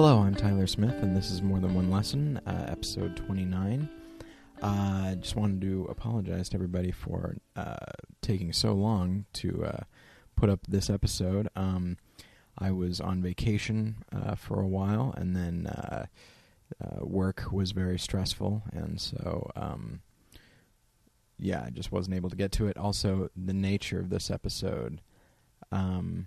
Hello, 0.00 0.20
I'm 0.20 0.36
Tyler 0.36 0.68
Smith, 0.68 0.94
and 1.02 1.16
this 1.16 1.28
is 1.28 1.42
More 1.42 1.58
Than 1.58 1.74
One 1.74 1.90
Lesson, 1.90 2.40
uh, 2.46 2.66
episode 2.68 3.16
29. 3.16 3.88
Uh, 4.62 4.64
I 4.64 5.16
just 5.20 5.34
wanted 5.34 5.60
to 5.62 5.88
apologize 5.90 6.48
to 6.50 6.54
everybody 6.54 6.92
for 6.92 7.36
uh, 7.56 7.74
taking 8.22 8.52
so 8.52 8.74
long 8.74 9.24
to 9.32 9.64
uh, 9.64 9.80
put 10.36 10.50
up 10.50 10.60
this 10.68 10.88
episode. 10.88 11.48
Um, 11.56 11.96
I 12.56 12.70
was 12.70 13.00
on 13.00 13.22
vacation 13.22 14.04
uh, 14.14 14.36
for 14.36 14.60
a 14.60 14.68
while, 14.68 15.12
and 15.16 15.34
then 15.34 15.66
uh, 15.66 16.06
uh, 16.80 17.04
work 17.04 17.46
was 17.50 17.72
very 17.72 17.98
stressful, 17.98 18.62
and 18.70 19.00
so 19.00 19.50
um, 19.56 20.02
yeah, 21.40 21.64
I 21.66 21.70
just 21.70 21.90
wasn't 21.90 22.14
able 22.14 22.30
to 22.30 22.36
get 22.36 22.52
to 22.52 22.68
it. 22.68 22.76
Also, 22.76 23.30
the 23.34 23.52
nature 23.52 23.98
of 23.98 24.10
this 24.10 24.30
episode 24.30 25.00
um, 25.72 26.26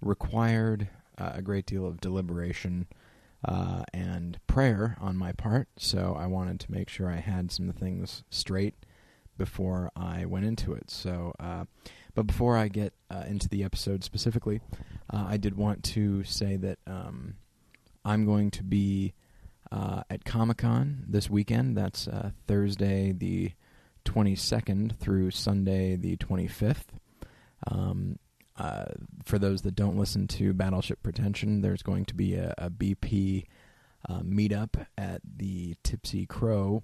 required 0.00 0.88
uh, 1.18 1.32
a 1.34 1.42
great 1.42 1.66
deal 1.66 1.86
of 1.86 2.00
deliberation 2.00 2.86
uh, 3.44 3.84
and 3.92 4.38
prayer 4.46 4.96
on 5.00 5.16
my 5.16 5.32
part, 5.32 5.68
so 5.76 6.16
I 6.18 6.26
wanted 6.26 6.60
to 6.60 6.72
make 6.72 6.88
sure 6.88 7.10
I 7.10 7.16
had 7.16 7.52
some 7.52 7.70
things 7.72 8.24
straight 8.30 8.74
before 9.36 9.90
I 9.96 10.24
went 10.24 10.46
into 10.46 10.72
it. 10.72 10.90
So, 10.90 11.34
uh, 11.38 11.64
but 12.14 12.26
before 12.26 12.56
I 12.56 12.68
get 12.68 12.94
uh, 13.10 13.24
into 13.26 13.48
the 13.48 13.64
episode 13.64 14.04
specifically, 14.04 14.60
uh, 15.12 15.26
I 15.28 15.36
did 15.36 15.56
want 15.56 15.82
to 15.84 16.24
say 16.24 16.56
that 16.56 16.78
um, 16.86 17.34
I'm 18.04 18.24
going 18.24 18.50
to 18.52 18.62
be 18.62 19.12
uh, 19.70 20.02
at 20.08 20.24
Comic 20.24 20.58
Con 20.58 21.04
this 21.08 21.28
weekend. 21.28 21.76
That's 21.76 22.08
Thursday 22.46 23.12
the 23.12 23.52
22nd 24.04 24.96
through 24.96 25.30
Sunday 25.32 25.96
the 25.96 26.16
25th. 26.16 26.84
Um, 27.66 28.18
uh, 28.56 28.86
for 29.24 29.38
those 29.38 29.62
that 29.62 29.74
don't 29.74 29.98
listen 29.98 30.26
to 30.28 30.52
Battleship 30.52 31.02
Pretension, 31.02 31.60
there's 31.60 31.82
going 31.82 32.04
to 32.06 32.14
be 32.14 32.34
a, 32.34 32.54
a 32.58 32.70
BP 32.70 33.46
uh, 34.08 34.20
meetup 34.20 34.86
at 34.96 35.20
the 35.36 35.74
Tipsy 35.82 36.26
Crow 36.26 36.82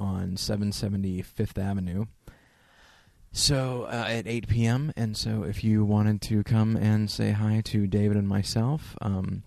on 0.00 0.36
770 0.36 1.22
Fifth 1.22 1.58
Avenue. 1.58 2.06
So 3.32 3.86
uh, 3.90 4.06
at 4.08 4.26
8 4.26 4.48
p.m. 4.48 4.92
And 4.96 5.16
so 5.16 5.42
if 5.42 5.62
you 5.62 5.84
wanted 5.84 6.22
to 6.22 6.42
come 6.42 6.74
and 6.74 7.10
say 7.10 7.32
hi 7.32 7.60
to 7.66 7.86
David 7.86 8.16
and 8.16 8.26
myself, 8.26 8.96
um, 9.02 9.42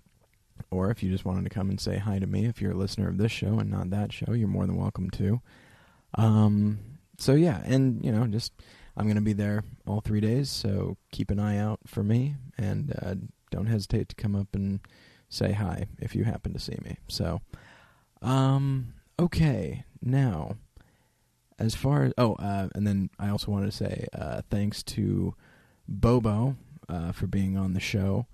or 0.72 0.92
if 0.92 1.02
you 1.02 1.10
just 1.10 1.26
wanted 1.26 1.44
to 1.46 1.50
come 1.50 1.70
and 1.70 1.82
say 1.82 1.98
hi 1.98 2.20
to 2.20 2.28
me, 2.28 2.46
if 2.46 2.62
you're 2.62 2.74
a 2.74 2.78
listener 2.78 3.10
of 3.10 3.18
this 3.18 3.32
show 3.32 3.60
and 3.60 3.72
not 3.72 3.90
that 3.90 4.14
show, 4.14 4.34
you're 4.34 4.48
more 4.48 4.68
than 4.68 4.78
welcome 4.78 5.10
to. 5.12 5.42
Um, 6.16 6.80
so 7.18 7.34
yeah, 7.34 7.62
and 7.66 8.04
you 8.04 8.12
know, 8.12 8.28
just 8.28 8.54
I'm 8.98 9.06
going 9.06 9.16
to 9.16 9.22
be 9.22 9.34
there 9.34 9.64
all 9.88 10.02
three 10.02 10.22
days, 10.22 10.50
so 10.50 10.98
keep 11.12 11.32
an 11.32 11.40
eye 11.40 11.58
out 11.58 11.80
for 11.86 12.04
me, 12.04 12.36
and 12.58 12.94
uh, 13.02 13.16
don't 13.52 13.68
hesitate 13.68 14.10
to 14.10 14.16
come 14.16 14.36
up 14.36 14.54
and 14.54 14.80
say 15.30 15.54
hi 15.54 15.88
if 16.00 16.16
you 16.16 16.24
happen 16.24 16.54
to 16.54 16.60
see 16.60 16.78
me. 16.84 16.98
So, 17.08 17.42
um, 18.22 18.94
okay, 19.20 19.86
now 20.02 20.58
as 21.60 21.76
far 21.76 22.04
as 22.04 22.14
oh, 22.18 22.36
uh, 22.36 22.70
and 22.74 22.88
then 22.88 23.10
I 23.20 23.30
also 23.30 23.52
wanted 23.52 23.68
to 23.68 23.78
say 23.78 24.08
uh, 24.14 24.42
thanks 24.50 24.82
to 24.84 25.36
Bobo 25.88 26.56
uh, 26.88 27.12
for 27.12 27.28
being 27.28 27.58
on 27.58 27.74
the 27.74 27.80
show. 27.80 28.28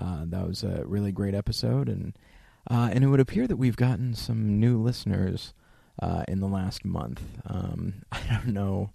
Uh, 0.00 0.24
that 0.26 0.46
was 0.46 0.62
a 0.62 0.84
really 0.86 1.10
great 1.10 1.34
episode, 1.34 1.88
and 1.88 2.16
uh, 2.70 2.88
and 2.92 3.02
it 3.02 3.08
would 3.08 3.20
appear 3.20 3.46
that 3.46 3.56
we've 3.56 3.76
gotten 3.76 4.14
some 4.14 4.60
new 4.60 4.80
listeners 4.80 5.52
in 6.28 6.40
the 6.40 6.46
last 6.46 6.84
month. 6.84 7.20
Um, 7.46 8.02
I 8.12 8.20
don't 8.30 8.48
know 8.48 8.90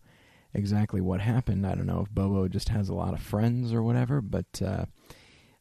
exactly 0.54 1.02
what 1.02 1.22
happened. 1.22 1.66
I 1.66 1.76
don't 1.76 1.88
know 1.88 2.02
if 2.02 2.10
Bobo 2.12 2.48
just 2.48 2.70
has 2.70 2.90
a 2.90 2.94
lot 2.94 3.14
of 3.14 3.22
friends 3.22 3.74
or 3.74 3.82
whatever, 3.82 4.22
but 4.22 4.62
uh, 4.62 4.86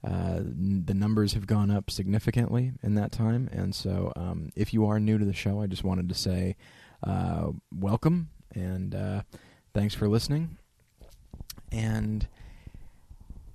uh, 0.04 0.40
the 0.42 0.94
numbers 0.94 1.34
have 1.34 1.46
gone 1.46 1.70
up 1.70 1.90
significantly 1.90 2.72
in 2.82 2.94
that 2.96 3.12
time. 3.12 3.48
And 3.52 3.74
so, 3.74 4.12
um, 4.16 4.50
if 4.56 4.74
you 4.74 4.86
are 4.86 4.98
new 4.98 5.18
to 5.18 5.24
the 5.24 5.32
show, 5.32 5.60
I 5.60 5.66
just 5.66 5.84
wanted 5.84 6.08
to 6.08 6.14
say 6.14 6.56
uh, 7.02 7.50
welcome 7.74 8.30
and 8.54 8.94
uh, 8.94 9.22
thanks 9.74 9.94
for 9.94 10.08
listening. 10.08 10.58
And 11.70 12.26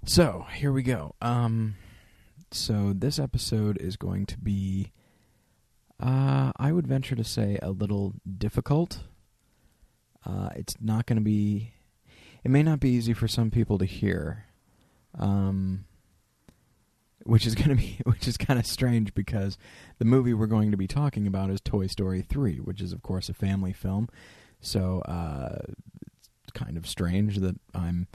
so, 0.05 0.45
here 0.53 0.71
we 0.71 0.83
go. 0.83 1.15
Um, 1.21 1.75
so, 2.51 2.93
this 2.95 3.19
episode 3.19 3.77
is 3.81 3.97
going 3.97 4.25
to 4.27 4.37
be, 4.37 4.93
uh, 6.01 6.53
I 6.55 6.71
would 6.71 6.87
venture 6.87 7.15
to 7.15 7.25
say, 7.25 7.59
a 7.61 7.71
little 7.71 8.13
difficult. 8.37 9.01
Uh, 10.27 10.49
it's 10.55 10.75
not 10.81 11.05
going 11.05 11.17
to 11.17 11.23
be. 11.23 11.73
It 12.43 12.51
may 12.51 12.63
not 12.63 12.79
be 12.79 12.89
easy 12.89 13.13
for 13.13 13.27
some 13.27 13.49
people 13.49 13.77
to 13.77 13.85
hear, 13.85 14.45
um, 15.17 15.85
which 17.23 17.45
is 17.45 17.55
going 17.55 17.69
to 17.69 17.75
be, 17.75 17.99
which 18.03 18.27
is 18.27 18.37
kind 18.37 18.59
of 18.59 18.65
strange 18.65 19.13
because 19.13 19.57
the 19.99 20.05
movie 20.05 20.33
we're 20.33 20.47
going 20.47 20.71
to 20.71 20.77
be 20.77 20.87
talking 20.87 21.27
about 21.27 21.49
is 21.49 21.61
Toy 21.61 21.87
Story 21.87 22.21
three, 22.21 22.57
which 22.57 22.81
is 22.81 22.91
of 22.91 23.01
course 23.01 23.29
a 23.29 23.33
family 23.33 23.73
film. 23.73 24.09
So 24.59 25.01
uh, 25.01 25.59
it's 26.43 26.51
kind 26.53 26.77
of 26.77 26.87
strange 26.87 27.37
that 27.37 27.55
I'm, 27.73 28.07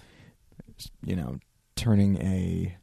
you 1.05 1.17
know, 1.17 1.39
turning 1.77 2.17
a 2.19 2.77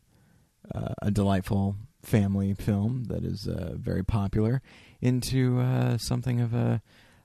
uh, 0.73 0.93
a 1.01 1.11
delightful 1.11 1.75
family 2.01 2.53
film 2.53 3.05
that 3.05 3.23
is 3.23 3.47
uh, 3.47 3.73
very 3.75 4.03
popular 4.03 4.61
into 5.01 5.59
uh, 5.59 5.97
something 5.97 6.39
of 6.39 6.53
a 6.53 6.81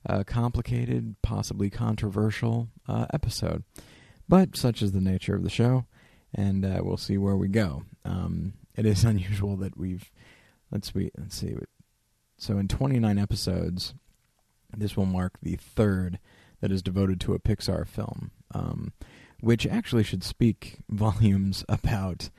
a 0.07 0.25
complicated, 0.25 1.17
possibly 1.23 1.71
controversial 1.71 2.69
uh, 2.89 3.07
episode. 3.13 3.65
But 4.29 4.57
such 4.57 4.83
is 4.83 4.93
the 4.93 5.01
nature 5.01 5.35
of 5.35 5.43
the 5.43 5.51
show, 5.51 5.87
and 6.35 6.65
uh, 6.65 6.81
we'll 6.83 6.97
see 6.97 7.19
where 7.19 7.37
we 7.37 7.49
go. 7.49 7.85
Um, 8.05 8.55
it 8.77 8.87
is 8.87 9.05
unusual 9.05 9.57
that 9.57 9.77
we've 9.77 10.11
let's 10.71 10.93
see, 10.93 11.11
let's 11.19 11.37
see. 11.37 11.55
So 12.37 12.59
in 12.59 12.69
29 12.69 13.19
episodes, 13.19 13.95
this 14.77 14.97
will 14.97 15.07
mark 15.07 15.39
the 15.41 15.57
third 15.57 16.19
that 16.61 16.73
is 16.73 16.83
devoted 16.83 17.21
to 17.21 17.35
a 17.35 17.39
Pixar 17.39 17.87
film, 17.87 18.31
um, 18.53 18.93
which 19.41 19.67
actually 19.67 20.03
should 20.03 20.25
speak 20.25 20.79
volumes 20.89 21.65
about 21.69 22.31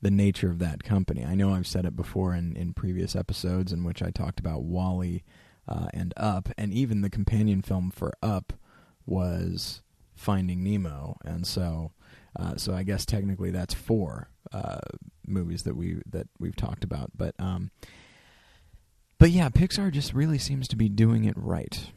the 0.00 0.10
nature 0.10 0.50
of 0.50 0.58
that 0.58 0.82
company. 0.82 1.24
I 1.24 1.36
know 1.36 1.54
I've 1.54 1.66
said 1.66 1.84
it 1.84 1.94
before 1.94 2.34
in, 2.34 2.56
in 2.56 2.72
previous 2.72 3.14
episodes 3.14 3.72
in 3.72 3.84
which 3.84 4.02
I 4.02 4.10
talked 4.10 4.40
about 4.40 4.62
WALL-E 4.64 5.22
uh, 5.68 5.88
and 5.92 6.12
Up, 6.16 6.48
and 6.58 6.72
even 6.72 7.02
the 7.02 7.10
companion 7.10 7.62
film 7.62 7.90
for 7.90 8.12
Up 8.22 8.52
was 9.06 9.82
Finding 10.14 10.62
Nemo, 10.62 11.16
and 11.24 11.46
so 11.46 11.92
uh, 12.38 12.56
so 12.56 12.72
I 12.74 12.82
guess 12.82 13.04
technically 13.04 13.50
that's 13.50 13.74
four 13.74 14.28
uh, 14.52 14.80
movies 15.26 15.64
that 15.64 15.76
we 15.76 16.00
that 16.06 16.28
we've 16.38 16.56
talked 16.56 16.84
about, 16.84 17.10
but 17.16 17.34
um, 17.38 17.70
but 19.18 19.30
yeah, 19.30 19.48
Pixar 19.50 19.92
just 19.92 20.12
really 20.14 20.38
seems 20.38 20.66
to 20.68 20.76
be 20.76 20.88
doing 20.88 21.24
it 21.24 21.34
right. 21.36 21.92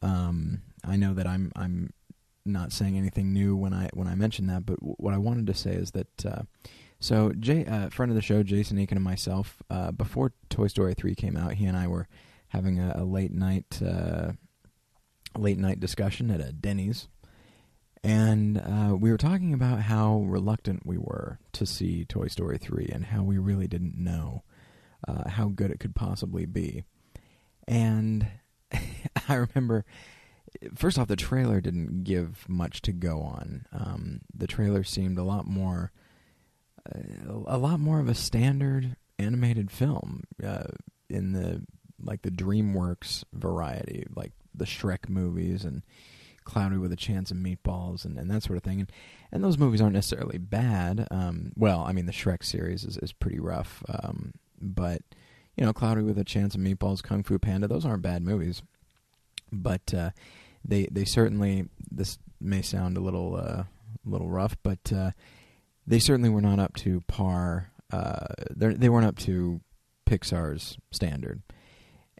Um, 0.00 0.62
I 0.84 0.96
know 0.96 1.14
that 1.14 1.26
I'm 1.26 1.52
I'm 1.56 1.92
not 2.44 2.72
saying 2.72 2.96
anything 2.96 3.32
new 3.32 3.54
when 3.54 3.72
I 3.72 3.88
when 3.92 4.08
I 4.08 4.14
mention 4.14 4.46
that, 4.46 4.64
but 4.66 4.80
w- 4.80 4.96
what 4.98 5.14
I 5.14 5.18
wanted 5.18 5.46
to 5.48 5.54
say 5.54 5.72
is 5.72 5.90
that. 5.92 6.26
Uh, 6.26 6.42
so, 6.98 7.32
Jay, 7.32 7.66
uh, 7.66 7.90
friend 7.90 8.12
of 8.12 8.16
the 8.16 8.22
show, 8.22 8.44
Jason 8.44 8.78
Aiken 8.78 8.96
and 8.96 9.02
myself, 9.02 9.60
uh, 9.68 9.90
before 9.90 10.34
Toy 10.48 10.68
Story 10.68 10.94
three 10.94 11.16
came 11.16 11.36
out, 11.36 11.54
he 11.54 11.66
and 11.66 11.76
I 11.76 11.88
were 11.88 12.06
having 12.52 12.78
a, 12.78 12.96
a 12.98 13.04
late 13.04 13.32
night 13.32 13.80
uh, 13.82 14.32
late 15.36 15.58
night 15.58 15.80
discussion 15.80 16.30
at 16.30 16.40
a 16.40 16.52
Denny's, 16.52 17.08
and 18.04 18.58
uh, 18.58 18.94
we 18.94 19.10
were 19.10 19.18
talking 19.18 19.54
about 19.54 19.80
how 19.80 20.20
reluctant 20.26 20.84
we 20.84 20.98
were 20.98 21.38
to 21.52 21.64
see 21.64 22.04
Toy 22.04 22.28
Story 22.28 22.58
three, 22.58 22.90
and 22.92 23.06
how 23.06 23.22
we 23.22 23.38
really 23.38 23.66
didn't 23.66 23.96
know 23.96 24.44
uh, 25.08 25.28
how 25.30 25.48
good 25.48 25.70
it 25.70 25.80
could 25.80 25.94
possibly 25.94 26.44
be. 26.44 26.84
And 27.66 28.26
I 29.28 29.34
remember, 29.34 29.84
first 30.74 30.98
off, 30.98 31.08
the 31.08 31.16
trailer 31.16 31.60
didn't 31.60 32.04
give 32.04 32.44
much 32.48 32.82
to 32.82 32.92
go 32.92 33.20
on. 33.20 33.66
Um, 33.72 34.20
the 34.34 34.46
trailer 34.46 34.84
seemed 34.84 35.18
a 35.18 35.24
lot 35.24 35.46
more, 35.46 35.90
uh, 36.94 37.32
a 37.46 37.56
lot 37.58 37.80
more 37.80 37.98
of 37.98 38.08
a 38.08 38.14
standard 38.14 38.96
animated 39.18 39.70
film 39.70 40.24
uh, 40.44 40.64
in 41.08 41.32
the 41.32 41.62
like 42.02 42.22
the 42.22 42.30
DreamWorks 42.30 43.24
variety, 43.32 44.06
like 44.14 44.32
the 44.54 44.64
Shrek 44.64 45.08
movies 45.08 45.64
and 45.64 45.82
Cloudy 46.44 46.76
with 46.76 46.92
a 46.92 46.96
Chance 46.96 47.30
of 47.30 47.36
Meatballs 47.36 48.04
and, 48.04 48.18
and 48.18 48.30
that 48.30 48.42
sort 48.42 48.56
of 48.56 48.62
thing. 48.62 48.80
And 48.80 48.92
and 49.30 49.42
those 49.42 49.58
movies 49.58 49.80
aren't 49.80 49.94
necessarily 49.94 50.38
bad. 50.38 51.08
Um, 51.10 51.52
well, 51.56 51.80
I 51.80 51.92
mean 51.92 52.06
the 52.06 52.12
Shrek 52.12 52.44
series 52.44 52.84
is 52.84 52.98
is 52.98 53.12
pretty 53.12 53.38
rough, 53.38 53.82
um, 53.88 54.34
but 54.60 55.02
you 55.56 55.64
know 55.64 55.72
Cloudy 55.72 56.02
with 56.02 56.18
a 56.18 56.24
Chance 56.24 56.54
of 56.54 56.60
Meatballs, 56.60 57.02
Kung 57.02 57.22
Fu 57.22 57.38
Panda, 57.38 57.68
those 57.68 57.86
aren't 57.86 58.02
bad 58.02 58.22
movies. 58.22 58.62
But 59.50 59.94
uh, 59.94 60.10
they 60.64 60.88
they 60.90 61.04
certainly 61.04 61.68
this 61.90 62.18
may 62.40 62.62
sound 62.62 62.96
a 62.96 63.00
little 63.00 63.36
uh, 63.36 63.64
little 64.04 64.28
rough, 64.28 64.56
but 64.62 64.92
uh, 64.92 65.12
they 65.86 65.98
certainly 65.98 66.30
were 66.30 66.40
not 66.40 66.58
up 66.58 66.74
to 66.76 67.02
par. 67.06 67.70
Uh, 67.90 68.26
they 68.50 68.88
weren't 68.88 69.06
up 69.06 69.18
to 69.18 69.60
Pixar's 70.06 70.78
standard. 70.90 71.42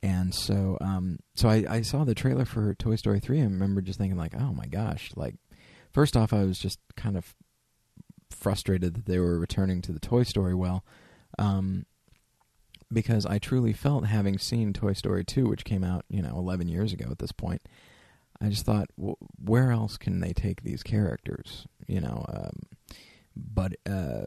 And 0.03 0.35
so, 0.35 0.77
um, 0.81 1.19
so 1.37 1.49
I, 1.49 1.65
I 1.69 1.83
saw 1.83 2.05
the 2.05 2.15
trailer 2.15 2.45
for 2.45 2.75
Toy 2.75 2.97
Story 2.97 3.21
three. 3.21 3.39
and 3.39 3.49
I 3.49 3.53
remember 3.53 3.81
just 3.81 3.99
thinking, 3.99 4.19
like, 4.19 4.35
oh 4.35 4.53
my 4.53 4.67
gosh! 4.67 5.13
Like, 5.15 5.37
first 5.93 6.17
off, 6.17 6.33
I 6.33 6.43
was 6.45 6.59
just 6.59 6.81
kind 6.97 7.17
of 7.17 7.35
frustrated 8.31 8.95
that 8.95 9.07
they 9.07 9.19
were 9.19 9.39
returning 9.39 9.81
to 9.83 9.93
the 9.93 10.01
Toy 10.01 10.25
Story 10.25 10.55
well. 10.55 10.85
Um, 11.39 11.87
because 12.93 13.25
I 13.25 13.39
truly 13.39 13.73
felt 13.73 14.07
having 14.07 14.39
seen 14.39 14.73
Toy 14.73 14.93
Story 14.93 15.25
2, 15.25 15.47
which 15.49 15.65
came 15.65 15.85
out, 15.85 16.05
you 16.11 16.21
know, 16.21 16.37
11 16.37 16.69
years 16.69 16.93
ago 16.93 17.07
at 17.11 17.19
this 17.19 17.33
point, 17.33 17.63
I 18.41 18.49
just 18.49 18.67
thought, 18.67 18.89
where 18.97 19.71
else 19.71 19.97
can 19.97 20.21
they 20.21 20.33
take 20.33 20.63
these 20.63 20.83
characters? 20.83 21.67
You 21.87 22.01
know, 22.01 22.25
um, 22.29 22.61
but 23.35 23.75
uh, 23.89 24.27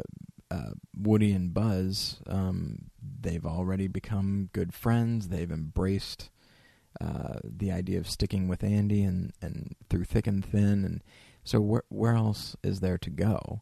uh, 0.52 0.72
Woody 0.96 1.32
and 1.32 1.54
Buzz, 1.54 2.22
um, 2.28 2.92
they've 3.22 3.46
already 3.46 3.88
become 3.88 4.50
good 4.54 4.74
friends. 4.74 5.30
They've 5.30 5.52
embraced 5.52 6.30
uh, 7.02 7.40
the 7.44 7.72
idea 7.72 8.00
of 8.00 8.10
sticking 8.10 8.48
with 8.48 8.64
Andy 8.64 9.04
and, 9.04 9.34
and 9.42 9.76
through 9.90 10.06
thick 10.06 10.28
and 10.28 10.46
thin. 10.46 10.86
And 10.86 11.04
so, 11.44 11.60
where 11.60 11.84
where 11.90 12.16
else 12.16 12.56
is 12.64 12.80
there 12.80 12.98
to 13.00 13.10
go? 13.10 13.62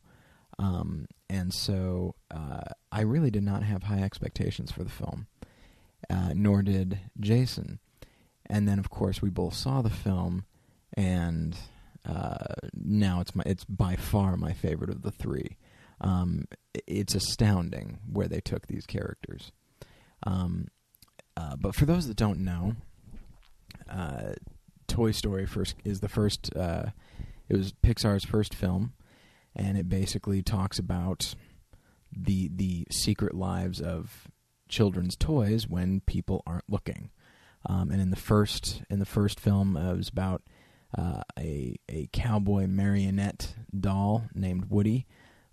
Um, 0.59 1.07
and 1.29 1.53
so, 1.53 2.15
uh, 2.29 2.61
I 2.91 3.01
really 3.01 3.31
did 3.31 3.43
not 3.43 3.63
have 3.63 3.83
high 3.83 4.01
expectations 4.01 4.71
for 4.71 4.83
the 4.83 4.89
film, 4.89 5.27
uh, 6.09 6.33
nor 6.35 6.61
did 6.61 6.99
Jason. 7.19 7.79
And 8.45 8.67
then, 8.67 8.77
of 8.77 8.89
course, 8.89 9.21
we 9.21 9.29
both 9.29 9.55
saw 9.55 9.81
the 9.81 9.89
film, 9.89 10.45
and 10.95 11.57
uh, 12.05 12.55
now 12.73 13.21
it's 13.21 13.33
my 13.33 13.43
it's 13.45 13.63
by 13.63 13.95
far 13.95 14.35
my 14.37 14.53
favorite 14.53 14.89
of 14.89 15.01
the 15.01 15.11
three. 15.11 15.57
Um, 16.01 16.45
it's 16.87 17.15
astounding 17.15 17.99
where 18.11 18.27
they 18.27 18.41
took 18.41 18.67
these 18.67 18.85
characters. 18.85 19.51
Um, 20.23 20.67
uh, 21.35 21.55
but 21.55 21.75
for 21.75 21.85
those 21.85 22.07
that 22.07 22.17
don't 22.17 22.39
know, 22.39 22.75
uh, 23.89 24.33
Toy 24.87 25.11
Story 25.11 25.45
first 25.45 25.75
is 25.83 25.99
the 25.99 26.09
first. 26.09 26.55
Uh, 26.55 26.87
it 27.49 27.57
was 27.57 27.73
Pixar's 27.73 28.25
first 28.25 28.53
film, 28.53 28.93
and 29.55 29.77
it 29.77 29.89
basically 29.89 30.41
talks 30.41 30.79
about 30.79 31.35
the 32.11 32.49
the 32.53 32.85
secret 32.91 33.33
lives 33.33 33.81
of 33.81 34.27
children's 34.69 35.15
toys 35.15 35.67
when 35.67 36.01
people 36.01 36.43
aren't 36.45 36.69
looking. 36.69 37.09
Um, 37.65 37.91
and 37.91 38.01
in 38.01 38.09
the 38.09 38.15
first 38.15 38.83
in 38.89 38.99
the 38.99 39.05
first 39.05 39.39
film, 39.39 39.77
it 39.77 39.97
was 39.97 40.09
about 40.09 40.43
uh, 40.97 41.21
a 41.37 41.75
a 41.89 42.09
cowboy 42.13 42.67
marionette 42.67 43.55
doll 43.77 44.25
named 44.33 44.65
Woody, 44.69 45.07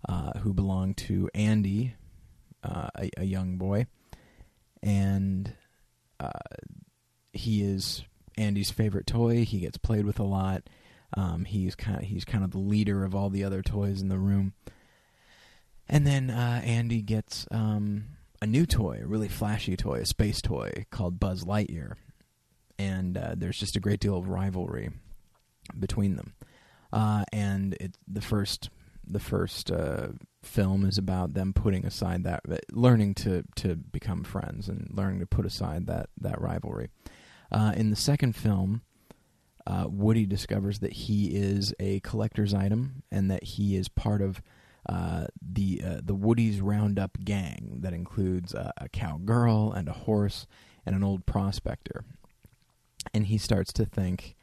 uh, 0.07 0.39
who 0.39 0.53
belonged 0.53 0.97
to 0.97 1.29
Andy, 1.33 1.95
uh, 2.63 2.89
a, 2.97 3.09
a, 3.17 3.23
young 3.23 3.57
boy, 3.57 3.87
and 4.81 5.53
uh, 6.19 6.29
he 7.33 7.61
is 7.61 8.03
Andy's 8.37 8.71
favorite 8.71 9.07
toy. 9.07 9.45
He 9.45 9.59
gets 9.59 9.77
played 9.77 10.05
with 10.05 10.19
a 10.19 10.23
lot. 10.23 10.63
Um, 11.15 11.45
he's 11.45 11.75
kind 11.75 11.97
of, 11.97 12.03
he's 12.03 12.25
kind 12.25 12.43
of 12.43 12.51
the 12.51 12.59
leader 12.59 13.03
of 13.03 13.13
all 13.13 13.29
the 13.29 13.43
other 13.43 13.61
toys 13.61 14.01
in 14.01 14.09
the 14.09 14.17
room. 14.17 14.53
And 15.89 16.07
then 16.07 16.29
uh, 16.29 16.61
Andy 16.63 17.01
gets 17.01 17.45
um, 17.51 18.05
a 18.41 18.47
new 18.47 18.65
toy, 18.65 19.01
a 19.03 19.07
really 19.07 19.27
flashy 19.27 19.75
toy, 19.75 19.99
a 19.99 20.05
space 20.05 20.41
toy 20.41 20.85
called 20.89 21.19
Buzz 21.19 21.43
Lightyear. 21.43 21.95
And 22.79 23.17
uh, 23.17 23.35
there's 23.35 23.59
just 23.59 23.75
a 23.75 23.81
great 23.81 23.99
deal 23.99 24.17
of 24.17 24.29
rivalry 24.29 24.89
between 25.77 26.15
them. 26.15 26.33
Uh, 26.93 27.23
and 27.31 27.73
it, 27.79 27.97
the 28.07 28.21
first 28.21 28.69
the 29.05 29.19
first 29.19 29.71
uh, 29.71 30.09
film 30.43 30.85
is 30.85 30.97
about 30.97 31.33
them 31.33 31.53
putting 31.53 31.85
aside 31.85 32.23
that, 32.23 32.41
learning 32.71 33.13
to 33.15 33.43
to 33.55 33.75
become 33.75 34.23
friends 34.23 34.67
and 34.67 34.89
learning 34.91 35.19
to 35.19 35.25
put 35.25 35.45
aside 35.45 35.87
that 35.87 36.09
that 36.19 36.39
rivalry. 36.39 36.89
Uh, 37.51 37.73
in 37.75 37.89
the 37.89 37.95
second 37.95 38.35
film, 38.35 38.81
uh, 39.67 39.85
Woody 39.89 40.25
discovers 40.25 40.79
that 40.79 40.93
he 40.93 41.35
is 41.35 41.73
a 41.79 41.99
collector's 41.99 42.53
item 42.53 43.03
and 43.11 43.29
that 43.29 43.43
he 43.43 43.75
is 43.75 43.89
part 43.89 44.21
of 44.21 44.41
uh, 44.87 45.25
the 45.41 45.81
uh, 45.85 46.01
the 46.03 46.15
Woody's 46.15 46.61
Roundup 46.61 47.17
gang 47.23 47.79
that 47.81 47.93
includes 47.93 48.53
a 48.53 48.89
cowgirl 48.91 49.73
and 49.73 49.87
a 49.87 49.93
horse 49.93 50.47
and 50.85 50.95
an 50.95 51.03
old 51.03 51.25
prospector. 51.25 52.03
And 53.13 53.27
he 53.27 53.37
starts 53.37 53.73
to 53.73 53.85
think, 53.85 54.35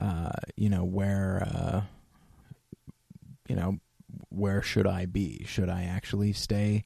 uh, 0.00 0.32
you 0.56 0.68
know, 0.68 0.84
where, 0.84 1.84
you 3.48 3.56
know, 3.56 3.78
where 4.28 4.62
should 4.62 4.86
I 4.86 5.06
be? 5.06 5.44
Should 5.46 5.68
I 5.68 5.84
actually 5.84 6.32
stay 6.32 6.84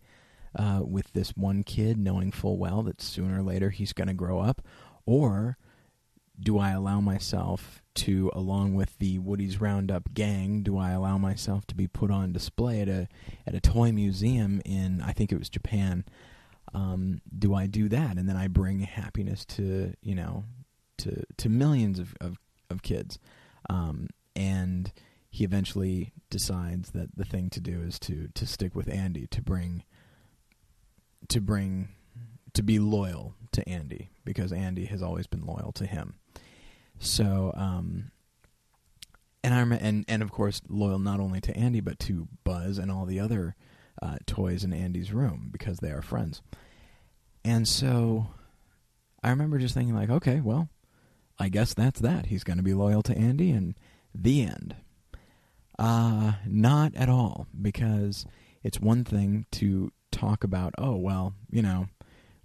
uh, 0.55 0.81
with 0.85 1.12
this 1.12 1.31
one 1.31 1.62
kid, 1.62 1.99
knowing 1.99 2.32
full 2.32 2.58
well 2.58 2.82
that 2.85 3.00
sooner 3.00 3.41
or 3.41 3.43
later 3.43 3.70
he's 3.70 3.93
going 3.93 4.08
to 4.08 4.14
grow 4.14 4.41
up, 4.41 4.62
or 5.05 5.58
do 6.38 6.58
I 6.58 6.70
allow 6.70 7.00
myself 7.00 7.82
to, 7.94 8.31
along 8.35 8.75
with 8.75 8.99
the 8.99 9.19
Woody's 9.19 9.61
Roundup 9.61 10.12
gang, 10.12 10.62
do 10.62 10.76
I 10.76 10.91
allow 10.91 11.19
myself 11.19 11.67
to 11.69 11.75
be 11.75 11.87
put 11.87 12.11
on 12.11 12.32
display 12.32 12.81
at 12.81 12.88
a 12.88 13.08
at 13.47 13.55
a 13.55 13.61
toy 13.61 13.93
museum 13.93 14.61
in 14.64 15.00
I 15.00 15.12
think 15.12 15.32
it 15.32 15.38
was 15.38 15.49
Japan? 15.49 16.05
Um, 16.75 17.20
do 17.37 17.55
I 17.55 17.67
do 17.67 17.88
that, 17.88 18.17
and 18.19 18.29
then 18.29 18.37
I 18.37 18.49
bring 18.49 18.81
happiness 18.81 19.44
to 19.47 19.94
you 20.03 20.14
know 20.14 20.44
to 20.99 21.25
to 21.38 21.49
millions 21.49 21.99
of 21.99 22.14
of, 22.20 22.38
of 22.70 22.82
kids, 22.82 23.19
um, 23.70 24.08
and 24.35 24.93
he 25.36 25.44
eventually 25.44 26.14
decides 26.30 26.92
that 26.92 27.14
the 27.14 27.24
thing 27.24 27.50
to 27.50 27.60
do 27.60 27.82
is 27.82 27.98
to 27.98 28.28
to 28.34 28.46
stick 28.46 28.74
with 28.74 28.88
Andy 28.88 29.26
to 29.26 29.42
bring 29.42 29.82
to 31.28 31.42
bring 31.42 31.90
to 32.54 32.62
be 32.62 32.78
loyal 32.78 33.34
to 33.52 33.68
Andy 33.68 34.08
because 34.24 34.50
Andy 34.50 34.86
has 34.86 35.02
always 35.02 35.26
been 35.26 35.44
loyal 35.44 35.72
to 35.72 35.84
him. 35.84 36.14
So, 36.98 37.52
um, 37.55 38.12
and 39.44 39.52
I 39.52 39.76
and 39.76 40.06
and 40.08 40.22
of 40.22 40.32
course 40.32 40.62
loyal 40.70 40.98
not 40.98 41.20
only 41.20 41.43
to 41.43 41.55
Andy 41.55 41.81
but 41.81 41.98
to 41.98 42.28
Buzz 42.43 42.78
and 42.78 42.90
all 42.90 43.05
the 43.05 43.20
other 43.20 43.56
uh, 44.00 44.16
toys 44.24 44.64
in 44.64 44.72
Andy's 44.72 45.12
room 45.12 45.50
because 45.52 45.81
they 45.81 45.90
are 45.90 46.00
friends. 46.00 46.40
And 47.44 47.69
so, 47.69 48.28
I 49.22 49.28
remember 49.28 49.58
just 49.58 49.74
thinking 49.74 49.94
like, 49.94 50.08
okay, 50.08 50.40
well, 50.40 50.70
I 51.38 51.50
guess 51.50 51.74
that's 51.74 52.00
that. 52.00 52.26
He's 52.26 52.43
going 52.43 52.56
to 52.56 52.62
be 52.62 52.72
loyal 52.72 53.02
to 53.02 53.14
Andy, 53.14 53.50
and 53.50 53.74
the 54.14 54.43
end. 54.43 54.76
Uh, 55.78 56.32
not 56.46 56.94
at 56.94 57.08
all, 57.08 57.46
because 57.60 58.24
it's 58.62 58.80
one 58.80 59.04
thing 59.04 59.46
to 59.52 59.92
talk 60.10 60.42
about, 60.42 60.74
oh, 60.78 60.96
well, 60.96 61.34
you 61.50 61.62
know, 61.62 61.88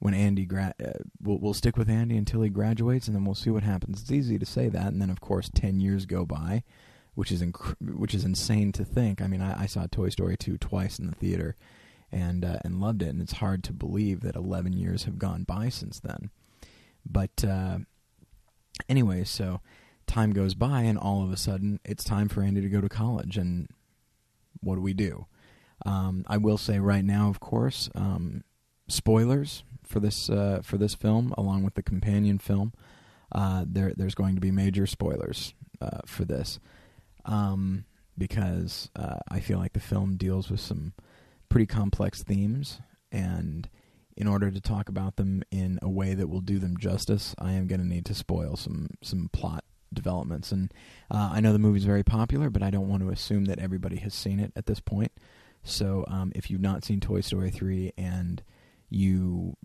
when 0.01 0.13
Andy 0.15 0.45
gra- 0.45 0.73
uh, 0.83 1.00
we'll, 1.21 1.38
we'll 1.38 1.53
stick 1.53 1.77
with 1.77 1.89
Andy 1.89 2.17
until 2.17 2.41
he 2.41 2.50
graduates, 2.50 3.07
and 3.07 3.15
then 3.15 3.23
we'll 3.23 3.35
see 3.35 3.51
what 3.51 3.63
happens. 3.63 4.01
It's 4.01 4.11
easy 4.11 4.39
to 4.39 4.45
say 4.45 4.67
that, 4.67 4.88
and 4.88 5.01
then 5.01 5.11
of 5.11 5.21
course 5.21 5.50
ten 5.53 5.79
years 5.79 6.07
go 6.07 6.25
by, 6.25 6.63
which 7.13 7.31
is 7.31 7.43
inc- 7.43 7.75
which 7.79 8.15
is 8.15 8.25
insane 8.25 8.71
to 8.73 8.83
think. 8.83 9.21
I 9.21 9.27
mean, 9.27 9.43
I, 9.43 9.63
I, 9.63 9.65
saw 9.67 9.85
Toy 9.85 10.09
Story 10.09 10.35
two 10.38 10.57
twice 10.57 10.97
in 10.97 11.05
the 11.05 11.15
theater, 11.15 11.55
and 12.11 12.43
uh, 12.43 12.57
and 12.65 12.81
loved 12.81 13.03
it, 13.03 13.09
and 13.09 13.21
it's 13.21 13.33
hard 13.33 13.63
to 13.65 13.73
believe 13.73 14.21
that 14.21 14.35
eleven 14.35 14.73
years 14.73 15.03
have 15.03 15.19
gone 15.19 15.43
by 15.43 15.69
since 15.69 16.00
then. 16.00 16.31
But 17.05 17.45
uh, 17.47 17.79
anyway, 18.89 19.23
so 19.23 19.61
time 20.12 20.34
goes 20.34 20.53
by, 20.53 20.82
and 20.82 20.98
all 20.98 21.24
of 21.24 21.32
a 21.32 21.38
sudden, 21.38 21.80
it's 21.86 22.03
time 22.03 22.27
for 22.27 22.44
Andy 22.44 22.62
to 22.62 22.70
go 22.70 22.82
to 22.82 22.89
college, 22.89 23.38
and 23.38 23.70
what 24.60 24.75
do 24.75 24.82
we 24.82 24.94
do? 24.94 25.25
Um, 25.86 26.25
I 26.27 26.38
will 26.38 26.58
say 26.58 26.80
right 26.80 27.03
now, 27.03 27.30
of 27.30 27.39
course, 27.39 27.89
um, 27.96 28.44
spoilers 28.88 29.63
for 29.86 30.00
this 30.00 30.30
uh, 30.30 30.62
for 30.63 30.77
this 30.77 30.94
film, 30.94 31.34
along 31.38 31.63
with 31.63 31.75
the 31.75 31.84
companion 31.84 32.38
film. 32.38 32.74
Uh, 33.32 33.63
there, 33.65 33.94
there's 33.96 34.13
going 34.13 34.36
to 34.36 34.41
be 34.41 34.51
major 34.51 34.86
spoilers 34.86 35.53
uh, 35.80 36.00
for 36.06 36.25
this 36.25 36.60
um, 37.24 37.86
because 38.18 38.89
uh, 38.98 39.20
I 39.30 39.39
feel 39.39 39.58
like 39.58 39.72
the 39.72 39.80
film 39.80 40.18
deals 40.18 40.51
with 40.51 40.60
some 40.60 40.91
pretty 41.48 41.65
complex 41.65 42.22
themes, 42.22 42.82
and 43.12 43.70
in 44.18 44.27
order 44.27 44.51
to 44.51 44.60
talk 44.60 44.89
about 44.89 45.15
them 45.15 45.41
in 45.50 45.80
a 45.82 45.89
way 45.89 46.13
that 46.13 46.27
will 46.27 46.41
do 46.41 46.60
them 46.60 46.75
justice, 46.77 47.34
I 47.39 47.53
am 47.53 47.68
going 47.68 47.80
to 47.80 47.88
need 47.88 48.06
to 48.08 48.13
spoil 48.13 48.58
some 48.58 48.89
some 49.01 49.30
plot 49.32 49.63
developments. 49.93 50.51
And 50.51 50.74
uh, 51.10 51.31
I 51.33 51.39
know 51.39 51.53
the 51.53 51.60
movie's 51.60 51.86
very 51.86 52.03
popular, 52.03 52.50
but 52.50 52.63
I 52.63 52.69
don't 52.69 52.89
want 52.89 53.03
to 53.03 53.10
assume 53.10 53.45
that 53.45 53.60
everybody 53.60 53.98
has 53.98 54.13
seen 54.13 54.39
it 54.39 54.51
at 54.55 54.65
this 54.65 54.79
point. 54.79 55.12
So 55.63 56.05
um, 56.07 56.31
if 56.36 56.50
you've 56.50 56.62
not 56.62 56.83
seen 56.83 57.00
Toy 57.00 57.21
Story 57.21 57.51
3 57.51 57.93
and 57.98 58.41
you 58.89 59.55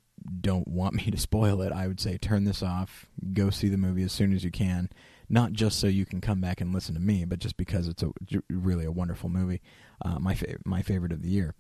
don't 0.40 0.68
want 0.68 0.95
me 0.95 1.11
to 1.11 1.18
spoil 1.18 1.62
it, 1.62 1.73
I 1.73 1.87
would 1.87 2.00
say 2.00 2.18
turn 2.18 2.45
this 2.45 2.62
off, 2.62 3.06
go 3.33 3.50
see 3.50 3.68
the 3.68 3.76
movie 3.76 4.02
as 4.02 4.12
soon 4.12 4.33
as 4.33 4.45
you 4.45 4.50
can. 4.50 4.90
Not 5.28 5.52
just 5.52 5.80
so 5.80 5.87
you 5.88 6.06
can 6.06 6.21
come 6.21 6.40
back 6.40 6.61
and 6.61 6.73
listen 6.73 6.95
to 6.95 7.00
me, 7.00 7.25
but 7.25 7.40
just 7.40 7.56
because 7.56 7.88
it's 7.88 8.02
a 8.02 8.12
really 8.49 8.85
a 8.85 8.92
wonderful 8.92 9.28
movie, 9.28 9.61
uh, 10.04 10.21
my 10.21 10.35
fa- 10.35 10.59
my 10.64 10.83
favorite 10.83 11.11
of 11.11 11.23
the 11.23 11.28
year. 11.28 11.54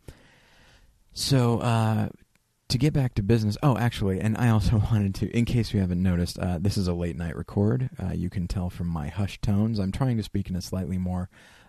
So 1.12 1.58
uh, 1.58 2.10
to 2.68 2.78
get 2.78 2.92
back 2.92 3.14
to 3.14 3.22
business, 3.22 3.56
oh, 3.62 3.76
actually, 3.76 4.20
and 4.20 4.36
I 4.36 4.48
also 4.48 4.78
wanted 4.90 5.14
to, 5.16 5.36
in 5.36 5.44
case 5.44 5.72
you 5.72 5.80
haven't 5.80 6.02
noticed, 6.02 6.38
uh, 6.38 6.58
this 6.60 6.76
is 6.76 6.88
a 6.88 6.94
late 6.94 7.16
night 7.16 7.36
record. 7.36 7.90
Uh, 8.02 8.12
you 8.12 8.30
can 8.30 8.48
tell 8.48 8.70
from 8.70 8.88
my 8.88 9.08
hushed 9.08 9.42
tones. 9.42 9.78
I'm 9.78 9.92
trying 9.92 10.16
to 10.16 10.22
speak 10.22 10.50
in 10.50 10.56
a 10.56 10.62
slightly 10.62 10.98
more 10.98 11.28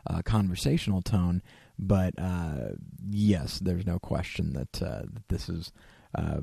uh, 0.09 0.21
conversational 0.23 1.01
tone, 1.01 1.41
but 1.77 2.13
uh, 2.17 2.69
yes, 3.09 3.59
there's 3.59 3.85
no 3.85 3.99
question 3.99 4.53
that, 4.53 4.71
that 4.73 5.05
this 5.27 5.49
is 5.49 5.71
uh, 6.15 6.41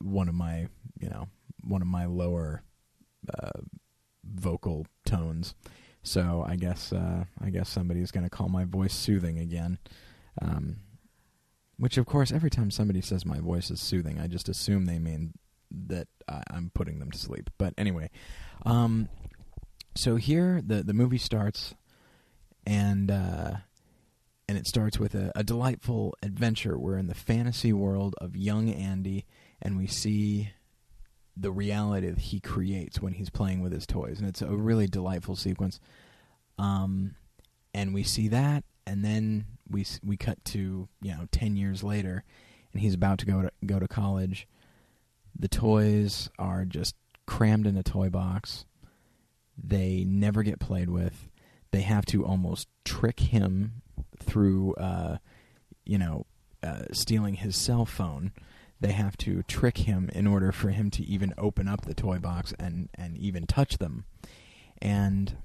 one 0.00 0.28
of 0.28 0.34
my 0.34 0.68
you 1.00 1.08
know 1.08 1.28
one 1.62 1.82
of 1.82 1.88
my 1.88 2.06
lower 2.06 2.62
uh, 3.32 3.60
vocal 4.24 4.86
tones. 5.06 5.54
So 6.02 6.44
I 6.46 6.56
guess 6.56 6.92
uh, 6.92 7.24
I 7.40 7.50
guess 7.50 7.68
somebody 7.68 8.00
is 8.00 8.10
going 8.10 8.24
to 8.24 8.30
call 8.30 8.48
my 8.48 8.64
voice 8.64 8.94
soothing 8.94 9.38
again. 9.38 9.78
Um, 10.40 10.76
which, 11.78 11.96
of 11.98 12.06
course, 12.06 12.32
every 12.32 12.50
time 12.50 12.70
somebody 12.70 13.00
says 13.00 13.26
my 13.26 13.40
voice 13.40 13.70
is 13.70 13.80
soothing, 13.80 14.20
I 14.20 14.26
just 14.26 14.48
assume 14.48 14.86
they 14.86 14.98
mean 14.98 15.34
that 15.86 16.08
I, 16.28 16.42
I'm 16.50 16.70
putting 16.74 16.98
them 16.98 17.10
to 17.10 17.18
sleep. 17.18 17.50
But 17.58 17.74
anyway, 17.76 18.10
um, 18.64 19.08
so 19.94 20.16
here 20.16 20.60
the 20.64 20.82
the 20.82 20.94
movie 20.94 21.18
starts, 21.18 21.74
and 22.66 23.10
uh, 23.10 23.54
and 24.48 24.58
it 24.58 24.66
starts 24.66 24.98
with 24.98 25.14
a, 25.14 25.32
a 25.34 25.42
delightful 25.42 26.14
adventure. 26.22 26.78
We're 26.78 26.98
in 26.98 27.06
the 27.06 27.14
fantasy 27.14 27.72
world 27.72 28.14
of 28.18 28.36
young 28.36 28.70
Andy, 28.70 29.26
and 29.60 29.76
we 29.76 29.86
see 29.86 30.50
the 31.36 31.50
reality 31.50 32.08
that 32.08 32.18
he 32.18 32.40
creates 32.40 33.02
when 33.02 33.14
he's 33.14 33.30
playing 33.30 33.60
with 33.60 33.72
his 33.72 33.86
toys, 33.86 34.20
and 34.20 34.28
it's 34.28 34.42
a 34.42 34.48
really 34.48 34.86
delightful 34.86 35.36
sequence. 35.36 35.80
Um, 36.58 37.16
and 37.72 37.92
we 37.92 38.04
see 38.04 38.28
that, 38.28 38.62
and 38.86 39.04
then 39.04 39.46
we 39.70 39.84
we 40.02 40.16
cut 40.16 40.44
to 40.46 40.88
you 41.00 41.10
know 41.12 41.26
ten 41.30 41.56
years 41.56 41.82
later, 41.82 42.24
and 42.72 42.82
he's 42.82 42.94
about 42.94 43.18
to 43.18 43.26
go 43.26 43.42
to 43.42 43.50
go 43.64 43.78
to 43.78 43.88
college. 43.88 44.46
The 45.38 45.48
toys 45.48 46.30
are 46.38 46.64
just 46.64 46.94
crammed 47.26 47.66
in 47.66 47.76
a 47.76 47.82
toy 47.82 48.10
box. 48.10 48.66
They 49.56 50.04
never 50.04 50.42
get 50.42 50.60
played 50.60 50.90
with. 50.90 51.28
They 51.70 51.82
have 51.82 52.06
to 52.06 52.24
almost 52.24 52.68
trick 52.84 53.20
him 53.20 53.82
through, 54.18 54.74
uh, 54.74 55.18
you 55.84 55.98
know, 55.98 56.26
uh, 56.62 56.84
stealing 56.92 57.34
his 57.34 57.56
cell 57.56 57.84
phone. 57.84 58.32
They 58.80 58.92
have 58.92 59.16
to 59.18 59.42
trick 59.44 59.78
him 59.78 60.10
in 60.12 60.26
order 60.26 60.52
for 60.52 60.70
him 60.70 60.90
to 60.92 61.04
even 61.04 61.32
open 61.38 61.68
up 61.68 61.82
the 61.82 61.94
toy 61.94 62.18
box 62.18 62.52
and, 62.58 62.90
and 62.94 63.16
even 63.16 63.46
touch 63.46 63.78
them. 63.78 64.04
And 64.80 65.36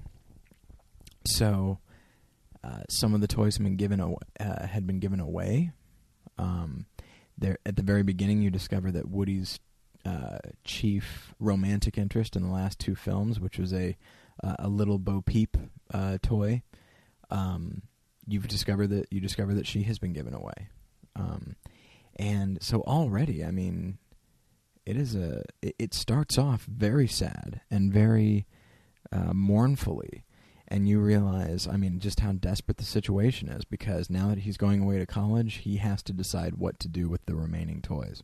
so 1.26 1.78
uh, 2.62 2.82
some 2.88 3.14
of 3.14 3.20
the 3.20 3.28
toys 3.28 3.56
have 3.56 3.64
been 3.64 3.76
given 3.76 4.00
aw- 4.00 4.18
uh, 4.38 4.66
had 4.66 4.86
been 4.86 4.98
given 5.00 5.20
away. 5.20 5.72
Um, 6.38 6.86
there 7.38 7.58
at 7.64 7.76
the 7.76 7.82
very 7.82 8.02
beginning, 8.02 8.42
you 8.42 8.50
discover 8.50 8.90
that 8.92 9.08
Woody's 9.08 9.58
uh, 10.04 10.38
chief 10.64 11.34
romantic 11.38 11.96
interest 11.96 12.36
in 12.36 12.42
the 12.42 12.52
last 12.52 12.78
two 12.78 12.94
films, 12.94 13.40
which 13.40 13.58
was 13.58 13.72
a 13.72 13.96
uh, 14.42 14.56
a 14.58 14.68
little 14.68 14.98
Bo 14.98 15.22
Peep 15.22 15.56
uh, 15.92 16.18
toy. 16.22 16.62
Um, 17.30 17.82
you've 18.26 18.48
discovered 18.48 18.88
that 18.88 19.06
you 19.10 19.20
discover 19.20 19.54
that 19.54 19.66
she 19.66 19.82
has 19.84 19.98
been 19.98 20.12
given 20.12 20.34
away, 20.34 20.68
um, 21.16 21.56
and 22.16 22.62
so 22.62 22.82
already, 22.82 23.42
I 23.42 23.50
mean, 23.50 23.98
it 24.84 24.98
is 24.98 25.14
a 25.14 25.44
it, 25.62 25.76
it 25.78 25.94
starts 25.94 26.36
off 26.36 26.64
very 26.64 27.08
sad 27.08 27.62
and 27.70 27.92
very 27.92 28.46
mournfully 29.32 30.24
and 30.70 30.88
you 30.88 31.00
realize, 31.00 31.66
I 31.66 31.76
mean, 31.76 31.98
just 31.98 32.20
how 32.20 32.32
desperate 32.32 32.76
the 32.76 32.84
situation 32.84 33.48
is 33.48 33.64
because 33.64 34.08
now 34.08 34.28
that 34.28 34.38
he's 34.38 34.56
going 34.56 34.82
away 34.82 34.98
to 34.98 35.06
college, 35.06 35.56
he 35.56 35.78
has 35.78 36.02
to 36.04 36.12
decide 36.12 36.54
what 36.54 36.78
to 36.80 36.88
do 36.88 37.08
with 37.08 37.26
the 37.26 37.34
remaining 37.34 37.82
toys. 37.82 38.22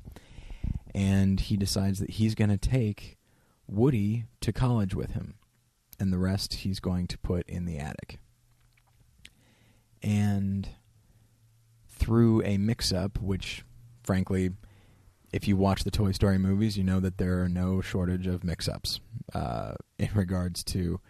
And 0.95 1.41
he 1.41 1.57
decides 1.57 1.99
that 1.99 2.11
he's 2.11 2.35
going 2.35 2.51
to 2.51 2.57
take 2.57 3.19
Woody 3.67 4.27
to 4.43 4.53
college 4.53 4.95
with 4.95 5.11
him, 5.11 5.35
and 5.99 6.13
the 6.13 6.19
rest 6.19 6.55
he's 6.55 6.79
going 6.79 7.09
to 7.09 7.19
put 7.19 7.49
in 7.49 7.65
the 7.65 7.79
attic. 7.79 8.21
And 10.01 10.69
through 11.89 12.43
a 12.45 12.59
mix 12.59 12.93
up, 12.93 13.21
which, 13.21 13.65
frankly, 14.05 14.51
if 15.33 15.49
you 15.49 15.57
watch 15.57 15.83
the 15.83 15.91
Toy 15.91 16.13
Story 16.13 16.39
movies, 16.39 16.79
you 16.79 16.85
know 16.85 17.01
that 17.01 17.19
there 17.19 17.43
are 17.43 17.49
no 17.49 17.81
shortage 17.81 18.29
of 18.29 18.45
mix 18.45 18.69
ups 18.69 19.01
uh, 19.35 19.75
in 19.99 20.11
regards 20.15 20.63
to 20.65 21.01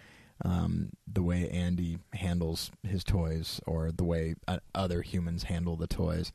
um, 0.44 0.90
the 1.10 1.22
way 1.22 1.48
Andy 1.48 1.98
handles 2.12 2.70
his 2.82 3.02
toys 3.02 3.60
or 3.66 3.90
the 3.90 4.04
way 4.04 4.34
uh, 4.46 4.58
other 4.74 5.02
humans 5.02 5.44
handle 5.44 5.76
the 5.76 5.86
toys. 5.86 6.32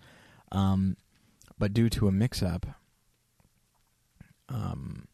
Um, 0.51 0.97
but 1.57 1.73
due 1.73 1.89
to 1.91 2.07
a 2.07 2.11
mix-up, 2.11 2.65
um, 4.49 5.07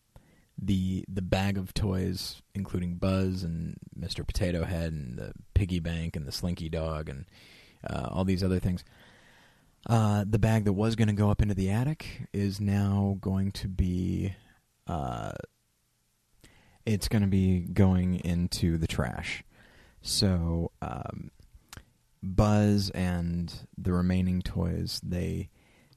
the 0.60 1.06
the 1.08 1.22
bag 1.22 1.58
of 1.58 1.74
toys, 1.74 2.42
including 2.56 2.96
Buzz 2.96 3.44
and 3.44 3.78
Mr. 4.00 4.26
Potato 4.26 4.64
Head 4.64 4.94
and 4.94 5.18
the 5.18 5.34
piggy 5.54 5.80
bank 5.80 6.16
and 6.16 6.26
the 6.26 6.32
Slinky 6.32 6.70
Dog 6.70 7.10
and 7.10 7.26
uh, 7.88 8.08
all 8.12 8.26
these 8.26 8.44
other 8.44 8.60
things. 8.60 8.84
Uh, 9.86 10.26
the 10.28 10.40
bag 10.40 10.66
that 10.66 10.74
was 10.74 10.96
going 10.96 11.08
to 11.08 11.14
go 11.14 11.30
up 11.30 11.42
into 11.42 11.54
the 11.54 11.70
attic 11.70 12.28
is 12.34 12.60
now 12.60 13.18
going 13.22 13.52
to 13.52 13.68
be 13.68 14.34
uh, 14.88 15.34
it's 16.88 17.10
going 17.10 17.22
to 17.22 17.28
be 17.28 17.60
going 17.60 18.16
into 18.24 18.78
the 18.78 18.88
trash. 18.88 19.44
So 20.02 20.72
um, 20.82 21.32
Buzz 22.24 22.90
and 22.92 23.54
the 23.78 23.92
remaining 23.92 24.42
toys 24.42 25.02
they 25.04 25.50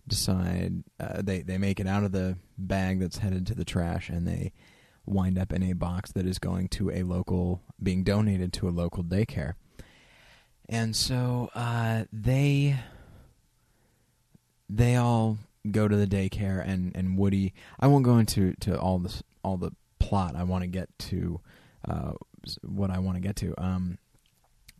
decide 0.08 0.82
uh, 0.98 1.22
they 1.22 1.42
they 1.42 1.56
make 1.56 1.78
it 1.78 1.86
out 1.86 2.02
of 2.02 2.10
the 2.10 2.36
bag 2.58 2.98
that's 2.98 3.18
headed 3.18 3.46
to 3.46 3.54
the 3.54 3.64
trash 3.64 4.08
and 4.08 4.26
they 4.26 4.52
wind 5.06 5.38
up 5.38 5.52
in 5.52 5.62
a 5.62 5.74
box 5.74 6.10
that 6.12 6.26
is 6.26 6.40
going 6.40 6.66
to 6.68 6.90
a 6.90 7.04
local 7.04 7.62
being 7.80 8.02
donated 8.02 8.52
to 8.54 8.68
a 8.68 8.70
local 8.70 9.04
daycare. 9.04 9.54
And 10.68 10.96
so 10.96 11.50
uh, 11.54 12.04
they 12.12 12.80
they 14.68 14.96
all 14.96 15.38
go 15.70 15.86
to 15.86 15.96
the 15.96 16.06
daycare 16.06 16.66
and, 16.66 16.96
and 16.96 17.16
Woody 17.16 17.54
I 17.78 17.86
won't 17.86 18.04
go 18.04 18.18
into 18.18 18.54
to 18.60 18.76
all 18.76 18.98
this 18.98 19.22
all 19.44 19.56
the 19.56 19.70
plot 20.10 20.34
I 20.34 20.42
want 20.42 20.62
to 20.62 20.66
get 20.66 20.88
to 20.98 21.40
uh, 21.88 22.12
what 22.62 22.90
I 22.90 22.98
want 22.98 23.16
to 23.16 23.20
get 23.20 23.36
to. 23.36 23.54
Um, 23.56 23.98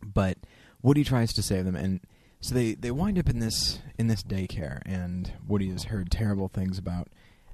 but 0.03 0.37
Woody 0.81 1.05
tries 1.05 1.31
to 1.33 1.41
save 1.41 1.63
them, 1.63 1.75
and 1.75 2.01
so 2.41 2.53
they, 2.53 2.73
they 2.73 2.91
wind 2.91 3.17
up 3.17 3.29
in 3.29 3.39
this 3.39 3.79
in 3.97 4.07
this 4.07 4.23
daycare, 4.23 4.81
and 4.85 5.31
Woody 5.47 5.69
has 5.69 5.85
heard 5.85 6.11
terrible 6.11 6.49
things 6.49 6.77
about 6.77 7.07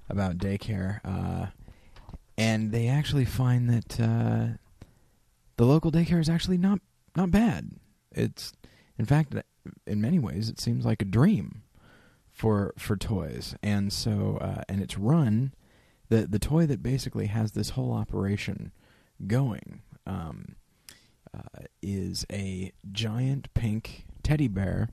about 0.09 0.39
daycare, 0.39 1.01
uh, 1.05 1.47
and 2.35 2.71
they 2.71 2.87
actually 2.87 3.25
find 3.25 3.69
that 3.69 3.99
uh, 3.99 4.57
the 5.57 5.65
local 5.65 5.91
daycare 5.91 6.19
is 6.19 6.29
actually 6.29 6.57
not 6.57 6.79
not 7.15 7.29
bad. 7.29 7.73
It's 8.11 8.53
in 8.97 9.05
fact, 9.05 9.35
in 9.85 10.01
many 10.01 10.17
ways, 10.17 10.49
it 10.49 10.59
seems 10.59 10.83
like 10.83 11.03
a 11.03 11.05
dream 11.05 11.61
for 12.31 12.73
for 12.75 12.97
toys, 12.97 13.55
and 13.61 13.93
so 13.93 14.39
uh, 14.41 14.63
and 14.67 14.81
it's 14.81 14.97
run 14.97 15.53
the 16.09 16.27
the 16.27 16.39
toy 16.39 16.65
that 16.65 16.81
basically 16.83 17.27
has 17.27 17.51
this 17.51 17.71
whole 17.71 17.93
operation 17.93 18.71
going 19.25 19.81
um, 20.05 20.55
uh, 21.33 21.65
is 21.81 22.25
a 22.31 22.71
giant 22.91 23.53
pink 23.53 24.05
teddy 24.23 24.47
bear 24.47 24.89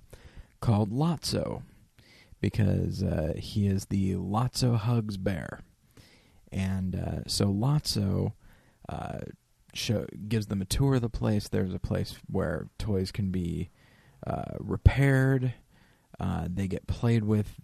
called 0.60 0.90
Lotso 0.90 1.62
because 2.40 3.02
uh, 3.02 3.34
he 3.36 3.66
is 3.66 3.86
the 3.86 4.12
Lotso 4.14 4.76
Hugs 4.76 5.16
bear, 5.16 5.60
and 6.52 6.94
uh, 6.94 7.20
so 7.26 7.46
Lotso 7.46 8.32
uh, 8.88 9.20
show, 9.72 10.06
gives 10.28 10.46
them 10.46 10.60
a 10.60 10.66
tour 10.66 10.96
of 10.96 11.02
the 11.02 11.08
place. 11.08 11.48
There's 11.48 11.74
a 11.74 11.78
place 11.78 12.16
where 12.30 12.68
toys 12.78 13.12
can 13.12 13.30
be 13.30 13.70
uh, 14.26 14.56
repaired. 14.58 15.54
Uh, 16.18 16.46
they 16.48 16.68
get 16.68 16.86
played 16.86 17.24
with 17.24 17.54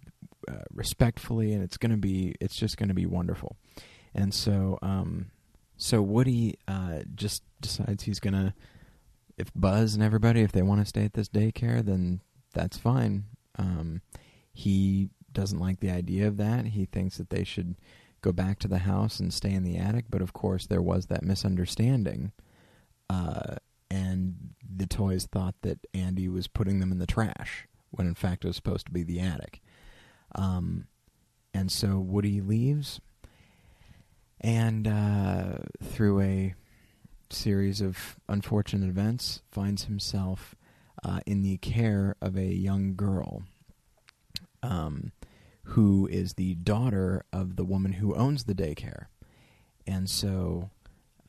uh, 0.49 0.63
respectfully, 0.71 1.53
and 1.53 1.63
it's 1.63 1.77
gonna 1.77 1.97
be 1.97 2.35
it's 2.39 2.55
just 2.55 2.77
gonna 2.77 2.93
be 2.93 3.05
wonderful. 3.05 3.57
And 4.13 4.33
so, 4.33 4.77
um, 4.81 5.31
so 5.77 6.01
Woody 6.01 6.57
uh, 6.67 6.99
just 7.15 7.43
decides 7.61 8.03
he's 8.03 8.19
gonna 8.19 8.53
if 9.37 9.51
Buzz 9.55 9.93
and 9.93 10.03
everybody 10.03 10.41
if 10.41 10.51
they 10.51 10.61
want 10.61 10.81
to 10.81 10.85
stay 10.85 11.05
at 11.05 11.13
this 11.13 11.29
daycare, 11.29 11.83
then 11.83 12.21
that's 12.53 12.77
fine. 12.77 13.25
Um, 13.57 14.01
he 14.53 15.09
doesn't 15.31 15.59
like 15.59 15.79
the 15.79 15.91
idea 15.91 16.27
of 16.27 16.37
that. 16.37 16.67
He 16.67 16.85
thinks 16.85 17.17
that 17.17 17.29
they 17.29 17.43
should 17.43 17.75
go 18.21 18.31
back 18.31 18.59
to 18.59 18.67
the 18.67 18.79
house 18.79 19.19
and 19.19 19.33
stay 19.33 19.51
in 19.51 19.63
the 19.63 19.77
attic. 19.77 20.05
But 20.09 20.21
of 20.21 20.33
course, 20.33 20.67
there 20.67 20.81
was 20.81 21.07
that 21.07 21.23
misunderstanding. 21.23 22.31
Uh, 23.09 23.55
and 23.89 24.53
the 24.63 24.87
toys 24.87 25.25
thought 25.25 25.55
that 25.63 25.79
Andy 25.93 26.29
was 26.29 26.47
putting 26.47 26.79
them 26.79 26.91
in 26.91 26.99
the 26.99 27.07
trash 27.07 27.67
when 27.89 28.07
in 28.07 28.15
fact 28.15 28.45
it 28.45 28.47
was 28.47 28.55
supposed 28.55 28.85
to 28.85 28.91
be 28.91 29.03
the 29.03 29.19
attic. 29.19 29.61
Um, 30.35 30.87
and 31.53 31.71
so 31.71 31.99
Woody 31.99 32.41
leaves, 32.41 33.01
and 34.39 34.87
uh, 34.87 35.57
through 35.83 36.21
a 36.21 36.55
series 37.29 37.81
of 37.81 38.17
unfortunate 38.27 38.87
events, 38.89 39.41
finds 39.51 39.85
himself 39.85 40.55
uh, 41.03 41.19
in 41.25 41.43
the 41.43 41.57
care 41.57 42.15
of 42.21 42.37
a 42.37 42.45
young 42.45 42.95
girl 42.95 43.43
um, 44.63 45.11
who 45.63 46.07
is 46.07 46.33
the 46.33 46.55
daughter 46.55 47.25
of 47.31 47.55
the 47.55 47.63
woman 47.63 47.93
who 47.93 48.15
owns 48.15 48.43
the 48.43 48.55
daycare. 48.55 49.05
And 49.87 50.09
so, 50.09 50.69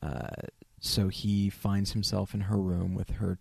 uh, 0.01 0.47
so 0.79 1.07
he 1.07 1.49
finds 1.49 1.93
himself 1.93 2.33
in 2.33 2.41
her 2.41 2.57
room 2.57 2.93
with 2.93 3.11
her 3.11 3.39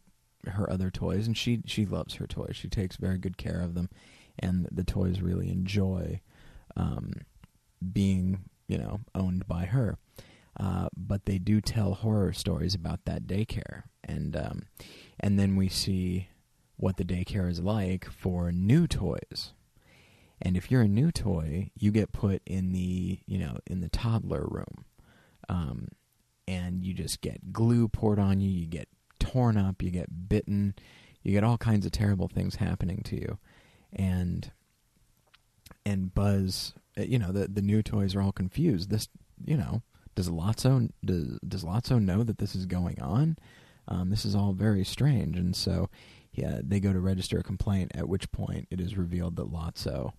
her 0.49 0.69
other 0.69 0.91
toys, 0.91 1.27
and 1.27 1.37
she 1.37 1.63
she 1.67 1.87
loves 1.87 2.15
her 2.15 2.27
toys. 2.27 2.57
She 2.57 2.69
takes 2.69 2.97
very 2.97 3.19
good 3.19 3.37
care 3.37 3.61
of 3.61 3.75
them, 3.75 3.89
and 4.43 4.69
the 4.71 4.85
toys 4.85 5.21
really 5.21 5.49
enjoy 5.51 6.21
um, 6.77 7.13
being, 7.93 8.45
you 8.69 8.79
know, 8.79 9.01
owned 9.15 9.47
by 9.47 9.65
her. 9.67 9.99
Uh, 10.59 10.89
but 10.97 11.25
they 11.25 11.39
do 11.39 11.61
tell 11.61 11.95
horror 11.95 12.33
stories 12.33 12.75
about 12.75 13.05
that 13.07 13.27
daycare, 13.27 13.85
and 14.05 14.37
um, 14.37 14.63
and 15.19 15.39
then 15.39 15.57
we 15.57 15.69
see 15.69 16.29
what 16.77 16.99
the 16.99 17.05
daycare 17.05 17.49
is 17.49 17.61
like 17.61 18.05
for 18.11 18.53
new 18.53 18.87
toys, 18.87 19.55
And 20.45 20.57
if 20.57 20.71
you're 20.71 20.83
a 20.83 20.89
new 20.89 21.13
toy, 21.13 21.71
you 21.79 21.93
get 21.93 22.13
put 22.13 22.43
in 22.45 22.73
the 22.73 23.21
you 23.27 23.39
know 23.39 23.59
in 23.67 23.81
the 23.81 23.89
toddler 23.89 24.45
room, 24.49 24.85
um, 25.49 25.89
and 26.49 26.85
you 26.85 26.93
just 26.93 27.21
get 27.21 27.53
glue 27.53 27.89
poured 27.89 28.19
on 28.19 28.41
you. 28.41 28.51
You 28.51 28.67
get 28.67 28.89
torn 29.21 29.57
up. 29.57 29.83
You 29.83 29.91
get 29.91 30.29
bitten. 30.29 30.75
You 31.23 31.33
get 31.33 31.45
all 31.45 31.59
kinds 31.59 31.87
of 31.87 31.93
terrible 31.93 32.27
things 32.27 32.57
happening 32.57 33.03
to 33.05 33.17
you, 33.17 33.39
and 33.93 34.51
and 35.85 36.15
Buzz, 36.15 36.75
uh, 36.99 37.03
you 37.03 37.19
know 37.19 37.33
the 37.33 37.49
the 37.49 37.63
new 37.63 37.83
toys 37.83 38.15
are 38.15 38.23
all 38.23 38.33
confused. 38.33 38.91
This 38.91 39.09
you 39.45 39.57
know 39.57 39.83
does 40.15 40.29
Lotso 40.29 40.91
does 41.05 41.39
does 41.47 41.65
Lotso 41.65 42.03
know 42.03 42.23
that 42.23 42.39
this 42.39 42.55
is 42.55 42.67
going 42.67 43.01
on? 43.01 43.37
Um, 43.89 44.11
this 44.11 44.25
is 44.25 44.35
all 44.35 44.53
very 44.53 44.85
strange, 44.85 45.37
and 45.37 45.57
so 45.57 45.89
yeah, 46.33 46.61
they 46.63 46.81
go 46.81 46.93
to 46.93 47.01
register 47.01 47.39
a 47.39 47.43
complaint. 47.43 47.93
At 47.95 48.09
which 48.09 48.31
point, 48.33 48.69
it 48.71 48.81
is 48.81 48.97
revealed 48.97 49.37
that 49.37 49.53
Lotso 49.53 50.13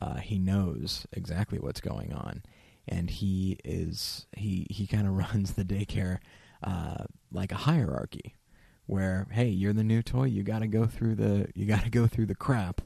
uh, 0.00 0.16
he 0.16 0.38
knows 0.38 1.06
exactly 1.12 1.58
what's 1.58 1.80
going 1.80 2.12
on, 2.12 2.42
and 2.86 3.10
he 3.10 3.58
is 3.64 4.26
he 4.36 4.66
he 4.70 4.86
kind 4.86 5.06
of 5.06 5.14
runs 5.16 5.54
the 5.54 5.64
daycare 5.64 6.18
uh, 6.62 7.04
like 7.32 7.52
a 7.52 7.56
hierarchy, 7.56 8.34
where 8.86 9.26
hey, 9.30 9.48
you're 9.48 9.72
the 9.72 9.84
new 9.84 10.02
toy, 10.02 10.24
you 10.24 10.42
got 10.42 10.60
to 10.60 10.66
go 10.66 10.86
through 10.86 11.14
the 11.14 11.48
you 11.54 11.66
got 11.66 11.84
to 11.84 11.90
go 11.90 12.06
through 12.06 12.26
the 12.26 12.34
crap 12.34 12.80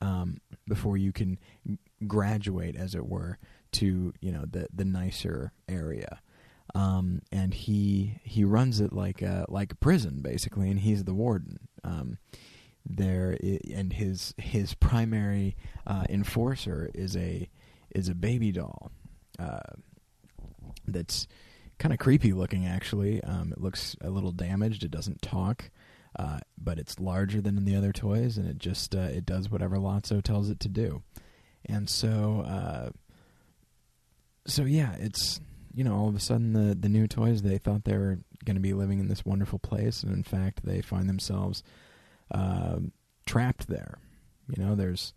um, 0.00 0.38
before 0.68 0.96
you 0.96 1.12
can 1.12 1.38
graduate, 2.06 2.76
as 2.76 2.94
it 2.94 3.06
were, 3.06 3.38
to 3.72 4.12
you 4.20 4.32
know 4.32 4.44
the 4.50 4.68
the 4.72 4.84
nicer 4.84 5.52
area. 5.68 6.20
Um, 6.74 7.22
and 7.32 7.54
he 7.54 8.18
he 8.22 8.44
runs 8.44 8.80
it 8.80 8.92
like 8.92 9.22
a 9.22 9.46
like 9.48 9.72
a 9.72 9.76
prison 9.76 10.20
basically, 10.20 10.70
and 10.70 10.80
he's 10.80 11.04
the 11.04 11.14
warden. 11.14 11.68
Um, 11.84 12.18
there 12.88 13.36
and 13.74 13.92
his 13.92 14.34
his 14.38 14.74
primary 14.74 15.56
uh, 15.86 16.04
enforcer 16.08 16.90
is 16.94 17.16
a 17.16 17.48
is 17.94 18.08
a 18.08 18.14
baby 18.14 18.52
doll 18.52 18.90
uh, 19.38 19.60
that's 20.86 21.26
kind 21.78 21.92
of 21.92 21.98
creepy 21.98 22.32
looking. 22.32 22.66
Actually, 22.66 23.22
um, 23.24 23.52
it 23.52 23.60
looks 23.60 23.96
a 24.00 24.10
little 24.10 24.32
damaged. 24.32 24.84
It 24.84 24.90
doesn't 24.90 25.22
talk, 25.22 25.70
uh, 26.18 26.38
but 26.56 26.78
it's 26.78 26.98
larger 26.98 27.40
than 27.40 27.64
the 27.64 27.76
other 27.76 27.92
toys, 27.92 28.38
and 28.38 28.48
it 28.48 28.58
just 28.58 28.94
uh, 28.94 29.00
it 29.00 29.26
does 29.26 29.50
whatever 29.50 29.76
Lotso 29.76 30.22
tells 30.22 30.50
it 30.50 30.60
to 30.60 30.68
do. 30.68 31.02
And 31.66 31.90
so, 31.90 32.44
uh, 32.46 32.90
so 34.46 34.64
yeah, 34.64 34.94
it's 34.98 35.40
you 35.74 35.84
know 35.84 35.94
all 35.94 36.08
of 36.08 36.14
a 36.14 36.20
sudden 36.20 36.52
the 36.52 36.74
the 36.74 36.88
new 36.88 37.06
toys 37.06 37.42
they 37.42 37.58
thought 37.58 37.84
they 37.84 37.96
were 37.96 38.18
going 38.44 38.56
to 38.56 38.60
be 38.60 38.72
living 38.72 39.00
in 39.00 39.08
this 39.08 39.24
wonderful 39.24 39.58
place, 39.58 40.02
and 40.02 40.12
in 40.12 40.22
fact 40.22 40.64
they 40.64 40.80
find 40.80 41.08
themselves 41.08 41.62
uh, 42.30 42.78
trapped 43.26 43.68
there. 43.68 43.98
You 44.48 44.64
know, 44.64 44.74
there's 44.74 45.12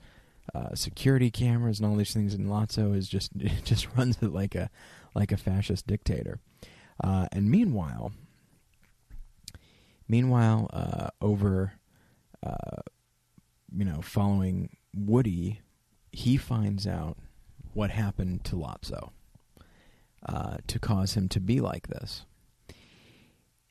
uh, 0.54 0.74
security 0.74 1.30
cameras 1.32 1.80
and 1.80 1.88
all 1.88 1.96
these 1.96 2.14
things, 2.14 2.34
and 2.34 2.48
Lotso 2.48 2.96
is 2.96 3.08
just 3.08 3.32
just 3.64 3.88
runs 3.96 4.18
it 4.22 4.34
like 4.34 4.56
a 4.56 4.70
like 5.16 5.32
a 5.32 5.38
fascist 5.38 5.88
dictator. 5.88 6.40
Uh, 7.02 7.28
and 7.32 7.50
meanwhile, 7.50 8.12
meanwhile, 10.10 10.70
uh, 10.74 11.10
over 11.22 11.74
uh, 12.44 12.82
you 13.76 13.86
know, 13.86 14.02
following 14.02 14.78
Woody, 14.94 15.62
he 16.12 16.38
finds 16.38 16.88
out 16.88 17.18
what 17.74 17.92
happened 17.92 18.44
to 18.46 18.56
Lotso 18.56 19.12
uh, 20.26 20.58
to 20.68 20.80
cause 20.80 21.14
him 21.14 21.30
to 21.30 21.40
be 21.40 21.62
like 21.62 21.88
this. 21.88 22.26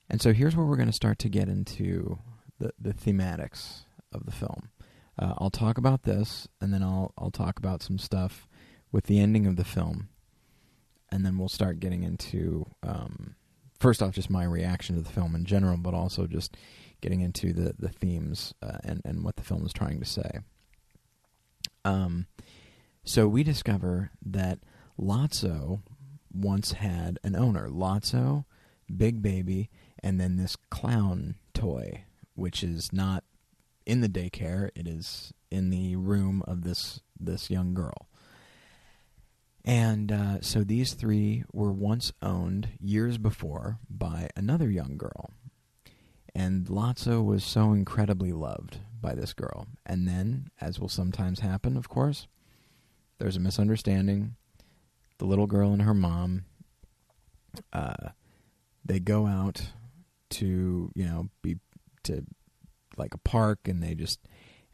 And 0.09 0.22
so 0.22 0.33
here's 0.33 0.57
where 0.57 0.64
we're 0.64 0.77
going 0.77 0.88
to 0.88 0.92
start 0.92 1.18
to 1.20 1.29
get 1.29 1.48
into 1.48 2.18
the 2.59 2.72
the 2.81 2.94
thematics 2.94 3.83
of 4.12 4.24
the 4.24 4.33
film. 4.33 4.70
Uh, 5.18 5.35
I'll 5.38 5.51
talk 5.51 5.79
about 5.79 6.05
this, 6.05 6.48
and 6.61 6.72
then 6.72 6.83
I'll 6.83 7.12
I'll 7.18 7.31
talk 7.31 7.59
about 7.59 7.83
some 7.83 7.98
stuff 7.98 8.48
with 8.90 9.05
the 9.05 9.20
ending 9.20 9.46
of 9.46 9.57
the 9.57 9.64
film, 9.64 10.09
and 11.11 11.27
then 11.27 11.37
we'll 11.37 11.48
start 11.48 11.81
getting 11.81 12.05
into 12.05 12.66
um, 12.83 13.35
first 13.80 14.02
off 14.02 14.12
just 14.12 14.30
my 14.30 14.44
reaction 14.44 14.96
to 14.96 15.02
the 15.02 15.10
film 15.10 15.34
in 15.34 15.44
general, 15.44 15.76
but 15.76 15.94
also 15.94 16.26
just 16.26 16.56
getting 17.00 17.20
into 17.20 17.52
the 17.52 17.74
the 17.78 17.88
themes 17.88 18.54
uh, 18.62 18.78
and 18.84 19.02
and 19.04 19.24
what 19.24 19.36
the 19.36 19.44
film 19.44 19.64
is 19.64 19.72
trying 19.72 19.98
to 20.00 20.06
say. 20.06 20.40
Um, 21.84 22.26
so 23.04 23.26
we 23.28 23.42
discover 23.42 24.10
that 24.24 24.58
Lotso 25.00 25.80
once 26.32 26.72
had 26.72 27.18
an 27.24 27.34
owner, 27.34 27.68
Lotso, 27.68 28.44
Big 28.94 29.22
Baby, 29.22 29.70
and 30.02 30.20
then 30.20 30.36
this 30.36 30.56
clown 30.56 31.36
toy 31.54 32.04
which 32.38 32.62
is 32.62 32.92
not 32.92 33.24
in 33.84 34.00
the 34.00 34.08
daycare. 34.08 34.70
It 34.76 34.86
is 34.86 35.32
in 35.50 35.70
the 35.70 35.96
room 35.96 36.42
of 36.46 36.62
this 36.62 37.00
this 37.18 37.50
young 37.50 37.74
girl. 37.74 38.08
And 39.64 40.11
uh, 40.11 40.40
so 40.40 40.64
these 40.64 40.94
three 40.94 41.44
were 41.53 41.73
once 41.73 42.12
owned 42.23 42.71
years 42.81 43.18
before 43.18 43.79
by 43.88 44.31
another 44.37 44.71
young 44.71 44.97
girl. 44.97 45.31
And 46.35 46.66
Lotso 46.66 47.25
was 47.25 47.44
so 47.44 47.73
incredibly 47.73 48.33
loved 48.33 48.79
by 49.01 49.14
this 49.14 49.33
girl. 49.33 49.66
And 49.85 50.07
then, 50.07 50.51
as 50.61 50.79
will 50.79 50.88
sometimes 50.88 51.40
happen, 51.40 51.77
of 51.77 51.88
course, 51.88 52.29
there's 53.18 53.37
a 53.37 53.40
misunderstanding. 53.40 54.37
The 55.18 55.27
little 55.27 55.47
girl 55.47 55.73
and 55.73 55.83
her 55.83 55.94
mom, 55.94 56.44
uh, 57.73 58.11
they 58.85 59.01
go 59.01 59.27
out 59.27 59.61
to, 60.31 60.92
you 60.94 61.05
know, 61.05 61.29
be 61.42 61.57
to 62.05 62.25
like 62.97 63.14
a 63.14 63.18
park 63.18 63.61
and 63.66 63.83
they 63.83 63.94
just 63.94 64.21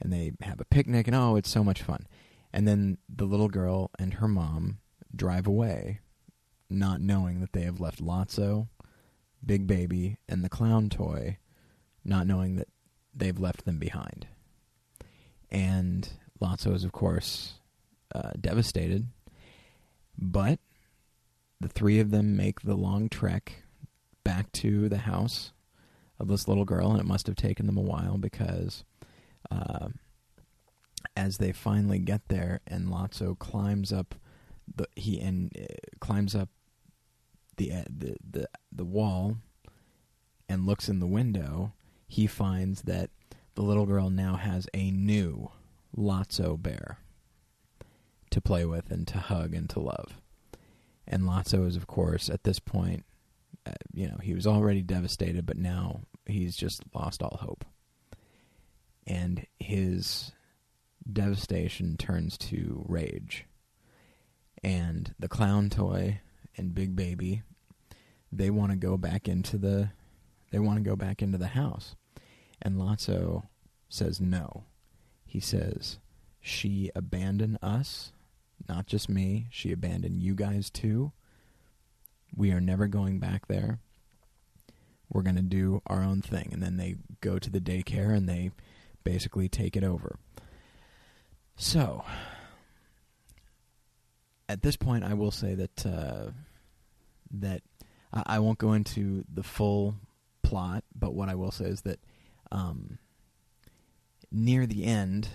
and 0.00 0.12
they 0.12 0.32
have 0.40 0.60
a 0.60 0.64
picnic 0.64 1.06
and 1.06 1.14
oh 1.14 1.36
it's 1.36 1.50
so 1.50 1.62
much 1.62 1.82
fun 1.82 2.06
and 2.54 2.66
then 2.66 2.96
the 3.14 3.26
little 3.26 3.48
girl 3.48 3.90
and 3.98 4.14
her 4.14 4.28
mom 4.28 4.78
drive 5.14 5.46
away 5.46 6.00
not 6.70 7.00
knowing 7.00 7.40
that 7.40 7.52
they 7.52 7.62
have 7.62 7.80
left 7.80 8.02
Lotso, 8.02 8.68
Big 9.44 9.66
Baby, 9.66 10.18
and 10.28 10.42
the 10.42 10.48
clown 10.48 10.88
toy, 10.88 11.38
not 12.04 12.26
knowing 12.26 12.56
that 12.56 12.68
they've 13.14 13.38
left 13.38 13.64
them 13.64 13.78
behind. 13.78 14.26
And 15.50 16.08
Lotso 16.40 16.74
is, 16.74 16.84
of 16.84 16.92
course, 16.92 17.54
uh, 18.14 18.30
devastated, 18.40 19.08
but 20.16 20.58
the 21.60 21.68
three 21.68 22.00
of 22.00 22.10
them 22.10 22.36
make 22.36 22.60
the 22.60 22.76
long 22.76 23.08
trek 23.08 23.64
back 24.24 24.50
to 24.52 24.88
the 24.88 24.98
house 24.98 25.52
of 26.18 26.28
this 26.28 26.48
little 26.48 26.64
girl, 26.64 26.92
and 26.92 27.00
it 27.00 27.06
must 27.06 27.26
have 27.26 27.36
taken 27.36 27.66
them 27.66 27.76
a 27.76 27.82
while 27.82 28.16
because 28.16 28.84
uh, 29.50 29.88
as 31.16 31.38
they 31.38 31.52
finally 31.52 31.98
get 31.98 32.28
there, 32.28 32.60
and 32.66 32.88
Lotso 32.88 33.38
climbs 33.38 33.92
up 33.92 34.14
the 34.74 34.86
he 34.96 35.20
and 35.20 35.52
uh, 35.58 35.74
climbs 36.00 36.34
up 36.34 36.48
the, 37.56 37.72
uh, 37.72 37.84
the 37.88 38.16
the 38.28 38.48
the 38.72 38.84
wall 38.84 39.36
and 40.48 40.66
looks 40.66 40.88
in 40.88 41.00
the 41.00 41.06
window, 41.06 41.72
he 42.06 42.26
finds 42.26 42.82
that 42.82 43.10
the 43.54 43.62
little 43.62 43.86
girl 43.86 44.10
now 44.10 44.36
has 44.36 44.66
a 44.74 44.90
new 44.90 45.50
Lotso 45.96 46.60
bear 46.60 46.98
to 48.30 48.40
play 48.40 48.64
with 48.64 48.90
and 48.90 49.06
to 49.08 49.18
hug 49.18 49.54
and 49.54 49.70
to 49.70 49.80
love. 49.80 50.20
And 51.06 51.22
Lotso 51.22 51.66
is, 51.66 51.76
of 51.76 51.86
course, 51.86 52.28
at 52.28 52.44
this 52.44 52.58
point 52.58 53.04
uh, 53.66 53.72
you 53.92 54.08
know, 54.08 54.18
he 54.22 54.34
was 54.34 54.46
already 54.46 54.82
devastated, 54.82 55.46
but 55.46 55.56
now 55.56 56.02
he's 56.26 56.56
just 56.56 56.82
lost 56.94 57.22
all 57.22 57.38
hope. 57.40 57.64
And 59.06 59.46
his 59.58 60.32
devastation 61.10 61.96
turns 61.96 62.38
to 62.38 62.84
rage. 62.88 63.46
And 64.62 65.14
the 65.18 65.28
clown 65.28 65.70
toy 65.70 66.20
and 66.56 66.74
Big 66.74 66.96
Baby, 66.96 67.42
they 68.32 68.50
want 68.50 68.72
to 68.72 68.76
go 68.76 68.96
back 68.96 69.28
into 69.28 69.58
the 69.58 69.90
they 70.50 70.58
want 70.60 70.78
to 70.78 70.88
go 70.88 70.94
back 70.94 71.20
into 71.20 71.36
the 71.36 71.48
house. 71.48 71.96
And 72.62 72.76
Lotso 72.76 73.48
says 73.88 74.20
no. 74.20 74.64
He 75.26 75.40
says 75.40 75.98
she 76.40 76.90
abandoned 76.94 77.58
us, 77.60 78.12
not 78.68 78.86
just 78.86 79.08
me, 79.08 79.46
she 79.50 79.72
abandoned 79.72 80.22
you 80.22 80.34
guys 80.34 80.70
too 80.70 81.12
we 82.36 82.50
are 82.52 82.60
never 82.60 82.86
going 82.86 83.18
back 83.18 83.46
there. 83.48 83.78
We're 85.12 85.22
going 85.22 85.36
to 85.36 85.42
do 85.42 85.82
our 85.86 86.02
own 86.02 86.22
thing. 86.22 86.50
And 86.52 86.62
then 86.62 86.76
they 86.76 86.96
go 87.20 87.38
to 87.38 87.50
the 87.50 87.60
daycare 87.60 88.14
and 88.14 88.28
they 88.28 88.50
basically 89.04 89.48
take 89.48 89.76
it 89.76 89.84
over. 89.84 90.18
So, 91.56 92.04
at 94.48 94.62
this 94.62 94.76
point, 94.76 95.04
I 95.04 95.14
will 95.14 95.30
say 95.30 95.54
that 95.54 95.86
uh, 95.86 96.30
that 97.32 97.62
I, 98.12 98.22
I, 98.26 98.38
won't 98.40 98.58
go 98.58 98.72
into 98.72 99.24
the 99.32 99.42
full 99.42 99.94
plot, 100.42 100.84
but 100.94 101.14
what 101.14 101.28
I 101.28 101.34
will 101.34 101.50
say 101.50 101.66
is 101.66 101.82
that 101.82 102.00
um, 102.52 102.98
near 104.30 104.66
the 104.66 104.84
end, 104.84 105.28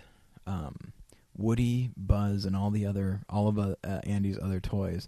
um, 0.46 0.94
Woody, 1.38 1.92
Buzz, 1.96 2.46
and 2.46 2.56
all 2.56 2.70
the 2.70 2.86
other 2.86 3.22
all 3.30 3.48
of 3.48 3.58
uh, 3.58 3.76
Andy's 4.04 4.38
other 4.38 4.60
toys 4.60 5.08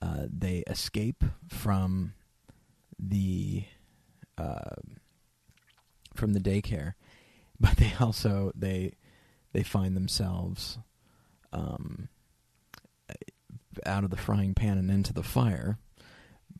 uh, 0.00 0.26
they 0.30 0.58
escape 0.66 1.24
from 1.48 2.14
the 2.98 3.64
uh, 4.36 4.76
from 6.14 6.32
the 6.32 6.40
daycare, 6.40 6.94
but 7.60 7.76
they 7.76 7.92
also 8.00 8.52
they 8.54 8.94
they 9.52 9.62
find 9.62 9.96
themselves 9.96 10.78
um, 11.52 12.08
out 13.86 14.04
of 14.04 14.10
the 14.10 14.16
frying 14.16 14.54
pan 14.54 14.78
and 14.78 14.90
into 14.90 15.12
the 15.12 15.22
fire 15.22 15.78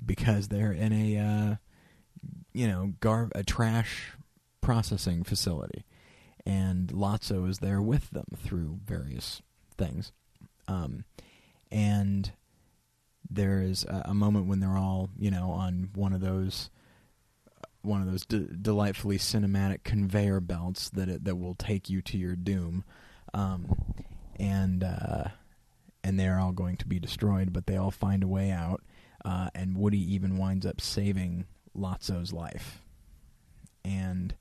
because 0.05 0.49
they're 0.49 0.73
in 0.73 0.93
a 0.93 1.19
uh, 1.19 1.57
you 2.53 2.67
know 2.67 2.95
gar- 3.01 3.31
a 3.35 3.43
trash 3.43 4.13
processing 4.61 5.25
facility, 5.25 5.85
and 6.47 6.89
Lotso 6.89 7.49
is 7.49 7.59
there 7.59 7.83
with 7.83 8.11
them 8.11 8.27
through 8.37 8.79
various 8.85 9.43
things, 9.77 10.13
um, 10.67 11.05
and 11.71 12.33
there 13.31 13.61
is 13.61 13.85
a, 13.85 14.05
a, 14.07 14.15
moment 14.15 14.47
when 14.47 14.61
they're 14.61 14.79
all 14.79 15.11
you 15.19 15.31
know 15.31 15.51
on 15.51 15.91
one 15.95 16.13
of 16.13 16.21
those 16.21 16.71
one 17.83 18.01
of 18.01 18.11
those 18.11 18.27
de- 18.27 18.41
delightfully 18.41 19.19
cinematic 19.19 19.85
conveyor 19.85 20.41
belts 20.41 20.91
that 20.91 21.09
it, 21.09 21.25
that 21.25 21.37
will 21.37 21.55
take 21.55 21.89
you 21.89 22.03
to 22.03 22.19
your 22.19 22.37
doom, 22.37 22.85
um, 23.35 23.95
and 24.39 24.83
uh, 24.85 25.25
and 26.03 26.19
they're 26.19 26.39
all 26.39 26.53
going 26.53 26.77
to 26.77 26.87
be 26.87 26.99
destroyed, 26.99 27.53
but 27.53 27.67
they 27.67 27.77
all 27.77 27.91
find 27.91 28.23
a 28.23 28.29
way 28.29 28.51
out, 28.51 28.83
uh, 29.25 29.49
and 29.55 29.77
Woody 29.77 30.15
even 30.15 30.37
winds 30.37 30.67
up 30.67 30.81
saving 30.81 31.47
Lotso's 31.77 32.33
life, 32.33 32.83
and 33.85 34.35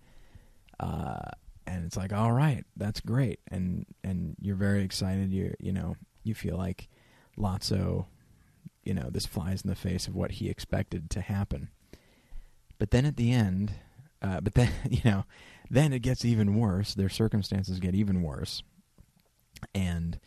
uh, 0.79 1.31
and 1.65 1.85
it's 1.85 1.97
like, 1.97 2.13
all 2.13 2.31
right, 2.31 2.65
that's 2.75 3.01
great, 3.01 3.39
and 3.49 3.85
and 4.03 4.35
you're 4.41 4.55
very 4.55 4.83
excited. 4.83 5.31
You 5.31 5.53
you 5.59 5.71
know 5.71 5.95
you 6.23 6.33
feel 6.33 6.57
like 6.57 6.89
Lotso, 7.37 8.05
you 8.83 8.93
know, 8.93 9.09
this 9.11 9.25
flies 9.25 9.61
in 9.61 9.69
the 9.69 9.75
face 9.75 10.07
of 10.07 10.15
what 10.15 10.31
he 10.31 10.49
expected 10.49 11.09
to 11.11 11.21
happen 11.21 11.69
but 12.77 12.91
then 12.91 13.05
at 13.05 13.17
the 13.17 13.31
end, 13.31 13.73
uh, 14.21 14.41
but 14.41 14.53
then 14.53 14.71
you 14.89 15.01
know, 15.05 15.25
then 15.69 15.93
it 15.93 15.99
gets 15.99 16.25
even 16.25 16.55
worse. 16.55 16.93
Their 16.93 17.09
circumstances 17.09 17.79
get 17.79 17.95
even 17.95 18.21
worse, 18.21 18.63
and 19.73 20.19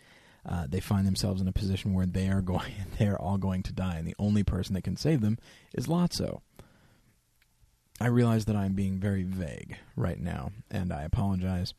uh, 0.49 0.67
they 0.69 0.81
find 0.81 1.07
themselves 1.07 1.41
in 1.41 1.49
a 1.49 1.53
position 1.53 1.95
where 1.95 2.07
they 2.07 2.29
are 2.29 2.41
going, 2.43 2.73
they 2.99 3.07
are 3.07 3.19
all 3.19 3.39
going 3.39 3.63
to 3.65 3.73
die, 3.73 3.97
and 3.97 4.07
the 4.07 4.17
only 4.19 4.43
person 4.43 4.75
that 4.75 4.85
can 4.85 4.97
save 4.97 5.21
them 5.21 5.39
is 5.75 5.87
Lotso. 5.87 6.41
I 8.01 8.07
realize 8.07 8.47
that 8.47 8.57
I'm 8.57 8.73
being 8.73 8.99
very 8.99 9.25
vague 9.25 9.77
right 9.95 10.19
now, 10.19 10.53
and 10.71 10.91
I 10.93 11.03
apologize. 11.03 11.75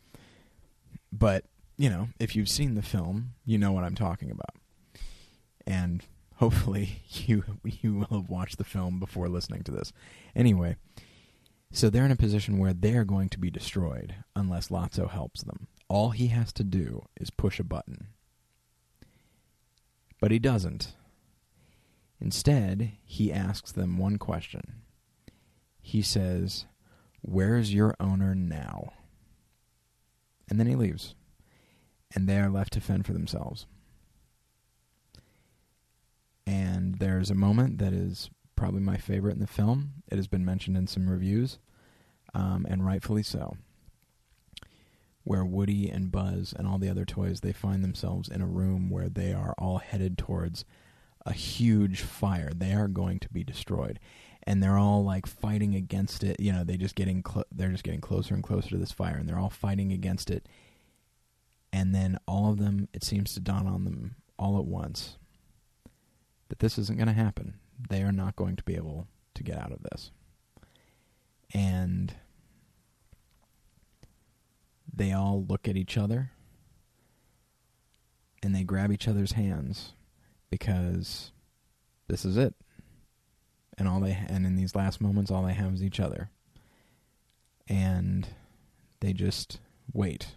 But 1.12 1.46
you 1.78 1.90
know, 1.90 2.10
if 2.20 2.36
you've 2.36 2.50
seen 2.50 2.76
the 2.76 2.84
film, 2.84 3.34
you 3.44 3.58
know 3.58 3.72
what 3.72 3.84
I'm 3.84 3.96
talking 3.96 4.30
about, 4.30 4.56
and 5.66 6.06
hopefully 6.42 7.04
you 7.08 7.44
you 7.64 7.94
will 7.94 8.20
have 8.20 8.30
watched 8.30 8.58
the 8.58 8.64
film 8.64 9.00
before 9.00 9.30
listening 9.30 9.62
to 9.64 9.72
this. 9.72 9.94
Anyway, 10.36 10.76
so 11.72 11.90
they're 11.90 12.06
in 12.06 12.12
a 12.12 12.18
position 12.18 12.58
where 12.58 12.74
they're 12.74 13.06
going 13.06 13.30
to 13.30 13.40
be 13.40 13.52
destroyed 13.52 14.16
unless 14.36 14.70
Lotso 14.70 15.10
helps 15.10 15.44
them. 15.44 15.68
All 15.88 16.10
he 16.10 16.28
has 16.28 16.52
to 16.54 16.64
do 16.64 17.04
is 17.16 17.30
push 17.30 17.60
a 17.60 17.64
button. 17.64 18.08
But 20.20 20.32
he 20.32 20.40
doesn't. 20.40 20.94
Instead, 22.20 22.94
he 23.04 23.32
asks 23.32 23.72
them 23.72 23.98
one 23.98 24.18
question. 24.18 24.82
He 25.80 26.02
says, 26.02 26.66
Where's 27.22 27.74
your 27.74 27.96
owner 28.00 28.34
now? 28.34 28.94
And 30.50 30.60
then 30.60 30.68
he 30.68 30.76
leaves. 30.76 31.14
And 32.16 32.28
they 32.28 32.40
are 32.40 32.50
left 32.50 32.74
to 32.74 32.82
fend 32.82 33.06
for 33.06 33.14
themselves. 33.14 33.68
And 36.52 36.96
there's 36.96 37.30
a 37.30 37.36
moment 37.36 37.78
that 37.78 37.94
is 37.94 38.30
probably 38.58 38.82
my 38.82 38.98
favorite 38.98 39.36
in 39.36 39.40
the 39.40 39.48
film. 39.48 40.04
It 40.12 40.18
has 40.18 40.28
been 40.28 40.44
mentioned 40.44 40.76
in 40.76 40.86
some 40.86 41.10
reviews, 41.10 41.60
um, 42.34 42.68
and 42.70 42.86
rightfully 42.86 43.24
so. 43.24 43.56
Where 45.24 45.46
Woody 45.46 45.90
and 45.90 46.12
Buzz 46.12 46.54
and 46.54 46.68
all 46.68 46.78
the 46.78 46.90
other 46.90 47.06
toys 47.06 47.40
they 47.40 47.54
find 47.54 47.82
themselves 47.82 48.28
in 48.28 48.42
a 48.42 48.48
room 48.48 48.90
where 48.90 49.08
they 49.08 49.32
are 49.32 49.56
all 49.58 49.78
headed 49.78 50.18
towards 50.18 50.66
a 51.26 51.32
huge 51.32 52.02
fire. 52.02 52.52
They 52.54 52.74
are 52.74 52.90
going 52.90 53.20
to 53.20 53.30
be 53.30 53.46
destroyed, 53.46 53.98
and 54.44 54.62
they're 54.62 54.78
all 54.78 55.06
like 55.06 55.28
fighting 55.28 55.74
against 55.74 56.22
it. 56.22 56.38
You 56.42 56.52
know, 56.52 56.66
they 56.66 56.76
just 56.76 56.96
getting 56.96 57.24
cl- 57.26 57.46
they're 57.50 57.72
just 57.72 57.86
getting 57.86 58.02
closer 58.02 58.34
and 58.34 58.44
closer 58.44 58.72
to 58.72 58.78
this 58.78 58.92
fire, 58.92 59.16
and 59.16 59.30
they're 59.30 59.40
all 59.40 59.50
fighting 59.50 59.94
against 59.94 60.30
it. 60.30 60.50
And 61.72 61.96
then 61.96 62.18
all 62.28 62.52
of 62.52 62.58
them, 62.58 62.90
it 62.94 63.06
seems 63.06 63.34
to 63.36 63.40
dawn 63.40 63.68
on 63.68 63.86
them 63.86 64.16
all 64.38 64.60
at 64.60 64.66
once 64.66 65.18
that 66.52 66.60
this 66.60 66.78
isn't 66.78 66.98
going 66.98 67.08
to 67.08 67.14
happen. 67.14 67.54
They 67.90 68.02
are 68.02 68.12
not 68.12 68.36
going 68.36 68.58
to 68.58 68.64
be 68.64 68.76
able 68.76 69.08
to 69.36 69.42
get 69.42 69.58
out 69.58 69.72
of 69.72 69.84
this. 69.84 70.12
And 71.54 72.14
they 74.94 75.14
all 75.14 75.46
look 75.48 75.70
at 75.70 75.78
each 75.78 75.98
other 75.98 76.32
and 78.44 78.54
they 78.54 78.66
grab 78.66 78.92
each 78.92 79.08
other's 79.08 79.32
hands 79.32 79.94
because 80.50 81.32
this 82.10 82.26
is 82.26 82.36
it. 82.36 82.54
And 83.78 83.88
all 83.88 84.02
they 84.02 84.20
and 84.28 84.46
in 84.46 84.58
these 84.58 84.76
last 84.76 85.00
moments 85.00 85.32
all 85.32 85.44
they 85.44 85.54
have 85.54 85.74
is 85.74 85.82
each 85.82 86.02
other. 86.02 86.32
And 87.70 88.28
they 89.00 89.14
just 89.14 89.62
wait 89.94 90.36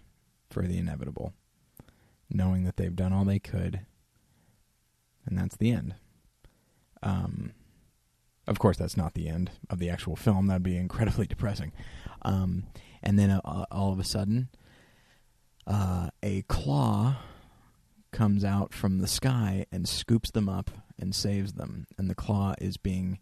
for 0.49 0.63
the 0.63 0.79
inevitable, 0.79 1.33
knowing 2.31 2.63
that 2.63 2.77
they've 2.77 2.95
done 2.95 3.13
all 3.13 3.25
they 3.25 3.41
could 3.41 3.81
and 5.27 5.37
that's 5.37 5.57
the 5.57 5.73
end. 5.73 5.97
Um, 7.05 7.53
of 8.47 8.59
course, 8.59 8.77
that's 8.77 8.97
not 8.97 9.15
the 9.15 9.29
end 9.29 9.53
of 9.71 9.79
the 9.79 9.91
actual 9.91 10.17
film. 10.17 10.49
That'd 10.49 10.63
be 10.63 10.77
incredibly 10.77 11.27
depressing. 11.29 11.73
Um, 12.23 12.65
and 13.03 13.19
then 13.19 13.31
uh, 13.31 13.67
all 13.71 13.93
of 13.93 14.01
a 14.01 14.05
sudden, 14.05 14.49
uh, 15.67 16.09
a 16.23 16.43
claw 16.43 17.17
comes 18.13 18.45
out 18.45 18.73
from 18.73 18.99
the 18.99 19.07
sky 19.07 19.67
and 19.71 19.89
scoops 19.89 20.31
them 20.31 20.49
up 20.49 20.71
and 20.99 21.15
saves 21.15 21.55
them. 21.55 21.87
And 21.99 22.09
the 22.09 22.15
claw 22.15 22.55
is 22.61 22.77
being 22.77 23.19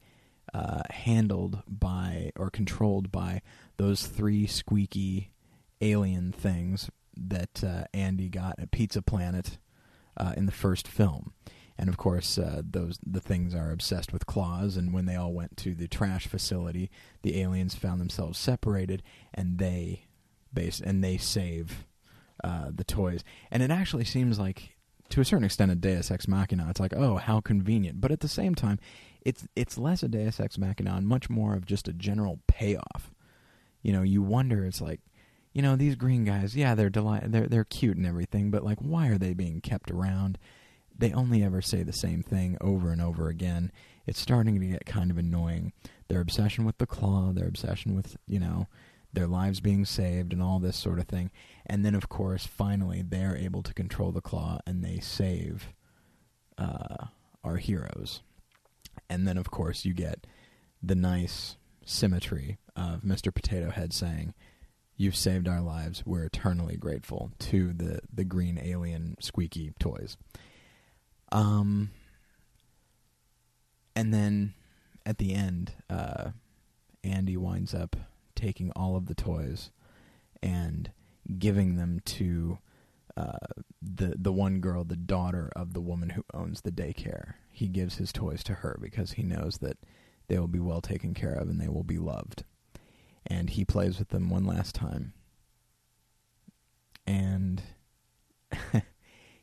uh, 0.52 0.82
handled 0.90 1.62
by 1.66 2.30
or 2.36 2.50
controlled 2.50 3.10
by 3.10 3.42
those 3.78 4.06
three 4.06 4.46
squeaky 4.46 5.32
alien 5.80 6.32
things 6.32 6.90
that 7.16 7.64
uh, 7.64 7.84
Andy 7.94 8.28
got 8.28 8.56
at 8.58 8.70
Pizza 8.70 9.02
Planet 9.02 9.58
uh, 10.16 10.34
in 10.36 10.46
the 10.46 10.52
first 10.52 10.86
film 10.86 11.32
and 11.82 11.88
of 11.88 11.96
course 11.96 12.38
uh, 12.38 12.62
those 12.64 12.96
the 13.04 13.20
things 13.20 13.56
are 13.56 13.72
obsessed 13.72 14.12
with 14.12 14.24
claws. 14.24 14.76
And 14.76 14.92
when 14.92 15.06
they 15.06 15.16
all 15.16 15.32
went 15.32 15.56
to 15.58 15.74
the 15.74 15.88
trash 15.88 16.28
facility 16.28 16.92
the 17.22 17.40
aliens 17.40 17.74
found 17.74 18.00
themselves 18.00 18.38
separated 18.38 19.02
and 19.34 19.58
they 19.58 20.06
base 20.54 20.80
and 20.80 21.02
they 21.02 21.16
save 21.16 21.84
uh, 22.44 22.70
the 22.72 22.84
toys. 22.84 23.24
And 23.50 23.64
it 23.64 23.72
actually 23.72 24.04
seems 24.04 24.38
like 24.38 24.76
to 25.08 25.20
a 25.20 25.24
certain 25.24 25.44
extent 25.44 25.72
a 25.72 25.74
deus 25.74 26.12
ex 26.12 26.28
machina. 26.28 26.68
It's 26.70 26.78
like 26.78 26.94
oh 26.96 27.16
how 27.16 27.40
convenient. 27.40 28.00
But 28.00 28.12
at 28.12 28.20
the 28.20 28.28
same 28.28 28.54
time 28.54 28.78
it's 29.22 29.48
it's 29.56 29.76
less 29.76 30.04
a 30.04 30.08
deus 30.08 30.38
ex 30.38 30.56
machina 30.58 30.94
and 30.94 31.08
much 31.08 31.28
more 31.28 31.56
of 31.56 31.66
just 31.66 31.88
a 31.88 31.92
general 31.92 32.38
payoff. 32.46 33.10
You 33.82 33.92
know 33.92 34.02
you 34.02 34.22
wonder 34.22 34.64
it's 34.64 34.80
like 34.80 35.00
you 35.52 35.62
know 35.62 35.74
these 35.74 35.96
green 35.96 36.24
guys 36.24 36.54
yeah 36.54 36.76
they're 36.76 36.88
deli- 36.90 37.26
they're 37.26 37.48
they're 37.48 37.64
cute 37.64 37.96
and 37.96 38.06
everything 38.06 38.52
but 38.52 38.64
like 38.64 38.78
why 38.78 39.08
are 39.08 39.18
they 39.18 39.34
being 39.34 39.60
kept 39.60 39.90
around 39.90 40.38
they 40.98 41.12
only 41.12 41.42
ever 41.42 41.62
say 41.62 41.82
the 41.82 41.92
same 41.92 42.22
thing 42.22 42.56
over 42.60 42.90
and 42.90 43.00
over 43.00 43.28
again. 43.28 43.72
It's 44.06 44.20
starting 44.20 44.60
to 44.60 44.66
get 44.66 44.86
kind 44.86 45.10
of 45.10 45.18
annoying. 45.18 45.72
Their 46.08 46.20
obsession 46.20 46.64
with 46.64 46.78
the 46.78 46.86
claw, 46.86 47.32
their 47.32 47.48
obsession 47.48 47.94
with, 47.94 48.16
you 48.26 48.38
know, 48.38 48.66
their 49.12 49.26
lives 49.26 49.60
being 49.60 49.84
saved 49.84 50.32
and 50.32 50.42
all 50.42 50.58
this 50.58 50.76
sort 50.76 50.98
of 50.98 51.06
thing. 51.06 51.30
And 51.66 51.84
then, 51.84 51.94
of 51.94 52.08
course, 52.08 52.46
finally, 52.46 53.02
they're 53.02 53.36
able 53.36 53.62
to 53.62 53.74
control 53.74 54.10
the 54.12 54.20
claw 54.20 54.58
and 54.66 54.84
they 54.84 55.00
save 55.00 55.68
uh, 56.58 57.06
our 57.44 57.56
heroes. 57.56 58.22
And 59.08 59.26
then, 59.26 59.36
of 59.36 59.50
course, 59.50 59.84
you 59.84 59.94
get 59.94 60.26
the 60.82 60.94
nice 60.94 61.56
symmetry 61.84 62.58
of 62.74 63.02
Mr. 63.02 63.34
Potato 63.34 63.70
Head 63.70 63.92
saying, 63.92 64.34
You've 64.96 65.16
saved 65.16 65.48
our 65.48 65.60
lives. 65.60 66.04
We're 66.06 66.24
eternally 66.24 66.76
grateful 66.76 67.32
to 67.40 67.72
the, 67.72 68.00
the 68.12 68.24
green 68.24 68.60
alien 68.62 69.16
squeaky 69.20 69.72
toys. 69.80 70.16
Um, 71.32 71.90
and 73.96 74.12
then 74.12 74.54
at 75.04 75.18
the 75.18 75.34
end, 75.34 75.72
uh, 75.90 76.30
Andy 77.02 77.36
winds 77.36 77.74
up 77.74 77.96
taking 78.34 78.70
all 78.72 78.96
of 78.96 79.06
the 79.06 79.14
toys 79.14 79.70
and 80.42 80.90
giving 81.38 81.76
them 81.76 82.00
to 82.04 82.58
uh, 83.16 83.38
the 83.80 84.14
the 84.18 84.32
one 84.32 84.60
girl, 84.60 84.84
the 84.84 84.96
daughter 84.96 85.50
of 85.54 85.74
the 85.74 85.80
woman 85.80 86.10
who 86.10 86.24
owns 86.32 86.60
the 86.60 86.70
daycare. 86.70 87.34
He 87.50 87.68
gives 87.68 87.96
his 87.96 88.12
toys 88.12 88.42
to 88.44 88.54
her 88.54 88.78
because 88.80 89.12
he 89.12 89.22
knows 89.22 89.58
that 89.58 89.78
they 90.28 90.38
will 90.38 90.48
be 90.48 90.60
well 90.60 90.80
taken 90.80 91.14
care 91.14 91.34
of 91.34 91.48
and 91.48 91.60
they 91.60 91.68
will 91.68 91.84
be 91.84 91.98
loved. 91.98 92.44
And 93.26 93.50
he 93.50 93.64
plays 93.64 93.98
with 93.98 94.08
them 94.08 94.30
one 94.30 94.44
last 94.44 94.74
time. 94.74 95.12
And 97.06 97.62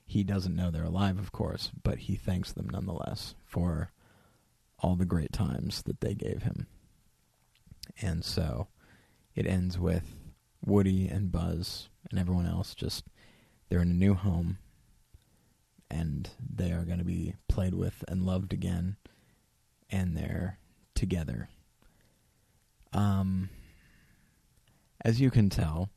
He 0.09 0.23
doesn't 0.23 0.55
know 0.55 0.71
they're 0.71 0.83
alive, 0.83 1.19
of 1.19 1.31
course, 1.31 1.69
but 1.83 1.99
he 1.99 2.15
thanks 2.15 2.51
them 2.51 2.67
nonetheless 2.67 3.35
for 3.45 3.91
all 4.79 4.95
the 4.95 5.05
great 5.05 5.31
times 5.31 5.83
that 5.83 6.01
they 6.01 6.15
gave 6.15 6.41
him. 6.41 6.65
And 8.01 8.25
so 8.25 8.69
it 9.35 9.45
ends 9.45 9.77
with 9.77 10.15
Woody 10.65 11.07
and 11.07 11.31
Buzz 11.31 11.89
and 12.09 12.19
everyone 12.19 12.47
else 12.47 12.73
just 12.73 13.05
they're 13.69 13.81
in 13.81 13.91
a 13.91 13.93
new 13.93 14.15
home. 14.15 14.57
and 15.89 16.29
they 16.39 16.71
are 16.71 16.85
going 16.85 16.99
to 16.99 17.05
be 17.05 17.35
played 17.47 17.73
with 17.73 18.03
and 18.07 18.25
loved 18.25 18.53
again, 18.53 18.97
and 19.89 20.15
they're 20.15 20.59
together. 20.93 21.49
Um, 22.93 23.49
as 25.03 25.19
you 25.19 25.31
can 25.31 25.49
tell, 25.49 25.89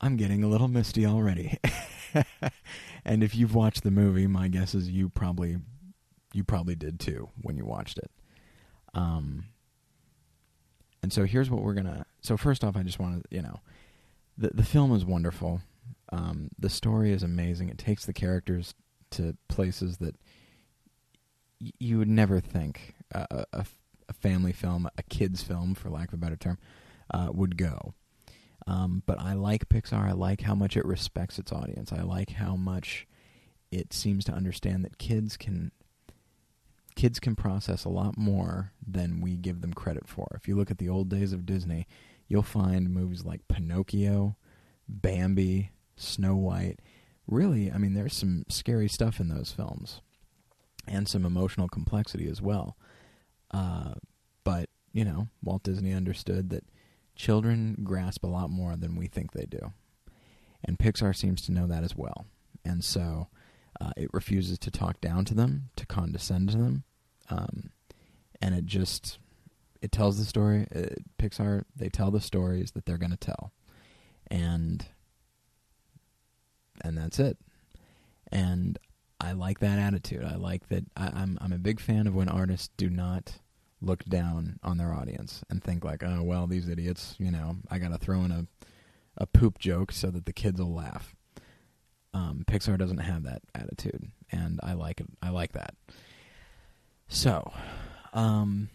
I'm 0.00 0.16
getting 0.16 0.42
a 0.42 0.48
little 0.48 0.68
misty 0.68 1.04
already. 1.06 1.58
and 3.04 3.22
if 3.22 3.34
you've 3.34 3.54
watched 3.54 3.82
the 3.82 3.90
movie, 3.90 4.26
my 4.26 4.48
guess 4.48 4.74
is 4.74 4.88
you 4.88 5.08
probably 5.08 5.58
you 6.32 6.44
probably 6.44 6.74
did 6.74 7.00
too 7.00 7.28
when 7.42 7.56
you 7.56 7.64
watched 7.64 7.98
it. 7.98 8.10
Um, 8.94 9.46
and 11.02 11.12
so 11.12 11.24
here's 11.24 11.50
what 11.50 11.62
we're 11.62 11.74
gonna. 11.74 12.06
So 12.22 12.36
first 12.36 12.64
off, 12.64 12.76
I 12.76 12.82
just 12.82 12.98
want 12.98 13.22
to 13.22 13.34
you 13.34 13.42
know, 13.42 13.60
the 14.38 14.50
the 14.54 14.64
film 14.64 14.94
is 14.94 15.04
wonderful. 15.04 15.60
Um, 16.12 16.50
the 16.58 16.70
story 16.70 17.12
is 17.12 17.22
amazing. 17.22 17.68
It 17.68 17.78
takes 17.78 18.04
the 18.04 18.12
characters 18.12 18.74
to 19.12 19.36
places 19.48 19.98
that 19.98 20.16
y- 21.60 21.72
you 21.78 21.98
would 21.98 22.08
never 22.08 22.40
think 22.40 22.94
a, 23.12 23.46
a, 23.52 23.66
a, 24.08 24.12
family 24.12 24.52
film, 24.52 24.88
a 24.98 25.02
kids 25.04 25.40
film, 25.42 25.74
for 25.74 25.88
lack 25.88 26.08
of 26.08 26.14
a 26.14 26.16
better 26.16 26.36
term, 26.36 26.58
uh, 27.14 27.28
would 27.32 27.56
go. 27.56 27.94
Um, 28.66 29.02
but 29.06 29.18
I 29.18 29.34
like 29.34 29.68
Pixar. 29.68 30.08
I 30.08 30.12
like 30.12 30.42
how 30.42 30.54
much 30.54 30.76
it 30.76 30.84
respects 30.84 31.38
its 31.38 31.52
audience. 31.52 31.92
I 31.92 32.02
like 32.02 32.30
how 32.30 32.56
much 32.56 33.06
it 33.70 33.92
seems 33.92 34.24
to 34.24 34.32
understand 34.32 34.84
that 34.84 34.98
kids 34.98 35.36
can 35.36 35.72
kids 36.96 37.20
can 37.20 37.36
process 37.36 37.84
a 37.84 37.88
lot 37.88 38.18
more 38.18 38.72
than 38.86 39.20
we 39.20 39.36
give 39.36 39.60
them 39.60 39.72
credit 39.72 40.06
for. 40.06 40.28
If 40.34 40.48
you 40.48 40.56
look 40.56 40.70
at 40.70 40.78
the 40.78 40.88
old 40.88 41.08
days 41.08 41.32
of 41.32 41.46
Disney, 41.46 41.86
you'll 42.28 42.42
find 42.42 42.92
movies 42.92 43.24
like 43.24 43.48
Pinocchio, 43.48 44.36
Bambi, 44.88 45.70
Snow 45.96 46.36
White. 46.36 46.80
Really, 47.26 47.70
I 47.70 47.78
mean, 47.78 47.94
there's 47.94 48.14
some 48.14 48.44
scary 48.48 48.88
stuff 48.88 49.20
in 49.20 49.28
those 49.28 49.52
films 49.52 50.00
and 50.86 51.08
some 51.08 51.24
emotional 51.24 51.68
complexity 51.68 52.28
as 52.28 52.42
well. 52.42 52.76
Uh, 53.52 53.94
but, 54.44 54.68
you 54.92 55.04
know, 55.04 55.28
Walt 55.42 55.62
Disney 55.62 55.92
understood 55.92 56.50
that 56.50 56.64
children 57.14 57.76
grasp 57.82 58.24
a 58.24 58.28
lot 58.28 58.50
more 58.50 58.76
than 58.76 58.96
we 58.96 59.06
think 59.06 59.32
they 59.32 59.46
do. 59.46 59.72
And 60.64 60.78
Pixar 60.78 61.16
seems 61.16 61.42
to 61.42 61.52
know 61.52 61.66
that 61.66 61.84
as 61.84 61.96
well. 61.96 62.26
And 62.64 62.84
so 62.84 63.28
uh, 63.80 63.92
it 63.96 64.10
refuses 64.12 64.58
to 64.60 64.70
talk 64.70 65.00
down 65.00 65.24
to 65.26 65.34
them, 65.34 65.70
to 65.76 65.86
condescend 65.86 66.50
to 66.50 66.58
them, 66.58 66.84
um, 67.30 67.70
and 68.42 68.54
it 68.54 68.66
just 68.66 69.18
it 69.80 69.92
tells 69.92 70.18
the 70.18 70.24
story. 70.24 70.66
It, 70.70 70.92
uh, 70.92 71.22
Pixar 71.22 71.64
they 71.74 71.88
tell 71.88 72.10
the 72.10 72.20
stories 72.20 72.72
that 72.72 72.84
they're 72.84 72.98
going 72.98 73.10
to 73.10 73.16
tell, 73.16 73.52
and 74.30 74.84
and 76.82 76.98
that's 76.98 77.18
it. 77.18 77.38
And 78.30 78.78
I 79.20 79.32
like 79.32 79.60
that 79.60 79.78
attitude. 79.78 80.24
I 80.24 80.36
like 80.36 80.68
that. 80.68 80.84
I, 80.96 81.06
I'm 81.14 81.38
I'm 81.40 81.52
a 81.52 81.58
big 81.58 81.80
fan 81.80 82.06
of 82.06 82.14
when 82.14 82.28
artists 82.28 82.68
do 82.76 82.90
not 82.90 83.38
look 83.82 84.04
down 84.04 84.58
on 84.62 84.78
their 84.78 84.92
audience 84.92 85.42
and 85.48 85.62
think 85.62 85.84
like, 85.84 86.02
oh 86.02 86.22
well, 86.22 86.46
these 86.46 86.68
idiots. 86.68 87.14
You 87.18 87.30
know, 87.30 87.56
I 87.70 87.78
got 87.78 87.92
to 87.92 87.98
throw 87.98 88.24
in 88.24 88.32
a 88.32 88.46
a 89.16 89.26
poop 89.26 89.58
joke 89.58 89.92
so 89.92 90.10
that 90.10 90.26
the 90.26 90.32
kids 90.32 90.60
will 90.60 90.74
laugh. 90.74 91.14
Um, 92.12 92.44
Pixar 92.46 92.78
doesn't 92.78 92.98
have 92.98 93.24
that 93.24 93.42
attitude, 93.54 94.10
and 94.32 94.58
I 94.62 94.72
like 94.72 95.00
it. 95.00 95.06
I 95.22 95.30
like 95.30 95.52
that. 95.52 95.74
So, 97.08 97.52
um, 98.12 98.68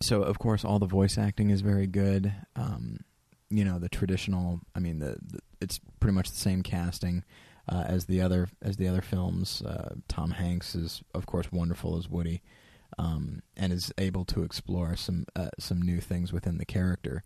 so 0.00 0.22
of 0.22 0.38
course, 0.38 0.64
all 0.64 0.78
the 0.78 0.86
voice 0.86 1.18
acting 1.18 1.50
is 1.50 1.60
very 1.60 1.86
good. 1.86 2.32
Um, 2.56 3.00
you 3.50 3.64
know, 3.64 3.78
the 3.78 3.88
traditional. 3.88 4.60
I 4.74 4.80
mean, 4.80 4.98
the, 4.98 5.16
the 5.22 5.38
it's 5.60 5.80
pretty 6.00 6.14
much 6.14 6.30
the 6.30 6.38
same 6.38 6.62
casting 6.62 7.24
uh, 7.68 7.84
as 7.86 8.06
the 8.06 8.20
other 8.20 8.48
as 8.62 8.76
the 8.76 8.88
other 8.88 9.02
films. 9.02 9.62
Uh, 9.62 9.94
Tom 10.08 10.32
Hanks 10.32 10.74
is, 10.74 11.02
of 11.14 11.26
course, 11.26 11.50
wonderful 11.52 11.96
as 11.96 12.08
Woody, 12.08 12.42
um, 12.98 13.42
and 13.56 13.72
is 13.72 13.92
able 13.98 14.24
to 14.26 14.42
explore 14.42 14.96
some 14.96 15.26
uh, 15.34 15.50
some 15.58 15.80
new 15.80 16.00
things 16.00 16.32
within 16.32 16.58
the 16.58 16.64
character 16.64 17.22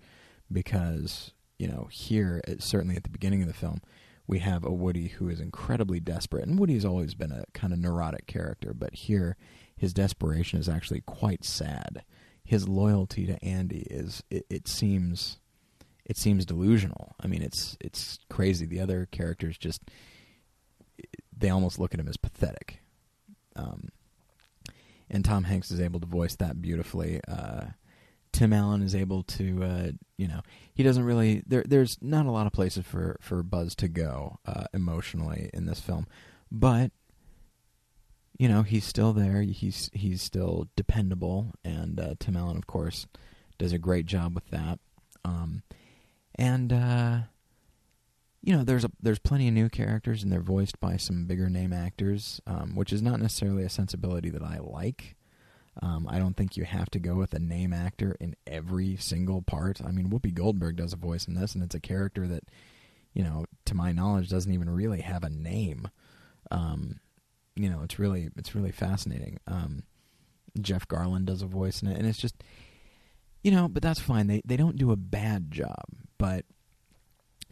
because 0.50 1.32
you 1.58 1.68
know 1.68 1.88
here, 1.90 2.40
certainly 2.58 2.96
at 2.96 3.04
the 3.04 3.10
beginning 3.10 3.42
of 3.42 3.48
the 3.48 3.54
film, 3.54 3.80
we 4.26 4.38
have 4.38 4.64
a 4.64 4.72
Woody 4.72 5.08
who 5.08 5.28
is 5.28 5.40
incredibly 5.40 6.00
desperate. 6.00 6.46
And 6.46 6.58
Woody's 6.58 6.84
always 6.84 7.14
been 7.14 7.32
a 7.32 7.44
kind 7.52 7.72
of 7.72 7.78
neurotic 7.78 8.26
character, 8.26 8.72
but 8.72 8.94
here 8.94 9.36
his 9.76 9.92
desperation 9.92 10.60
is 10.60 10.68
actually 10.68 11.00
quite 11.00 11.44
sad. 11.44 12.04
His 12.44 12.68
loyalty 12.68 13.26
to 13.26 13.42
Andy 13.44 13.86
is 13.90 14.22
it, 14.30 14.46
it 14.48 14.68
seems 14.68 15.38
it 16.04 16.16
seems 16.16 16.44
delusional. 16.44 17.14
I 17.20 17.26
mean, 17.26 17.42
it's 17.42 17.76
it's 17.80 18.18
crazy. 18.28 18.66
The 18.66 18.80
other 18.80 19.08
characters 19.10 19.56
just 19.56 19.82
they 21.36 21.50
almost 21.50 21.78
look 21.78 21.94
at 21.94 22.00
him 22.00 22.08
as 22.08 22.16
pathetic. 22.16 22.80
Um, 23.56 23.88
and 25.10 25.24
Tom 25.24 25.44
Hanks 25.44 25.70
is 25.70 25.80
able 25.80 26.00
to 26.00 26.06
voice 26.06 26.36
that 26.36 26.60
beautifully. 26.60 27.20
Uh, 27.26 27.66
Tim 28.32 28.52
Allen 28.52 28.82
is 28.82 28.94
able 28.94 29.24
to, 29.24 29.62
uh, 29.62 29.90
you 30.16 30.28
know, 30.28 30.40
he 30.74 30.82
doesn't 30.82 31.02
really. 31.02 31.42
There, 31.46 31.64
there's 31.66 31.98
not 32.00 32.26
a 32.26 32.30
lot 32.30 32.46
of 32.46 32.52
places 32.52 32.86
for 32.86 33.16
for 33.20 33.42
Buzz 33.42 33.74
to 33.76 33.88
go 33.88 34.38
uh, 34.46 34.64
emotionally 34.72 35.50
in 35.52 35.66
this 35.66 35.80
film, 35.80 36.06
but 36.50 36.92
you 38.38 38.48
know 38.48 38.62
he's 38.62 38.84
still 38.84 39.12
there. 39.12 39.42
He's 39.42 39.90
he's 39.92 40.22
still 40.22 40.68
dependable, 40.76 41.52
and 41.64 41.98
uh, 41.98 42.14
Tim 42.18 42.36
Allen, 42.36 42.56
of 42.56 42.66
course, 42.66 43.06
does 43.58 43.72
a 43.72 43.78
great 43.78 44.06
job 44.06 44.34
with 44.34 44.48
that. 44.50 44.78
Um, 45.24 45.62
and 46.36 46.72
uh, 46.72 47.18
you 48.42 48.57
know, 48.57 48.64
there's 48.64 48.85
a, 48.85 48.90
there's 49.03 49.18
plenty 49.18 49.48
of 49.48 49.55
new 49.55 49.68
characters, 49.68 50.22
and 50.22 50.33
they're 50.33 50.40
voiced 50.40 50.81
by 50.81 50.96
some 50.96 51.26
bigger 51.26 51.50
name 51.50 51.72
actors, 51.72 52.40
um, 52.46 52.74
which 52.74 52.92
is 52.92 53.03
not 53.03 53.20
necessarily 53.20 53.64
a 53.64 53.70
sensibility 53.70 54.31
that 54.31 54.42
I 54.42 54.59
like. 54.59 55.16
Um, 55.83 56.07
I 56.09 56.18
don't 56.18 56.37
think 56.37 56.57
you 56.57 56.64
have 56.64 56.90
to 56.90 56.98
go 56.98 57.14
with 57.14 57.33
a 57.33 57.38
name 57.38 57.72
actor 57.72 58.16
in 58.18 58.35
every 58.46 58.96
single 58.96 59.42
part. 59.42 59.81
I 59.85 59.90
mean, 59.90 60.11
Whoopi 60.11 60.35
Goldberg 60.35 60.76
does 60.76 60.92
a 60.92 60.96
voice 60.96 61.26
in 61.26 61.35
this, 61.35 61.55
and 61.55 61.62
it's 61.62 61.74
a 61.74 61.81
character 61.81 62.26
that, 62.26 62.44
you 63.14 63.22
know, 63.22 63.44
to 63.66 63.74
my 63.74 63.92
knowledge, 63.92 64.29
doesn't 64.29 64.53
even 64.53 64.70
really 64.70 65.00
have 65.00 65.22
a 65.22 65.31
name. 65.31 65.88
Um, 66.50 67.00
you 67.57 67.68
know, 67.68 67.83
it's 67.83 67.98
really 67.98 68.31
it's 68.37 68.55
really 68.55 68.72
fascinating. 68.72 69.38
Um, 69.46 69.85
Jeff 70.61 70.88
Garlin 70.88 71.24
does 71.24 71.42
a 71.42 71.46
voice 71.46 71.83
in 71.83 71.88
it, 71.88 71.98
and 71.98 72.07
it's 72.07 72.18
just, 72.18 72.42
you 73.42 73.50
know, 73.50 73.68
but 73.68 73.83
that's 73.83 74.00
fine. 74.00 74.26
They 74.26 74.42
they 74.44 74.57
don't 74.57 74.76
do 74.76 74.90
a 74.90 74.96
bad 74.96 75.50
job, 75.50 75.85
but 76.18 76.44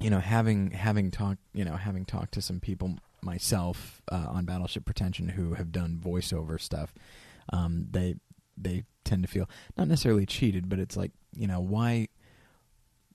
you 0.00 0.10
know, 0.10 0.20
having 0.20 0.70
having 0.70 1.10
talked, 1.10 1.40
you 1.52 1.64
know, 1.64 1.76
having 1.76 2.04
talked 2.04 2.34
to 2.34 2.42
some 2.42 2.60
people 2.60 2.96
myself 3.22 4.00
uh, 4.10 4.26
on 4.28 4.44
Battleship 4.44 4.84
Pretension 4.84 5.30
who 5.30 5.54
have 5.54 5.72
done 5.72 6.00
voiceover 6.02 6.60
stuff 6.60 6.94
um, 7.52 7.86
they 7.90 8.16
they 8.56 8.84
tend 9.04 9.22
to 9.22 9.28
feel 9.28 9.48
not 9.76 9.88
necessarily 9.88 10.26
cheated, 10.26 10.68
but 10.68 10.78
it's 10.78 10.96
like 10.96 11.12
you 11.36 11.46
know 11.46 11.60
why 11.60 12.08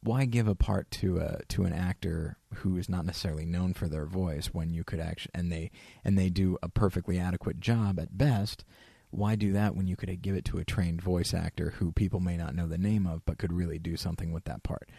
why 0.02 0.26
give 0.26 0.48
a 0.48 0.56
part 0.56 0.90
to 0.92 1.20
a 1.20 1.42
to 1.50 1.64
an 1.64 1.74
actor 1.74 2.38
who 2.56 2.78
is 2.78 2.90
not 2.90 3.06
necessarily 3.06 3.46
known 3.46 3.74
for 3.74 3.88
their 3.88 4.06
voice 4.06 4.48
when 4.48 4.74
you 4.74 4.84
could 4.84 5.00
actually 5.00 5.32
and 5.34 5.52
they 5.52 5.72
and 6.04 6.18
they 6.18 6.30
do 6.30 6.58
a 6.64 6.70
perfectly 6.70 7.20
adequate 7.20 7.60
job 7.60 8.00
at 8.00 8.18
best? 8.18 8.64
Why 9.12 9.36
do 9.36 9.54
that 9.54 9.76
when 9.76 9.86
you 9.86 9.96
could 9.96 10.24
give 10.24 10.36
it 10.36 10.46
to 10.46 10.58
a 10.58 10.66
trained 10.66 11.00
voice 11.00 11.36
actor 11.36 11.76
who 11.78 11.92
people 11.92 12.20
may 12.20 12.36
not 12.36 12.56
know 12.56 12.68
the 12.68 12.80
name 12.80 13.06
of 13.06 13.24
but 13.26 13.38
could 13.38 13.54
really 13.54 13.78
do 13.78 13.96
something 13.96 14.32
with 14.32 14.46
that 14.46 14.64
part 14.64 14.90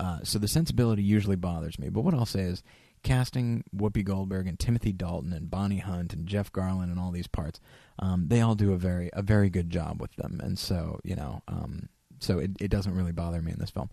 uh, 0.00 0.18
so 0.22 0.38
the 0.38 0.48
sensibility 0.48 1.02
usually 1.02 1.36
bothers 1.36 1.78
me. 1.78 1.90
But 1.90 2.00
what 2.00 2.14
i'll 2.14 2.24
say 2.24 2.40
is 2.40 2.62
casting 3.02 3.64
Whoopi 3.76 4.02
Goldberg 4.02 4.46
and 4.46 4.58
Timothy 4.58 4.92
Dalton 4.92 5.32
and 5.32 5.50
Bonnie 5.50 5.78
Hunt 5.78 6.12
and 6.14 6.26
Jeff 6.26 6.50
Garlin 6.52 6.84
and 6.84 6.98
all 6.98 7.10
these 7.10 7.26
parts, 7.26 7.60
um, 7.98 8.28
they 8.28 8.40
all 8.40 8.54
do 8.54 8.72
a 8.72 8.78
very 8.78 9.10
a 9.12 9.20
very 9.20 9.50
good 9.50 9.68
job 9.68 10.00
with 10.00 10.14
them, 10.16 10.40
and 10.42 10.58
so 10.58 11.00
you 11.04 11.14
know, 11.14 11.42
um, 11.48 11.90
so 12.18 12.38
it 12.38 12.52
it 12.60 12.68
doesn't 12.68 12.94
really 12.94 13.12
bother 13.12 13.42
me 13.42 13.52
in 13.52 13.58
this 13.58 13.70
film. 13.70 13.90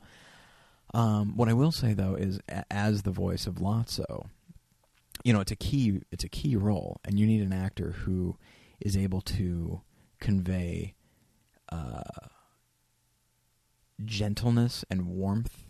Um, 0.94 1.36
what 1.36 1.50
I 1.50 1.54
will 1.54 1.74
say 1.74 1.94
though 1.94 2.16
is, 2.16 2.40
as 2.72 3.02
the 3.02 3.12
voice 3.12 3.46
of 3.46 3.56
Lotso, 3.56 4.28
you 5.26 5.34
know, 5.34 5.42
it's 5.42 5.52
a 5.52 5.58
key 5.58 6.02
it's 6.10 6.24
a 6.24 6.30
key 6.30 6.56
role, 6.56 7.02
and 7.04 7.20
you 7.20 7.28
need 7.28 7.42
an 7.42 7.52
actor 7.52 7.92
who 7.92 8.38
is 8.80 8.96
able 8.96 9.20
to 9.20 9.82
convey 10.22 10.94
uh, 11.70 12.30
gentleness 14.06 14.86
and 14.90 15.08
warmth 15.08 15.67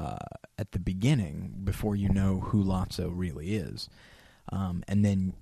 uh, 0.00 0.16
at 0.58 0.72
the 0.72 0.78
beginning 0.78 1.60
before 1.64 1.94
you 1.94 2.08
know 2.08 2.40
who 2.40 2.64
Lotso 2.64 3.10
really 3.14 3.54
is. 3.54 3.88
Um, 4.50 4.82
and 4.88 5.04
then 5.04 5.34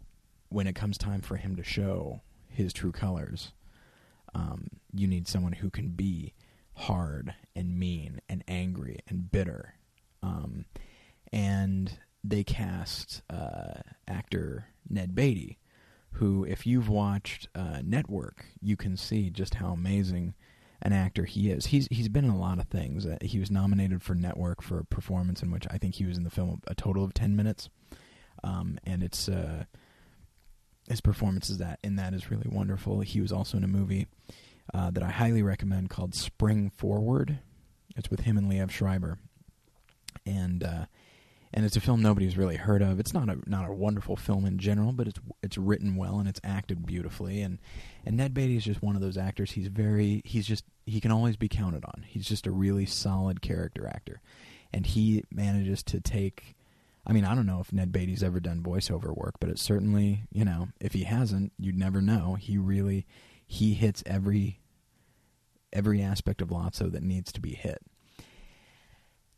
when 0.48 0.66
it 0.66 0.74
comes 0.74 0.98
time 0.98 1.20
for 1.20 1.36
him 1.36 1.56
to 1.56 1.62
show 1.62 2.22
his 2.48 2.72
true 2.72 2.92
colors, 2.92 3.52
um, 4.34 4.68
you 4.92 5.06
need 5.06 5.28
someone 5.28 5.52
who 5.52 5.70
can 5.70 5.90
be 5.90 6.34
hard 6.74 7.34
and 7.54 7.78
mean 7.78 8.20
and 8.28 8.42
angry 8.48 8.98
and 9.08 9.30
bitter. 9.30 9.74
Um, 10.22 10.64
and 11.32 11.98
they 12.24 12.42
cast 12.44 13.22
uh, 13.30 13.80
actor 14.06 14.66
Ned 14.88 15.14
Beatty, 15.14 15.58
who, 16.12 16.44
if 16.44 16.66
you've 16.66 16.88
watched 16.88 17.48
uh, 17.54 17.80
Network, 17.84 18.46
you 18.60 18.76
can 18.76 18.96
see 18.96 19.30
just 19.30 19.54
how 19.54 19.68
amazing 19.68 20.34
an 20.82 20.92
actor 20.92 21.24
he 21.24 21.50
is. 21.50 21.66
He's 21.66 21.88
he's 21.90 22.08
been 22.08 22.24
in 22.24 22.30
a 22.30 22.38
lot 22.38 22.58
of 22.58 22.66
things. 22.68 23.04
Uh, 23.06 23.18
he 23.20 23.38
was 23.38 23.50
nominated 23.50 24.02
for 24.02 24.14
Network 24.14 24.62
for 24.62 24.78
a 24.78 24.84
performance 24.84 25.42
in 25.42 25.50
which 25.50 25.66
I 25.70 25.78
think 25.78 25.96
he 25.96 26.04
was 26.04 26.16
in 26.16 26.24
the 26.24 26.30
film 26.30 26.60
a 26.66 26.74
total 26.74 27.04
of 27.04 27.14
ten 27.14 27.34
minutes. 27.36 27.68
um, 28.44 28.78
and 28.84 29.02
it's 29.02 29.28
uh, 29.28 29.64
his 30.88 31.00
performance 31.00 31.50
is 31.50 31.58
that 31.58 31.78
in 31.82 31.96
that 31.96 32.14
is 32.14 32.30
really 32.30 32.48
wonderful. 32.50 33.00
He 33.00 33.20
was 33.20 33.32
also 33.32 33.56
in 33.58 33.64
a 33.64 33.68
movie 33.68 34.06
uh, 34.72 34.90
that 34.90 35.02
I 35.02 35.10
highly 35.10 35.42
recommend 35.42 35.90
called 35.90 36.14
Spring 36.14 36.70
Forward. 36.70 37.40
It's 37.96 38.10
with 38.10 38.20
him 38.20 38.36
and 38.38 38.50
Liev 38.50 38.70
Schreiber, 38.70 39.18
and 40.24 40.62
uh, 40.62 40.86
and 41.52 41.64
it's 41.64 41.76
a 41.76 41.80
film 41.80 42.00
nobody's 42.02 42.36
really 42.36 42.56
heard 42.56 42.82
of. 42.82 43.00
It's 43.00 43.12
not 43.12 43.28
a 43.28 43.38
not 43.46 43.68
a 43.68 43.72
wonderful 43.72 44.16
film 44.16 44.44
in 44.44 44.58
general, 44.58 44.92
but 44.92 45.08
it's 45.08 45.18
it's 45.42 45.58
written 45.58 45.96
well 45.96 46.18
and 46.20 46.28
it's 46.28 46.40
acted 46.44 46.86
beautifully. 46.86 47.40
And 47.40 47.58
and 48.08 48.16
Ned 48.16 48.32
Beatty 48.32 48.56
is 48.56 48.64
just 48.64 48.80
one 48.80 48.96
of 48.96 49.02
those 49.02 49.18
actors. 49.18 49.50
He's 49.50 49.66
very 49.66 50.22
he's 50.24 50.46
just 50.46 50.64
he 50.86 50.98
can 50.98 51.10
always 51.10 51.36
be 51.36 51.46
counted 51.46 51.84
on. 51.84 52.06
He's 52.06 52.26
just 52.26 52.46
a 52.46 52.50
really 52.50 52.86
solid 52.86 53.42
character 53.42 53.86
actor, 53.86 54.22
and 54.72 54.86
he 54.86 55.24
manages 55.30 55.82
to 55.82 56.00
take. 56.00 56.56
I 57.06 57.12
mean, 57.12 57.26
I 57.26 57.34
don't 57.34 57.44
know 57.44 57.60
if 57.60 57.70
Ned 57.70 57.92
Beatty's 57.92 58.22
ever 58.22 58.40
done 58.40 58.62
voiceover 58.62 59.14
work, 59.14 59.34
but 59.40 59.50
it's 59.50 59.60
certainly 59.60 60.22
you 60.32 60.46
know 60.46 60.68
if 60.80 60.94
he 60.94 61.04
hasn't, 61.04 61.52
you'd 61.58 61.76
never 61.76 62.00
know. 62.00 62.36
He 62.40 62.56
really 62.56 63.06
he 63.46 63.74
hits 63.74 64.02
every 64.06 64.58
every 65.70 66.00
aspect 66.00 66.40
of 66.40 66.48
Lotso 66.48 66.90
that 66.90 67.02
needs 67.02 67.30
to 67.32 67.42
be 67.42 67.52
hit. 67.52 67.82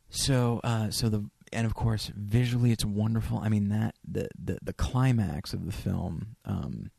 So, 0.09 0.61
uh, 0.63 0.91
so 0.91 1.09
the 1.09 1.29
and 1.51 1.67
of 1.67 1.75
course 1.75 2.09
visually 2.15 2.71
it's 2.71 2.85
wonderful. 2.85 3.39
I 3.39 3.49
mean 3.49 3.67
that 3.67 3.95
the 4.09 4.29
the, 4.41 4.59
the 4.61 4.73
climax 4.73 5.51
of 5.51 5.65
the 5.65 5.73
film 5.73 6.37
um, 6.45 6.89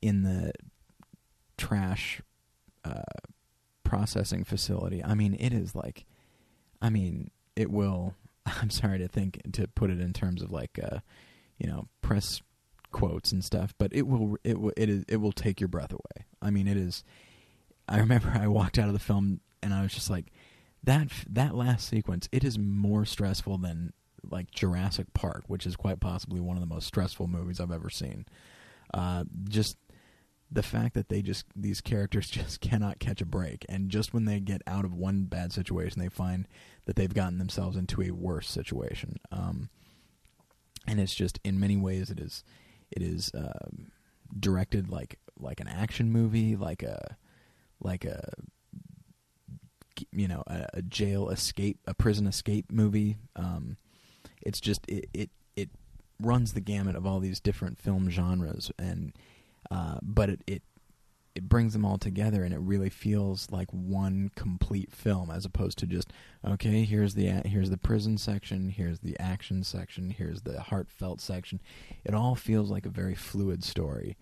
in 0.00 0.22
the 0.22 0.52
trash 1.60 2.22
uh, 2.84 3.02
processing 3.84 4.44
facility. 4.44 5.04
I 5.04 5.14
mean 5.14 5.36
it 5.38 5.52
is 5.52 5.74
like, 5.74 6.06
I 6.80 6.88
mean 6.88 7.30
it 7.54 7.70
will. 7.70 8.14
I'm 8.46 8.70
sorry 8.70 8.98
to 8.98 9.08
think 9.08 9.40
to 9.52 9.68
put 9.68 9.90
it 9.90 10.00
in 10.00 10.12
terms 10.12 10.42
of 10.42 10.50
like, 10.50 10.80
uh, 10.82 11.00
you 11.58 11.68
know, 11.68 11.86
press 12.00 12.40
quotes 12.92 13.30
and 13.30 13.44
stuff, 13.44 13.74
but 13.78 13.92
it 13.92 14.06
will 14.06 14.36
it 14.42 14.58
will 14.58 14.72
it 14.76 14.88
is 14.88 15.04
it 15.06 15.18
will 15.18 15.32
take 15.32 15.60
your 15.60 15.68
breath 15.68 15.92
away. 15.92 16.26
I 16.40 16.50
mean 16.50 16.66
it 16.66 16.78
is. 16.78 17.04
I 17.86 17.98
remember 17.98 18.32
I 18.34 18.48
walked 18.48 18.78
out 18.78 18.88
of 18.88 18.94
the 18.94 18.98
film 18.98 19.40
and 19.62 19.74
I 19.74 19.82
was 19.82 19.92
just 19.92 20.08
like 20.08 20.32
that 20.82 21.08
that 21.28 21.54
last 21.54 21.86
sequence 21.86 22.26
it 22.32 22.42
is 22.42 22.58
more 22.58 23.04
stressful 23.04 23.58
than 23.58 23.92
like 24.30 24.50
Jurassic 24.50 25.12
Park, 25.12 25.44
which 25.46 25.66
is 25.66 25.76
quite 25.76 26.00
possibly 26.00 26.40
one 26.40 26.56
of 26.56 26.62
the 26.62 26.74
most 26.74 26.86
stressful 26.86 27.26
movies 27.26 27.60
I've 27.60 27.70
ever 27.70 27.90
seen. 27.90 28.24
Uh, 28.92 29.24
just 29.48 29.76
the 30.50 30.62
fact 30.62 30.94
that 30.94 31.08
they 31.08 31.22
just 31.22 31.46
these 31.54 31.80
characters 31.80 32.28
just 32.30 32.60
cannot 32.60 32.98
catch 32.98 33.20
a 33.20 33.26
break, 33.26 33.64
and 33.68 33.90
just 33.90 34.12
when 34.12 34.24
they 34.24 34.40
get 34.40 34.62
out 34.66 34.84
of 34.84 34.94
one 34.94 35.24
bad 35.24 35.52
situation, 35.52 36.00
they 36.00 36.08
find 36.08 36.46
that 36.86 36.96
they've 36.96 37.14
gotten 37.14 37.38
themselves 37.38 37.76
into 37.76 38.02
a 38.02 38.10
worse 38.10 38.48
situation. 38.48 39.16
Um, 39.30 39.68
and 40.86 40.98
it's 40.98 41.14
just 41.14 41.38
in 41.44 41.60
many 41.60 41.76
ways 41.76 42.10
it 42.10 42.18
is 42.18 42.42
it 42.90 43.02
is 43.02 43.32
uh, 43.34 43.68
directed 44.38 44.88
like 44.88 45.18
like 45.38 45.60
an 45.60 45.68
action 45.68 46.10
movie, 46.10 46.56
like 46.56 46.82
a 46.82 47.16
like 47.80 48.04
a 48.04 48.30
you 50.12 50.28
know 50.28 50.42
a, 50.46 50.66
a 50.74 50.82
jail 50.82 51.28
escape, 51.28 51.78
a 51.86 51.94
prison 51.94 52.26
escape 52.26 52.70
movie. 52.70 53.16
Um, 53.36 53.76
it's 54.42 54.60
just 54.60 54.88
it, 54.88 55.08
it 55.12 55.30
it 55.56 55.70
runs 56.20 56.52
the 56.52 56.60
gamut 56.60 56.96
of 56.96 57.06
all 57.06 57.20
these 57.20 57.40
different 57.40 57.80
film 57.80 58.10
genres, 58.10 58.70
and 58.78 59.12
uh, 59.70 59.98
but 60.02 60.30
it, 60.30 60.42
it 60.46 60.62
it 61.34 61.48
brings 61.48 61.72
them 61.72 61.84
all 61.84 61.96
together, 61.96 62.42
and 62.42 62.52
it 62.52 62.58
really 62.58 62.90
feels 62.90 63.50
like 63.50 63.70
one 63.70 64.30
complete 64.34 64.92
film, 64.92 65.30
as 65.30 65.44
opposed 65.44 65.78
to 65.78 65.86
just 65.86 66.12
okay, 66.44 66.84
here's 66.84 67.14
the 67.14 67.26
here's 67.46 67.70
the 67.70 67.76
prison 67.76 68.18
section, 68.18 68.68
here's 68.68 69.00
the 69.00 69.18
action 69.20 69.62
section, 69.62 70.10
here's 70.10 70.42
the 70.42 70.60
heartfelt 70.60 71.20
section. 71.20 71.60
It 72.04 72.14
all 72.14 72.34
feels 72.34 72.70
like 72.70 72.84
a 72.84 72.90
very 72.90 73.14
fluid 73.14 73.62
story, 73.62 74.16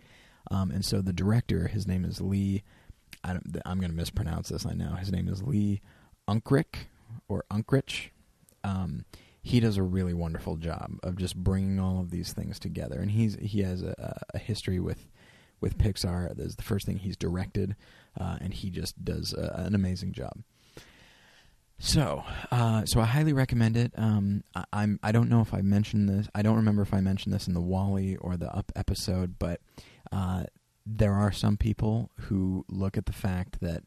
um, 0.50 0.70
and 0.70 0.84
so 0.84 1.00
the 1.00 1.12
director, 1.12 1.68
his 1.68 1.87
name 1.87 2.04
is 2.04 2.20
Lee. 2.20 2.62
I 3.24 3.32
am 3.32 3.78
going 3.78 3.90
to 3.90 3.96
mispronounce 3.96 4.50
this. 4.50 4.66
I 4.66 4.74
know 4.74 4.94
his 4.94 5.11
name 5.11 5.28
is 5.28 5.42
Lee 5.42 5.80
Unkrich 6.28 6.87
or 7.26 7.44
Unkrich. 7.50 8.11
Um, 8.62 9.06
he 9.42 9.61
does 9.61 9.76
a 9.76 9.82
really 9.82 10.14
wonderful 10.14 10.56
job 10.56 10.98
of 11.02 11.16
just 11.16 11.34
bringing 11.34 11.80
all 11.80 12.00
of 12.00 12.11
these 12.11 12.32
things 12.32 12.58
together, 12.58 13.00
and 13.00 13.11
he's 13.11 13.37
he 13.37 13.62
has 13.62 13.82
a, 13.82 14.22
a 14.34 14.38
history 14.38 14.78
with 14.78 15.08
with 15.61 15.79
Pixar. 15.79 16.38
Is 16.38 16.57
the 16.57 16.62
first 16.62 16.87
thing 16.87 16.99
he's 16.99 17.16
directed, 17.16 17.77
uh, 18.18 18.38
and 18.40 18.53
he 18.53 18.71
just 18.71 19.05
does 19.05 19.33
a, 19.33 19.64
an 19.66 19.75
amazing 19.75 20.12
job. 20.12 20.42
So, 21.81 22.25
uh, 22.51 22.85
so 22.87 23.01
I 23.01 23.05
highly 23.05 23.33
recommend 23.33 23.77
it. 23.77 23.92
Um, 23.97 24.42
I, 24.55 24.64
I'm 24.73 24.99
I 25.03 25.12
don't 25.12 25.29
know 25.29 25.40
if 25.40 25.55
I 25.55 25.61
mentioned 25.61 26.09
this. 26.09 26.29
I 26.35 26.42
don't 26.42 26.57
remember 26.57 26.83
if 26.83 26.92
I 26.92 27.01
mentioned 27.01 27.33
this 27.33 27.47
in 27.47 27.55
the 27.55 27.61
WALL-E 27.61 28.16
or 28.16 28.37
the 28.37 28.53
Up 28.55 28.73
episode, 28.75 29.38
but 29.38 29.61
uh, 30.11 30.44
there 30.85 31.14
are 31.14 31.31
some 31.31 31.57
people 31.57 32.11
who 32.23 32.64
look 32.68 32.97
at 32.97 33.07
the 33.07 33.12
fact 33.12 33.61
that 33.61 33.85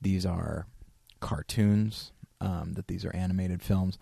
these 0.00 0.24
are 0.24 0.66
cartoons, 1.20 2.12
um, 2.40 2.72
that 2.74 2.86
these 2.86 3.04
are 3.04 3.14
animated 3.14 3.62
films, 3.62 3.98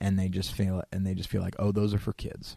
and 0.00 0.18
they 0.18 0.28
just 0.28 0.52
feel 0.52 0.82
and 0.92 1.06
they 1.06 1.14
just 1.14 1.30
feel 1.30 1.42
like, 1.42 1.56
oh, 1.58 1.72
those 1.72 1.94
are 1.94 1.98
for 1.98 2.12
kids, 2.12 2.56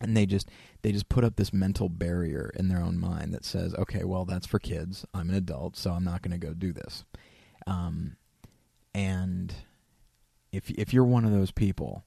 and 0.00 0.16
they 0.16 0.26
just 0.26 0.50
they 0.82 0.92
just 0.92 1.08
put 1.08 1.24
up 1.24 1.36
this 1.36 1.52
mental 1.52 1.88
barrier 1.88 2.52
in 2.56 2.68
their 2.68 2.80
own 2.80 2.98
mind 2.98 3.32
that 3.34 3.44
says, 3.44 3.74
okay, 3.74 4.04
well, 4.04 4.24
that's 4.24 4.46
for 4.46 4.58
kids. 4.58 5.06
I'm 5.14 5.30
an 5.30 5.36
adult, 5.36 5.76
so 5.76 5.92
I'm 5.92 6.04
not 6.04 6.22
going 6.22 6.38
to 6.38 6.46
go 6.46 6.52
do 6.52 6.72
this. 6.72 7.04
Um, 7.66 8.16
and 8.94 9.54
if 10.52 10.70
if 10.70 10.92
you're 10.92 11.04
one 11.04 11.24
of 11.24 11.32
those 11.32 11.50
people, 11.50 12.04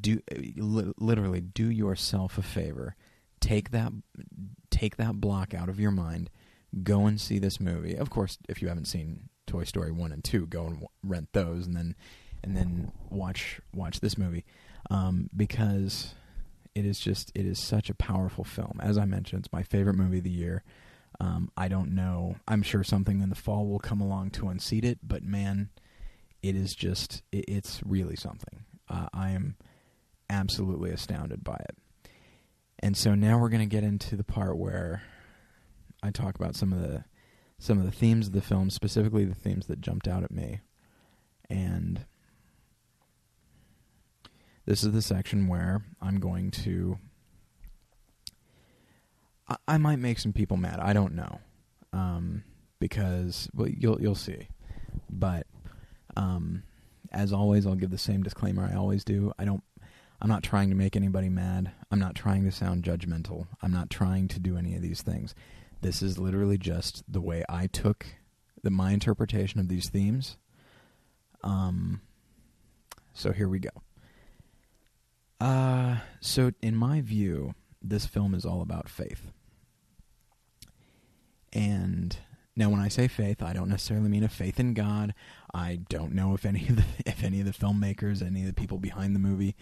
do 0.00 0.20
literally 0.56 1.40
do 1.40 1.70
yourself 1.70 2.38
a 2.38 2.42
favor 2.42 2.96
take 3.40 3.70
that 3.70 3.92
take 4.70 4.96
that 4.96 5.20
block 5.20 5.54
out 5.54 5.68
of 5.68 5.80
your 5.80 5.90
mind. 5.90 6.30
Go 6.82 7.06
and 7.06 7.20
see 7.20 7.38
this 7.38 7.60
movie. 7.60 7.94
Of 7.94 8.10
course, 8.10 8.38
if 8.48 8.60
you 8.60 8.68
haven't 8.68 8.86
seen 8.86 9.28
Toy 9.46 9.64
Story 9.64 9.92
one 9.92 10.12
and 10.12 10.22
two, 10.22 10.46
go 10.46 10.66
and 10.66 10.86
rent 11.02 11.28
those, 11.32 11.66
and 11.66 11.76
then 11.76 11.94
and 12.42 12.56
then 12.56 12.92
watch 13.10 13.60
watch 13.74 14.00
this 14.00 14.18
movie 14.18 14.44
um, 14.90 15.30
because 15.34 16.14
it 16.76 16.84
is 16.84 17.00
just 17.00 17.32
it 17.34 17.46
is 17.46 17.58
such 17.58 17.88
a 17.88 17.94
powerful 17.94 18.44
film. 18.44 18.78
As 18.82 18.98
I 18.98 19.06
mentioned, 19.06 19.46
it's 19.46 19.52
my 19.52 19.62
favorite 19.62 19.96
movie 19.96 20.18
of 20.18 20.24
the 20.24 20.30
year. 20.30 20.62
Um, 21.18 21.50
I 21.56 21.68
don't 21.68 21.94
know. 21.94 22.36
I'm 22.46 22.62
sure 22.62 22.84
something 22.84 23.22
in 23.22 23.30
the 23.30 23.34
fall 23.34 23.66
will 23.66 23.78
come 23.78 24.02
along 24.02 24.30
to 24.32 24.48
unseat 24.48 24.84
it, 24.84 24.98
but 25.02 25.22
man, 25.22 25.70
it 26.42 26.54
is 26.54 26.74
just 26.74 27.22
it, 27.32 27.46
it's 27.48 27.80
really 27.82 28.14
something. 28.14 28.66
Uh, 28.90 29.06
I 29.14 29.30
am 29.30 29.56
absolutely 30.28 30.90
astounded 30.90 31.42
by 31.42 31.56
it. 31.56 31.78
And 32.80 32.94
so 32.94 33.14
now 33.14 33.38
we're 33.38 33.48
going 33.48 33.66
to 33.66 33.74
get 33.74 33.82
into 33.82 34.14
the 34.14 34.22
part 34.22 34.58
where 34.58 35.02
I 36.02 36.10
talk 36.10 36.34
about 36.34 36.56
some 36.56 36.74
of 36.74 36.82
the 36.82 37.04
some 37.58 37.78
of 37.78 37.86
the 37.86 37.90
themes 37.90 38.26
of 38.26 38.34
the 38.34 38.42
film, 38.42 38.68
specifically 38.68 39.24
the 39.24 39.34
themes 39.34 39.66
that 39.68 39.80
jumped 39.80 40.06
out 40.06 40.24
at 40.24 40.30
me. 40.30 40.60
And 41.48 42.04
this 44.66 44.82
is 44.82 44.92
the 44.92 45.02
section 45.02 45.48
where 45.48 45.82
I'm 46.00 46.20
going 46.20 46.50
to 46.50 46.98
I, 49.48 49.56
I 49.68 49.78
might 49.78 49.98
make 49.98 50.18
some 50.18 50.32
people 50.32 50.56
mad. 50.56 50.80
I 50.80 50.92
don't 50.92 51.14
know. 51.14 51.40
Um, 51.92 52.44
because 52.78 53.48
well 53.54 53.68
you'll 53.68 54.00
you'll 54.00 54.14
see. 54.14 54.48
But 55.08 55.46
um, 56.16 56.64
as 57.12 57.32
always 57.32 57.66
I'll 57.66 57.74
give 57.74 57.90
the 57.90 57.98
same 57.98 58.22
disclaimer 58.22 58.68
I 58.70 58.76
always 58.76 59.04
do. 59.04 59.32
I 59.38 59.44
don't 59.44 59.62
I'm 60.20 60.28
not 60.28 60.42
trying 60.42 60.70
to 60.70 60.76
make 60.76 60.96
anybody 60.96 61.28
mad. 61.28 61.72
I'm 61.90 61.98
not 61.98 62.14
trying 62.14 62.44
to 62.44 62.52
sound 62.52 62.84
judgmental. 62.84 63.46
I'm 63.62 63.72
not 63.72 63.90
trying 63.90 64.28
to 64.28 64.40
do 64.40 64.56
any 64.56 64.74
of 64.74 64.82
these 64.82 65.02
things. 65.02 65.34
This 65.82 66.02
is 66.02 66.18
literally 66.18 66.58
just 66.58 67.04
the 67.10 67.20
way 67.20 67.44
I 67.48 67.66
took 67.66 68.06
the 68.62 68.70
my 68.70 68.92
interpretation 68.92 69.60
of 69.60 69.68
these 69.68 69.88
themes. 69.88 70.36
Um 71.42 72.00
so 73.14 73.32
here 73.32 73.48
we 73.48 73.58
go. 73.58 73.70
Uh 75.40 75.98
so 76.20 76.52
in 76.62 76.74
my 76.74 77.00
view, 77.00 77.54
this 77.82 78.06
film 78.06 78.34
is 78.34 78.44
all 78.44 78.62
about 78.62 78.88
faith. 78.88 79.30
And 81.52 82.16
now, 82.56 82.70
when 82.70 82.80
I 82.80 82.88
say 82.88 83.06
faith, 83.06 83.42
I 83.42 83.52
don't 83.52 83.68
necessarily 83.68 84.08
mean 84.08 84.24
a 84.24 84.28
faith 84.28 84.58
in 84.58 84.72
God. 84.72 85.12
I 85.52 85.80
don't 85.90 86.12
know 86.12 86.32
if 86.32 86.46
any 86.46 86.66
of 86.68 86.76
the 86.76 86.84
if 87.06 87.22
any 87.22 87.40
of 87.40 87.46
the 87.46 87.52
filmmakers, 87.52 88.26
any 88.26 88.40
of 88.40 88.46
the 88.46 88.54
people 88.54 88.78
behind 88.78 89.14
the 89.14 89.20
movie, 89.20 89.54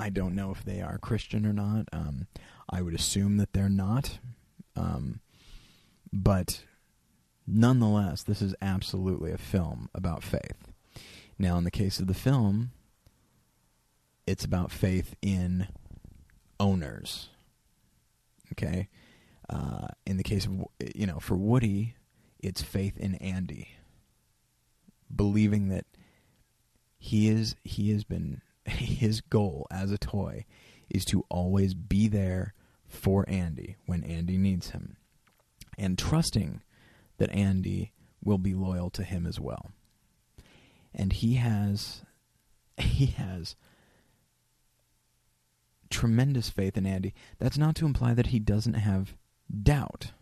I 0.00 0.08
don't 0.08 0.34
know 0.34 0.50
if 0.50 0.64
they 0.64 0.80
are 0.80 0.98
Christian 0.98 1.44
or 1.44 1.52
not. 1.52 1.86
Um, 1.92 2.26
I 2.70 2.80
would 2.80 2.94
assume 2.94 3.36
that 3.36 3.52
they're 3.52 3.68
not. 3.68 4.18
Um, 4.76 5.20
but 6.12 6.64
nonetheless, 7.46 8.22
this 8.22 8.40
is 8.40 8.54
absolutely 8.62 9.32
a 9.32 9.38
film 9.38 9.90
about 9.94 10.22
faith. 10.22 10.72
Now, 11.38 11.58
in 11.58 11.64
the 11.64 11.70
case 11.70 12.00
of 12.00 12.06
the 12.06 12.14
film, 12.14 12.70
it's 14.28 14.44
about 14.44 14.70
faith 14.70 15.14
in 15.22 15.66
owners. 16.60 17.30
Okay? 18.52 18.88
Uh, 19.48 19.88
in 20.04 20.18
the 20.18 20.22
case 20.22 20.44
of, 20.44 20.66
you 20.94 21.06
know, 21.06 21.18
for 21.18 21.34
Woody, 21.34 21.94
it's 22.38 22.60
faith 22.60 22.98
in 22.98 23.14
Andy. 23.16 23.70
Believing 25.14 25.68
that 25.68 25.86
he 26.98 27.28
is 27.28 27.56
he 27.64 27.90
has 27.92 28.04
been 28.04 28.42
his 28.66 29.22
goal 29.22 29.66
as 29.70 29.90
a 29.90 29.98
toy 29.98 30.44
is 30.90 31.06
to 31.06 31.24
always 31.30 31.72
be 31.72 32.08
there 32.08 32.52
for 32.86 33.24
Andy 33.28 33.76
when 33.86 34.04
Andy 34.04 34.36
needs 34.36 34.70
him, 34.70 34.96
and 35.78 35.98
trusting 35.98 36.62
that 37.16 37.30
Andy 37.30 37.92
will 38.22 38.38
be 38.38 38.52
loyal 38.52 38.90
to 38.90 39.02
him 39.02 39.26
as 39.26 39.40
well. 39.40 39.70
And 40.94 41.14
he 41.14 41.36
has 41.36 42.02
he 42.76 43.06
has 43.06 43.56
tremendous 45.90 46.50
faith 46.50 46.76
in 46.76 46.86
Andy. 46.86 47.14
That's 47.38 47.58
not 47.58 47.74
to 47.76 47.86
imply 47.86 48.14
that 48.14 48.28
he 48.28 48.38
doesn't 48.38 48.74
have 48.74 49.16
doubt. 49.62 50.12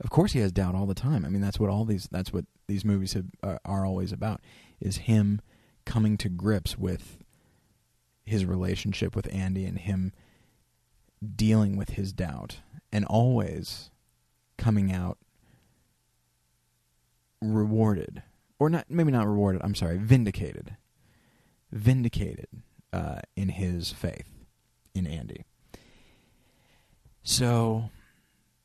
Of 0.00 0.10
course, 0.10 0.32
he 0.32 0.40
has 0.40 0.52
doubt 0.52 0.74
all 0.74 0.86
the 0.86 0.94
time. 0.94 1.24
I 1.24 1.28
mean, 1.28 1.42
that's 1.42 1.60
what 1.60 1.70
all 1.70 1.84
these 1.84 2.08
that's 2.10 2.32
what 2.32 2.46
these 2.68 2.84
movies 2.84 3.12
have, 3.14 3.26
uh, 3.42 3.58
are 3.64 3.84
always 3.84 4.12
about 4.12 4.40
is 4.80 4.98
him 4.98 5.40
coming 5.84 6.16
to 6.18 6.28
grips 6.28 6.78
with 6.78 7.18
his 8.24 8.44
relationship 8.44 9.14
with 9.16 9.32
Andy 9.32 9.66
and 9.66 9.78
him 9.78 10.12
dealing 11.36 11.76
with 11.76 11.90
his 11.90 12.12
doubt 12.12 12.60
and 12.92 13.04
always 13.04 13.90
coming 14.56 14.92
out 14.92 15.18
rewarded 17.42 18.22
or 18.58 18.68
not 18.68 18.84
maybe 18.90 19.10
not 19.10 19.26
rewarded 19.26 19.60
i'm 19.64 19.74
sorry 19.74 19.96
vindicated 19.96 20.76
vindicated 21.72 22.48
uh, 22.92 23.20
in 23.36 23.48
his 23.48 23.92
faith 23.92 24.39
in 24.94 25.06
andy 25.06 25.44
so 27.22 27.90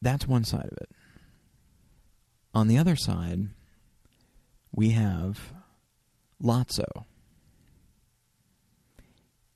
that's 0.01 0.27
one 0.27 0.43
side 0.43 0.69
of 0.71 0.77
it 0.81 0.89
on 2.53 2.67
the 2.67 2.77
other 2.77 2.95
side 2.95 3.49
we 4.71 4.91
have 4.91 5.53
lotso 6.41 7.05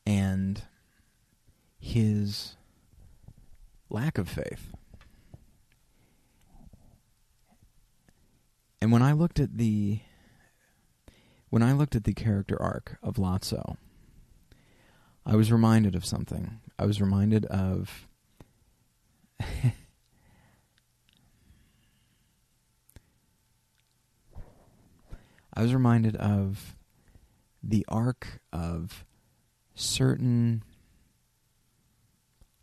and 0.06 0.64
his 1.80 2.56
lack 3.90 4.18
of 4.18 4.28
faith. 4.28 4.74
And 8.82 8.92
when 8.92 9.02
I 9.02 9.12
looked 9.12 9.40
at 9.40 9.58
the 9.58 10.00
when 11.50 11.64
I 11.64 11.74
looked 11.74 11.96
at 11.96 12.04
the 12.04 12.14
character 12.14 12.62
arc 12.62 12.98
of 13.02 13.16
Lotso, 13.16 13.78
I 15.30 15.36
was 15.36 15.52
reminded 15.52 15.94
of 15.94 16.04
something. 16.06 16.60
I 16.80 16.88
was 16.88 17.00
reminded 17.00 17.46
of 17.46 18.08
I 25.54 25.62
was 25.62 25.72
reminded 25.72 26.16
of 26.16 26.76
the 27.62 27.86
arc 27.88 28.42
of 28.52 29.06
certain 29.76 30.64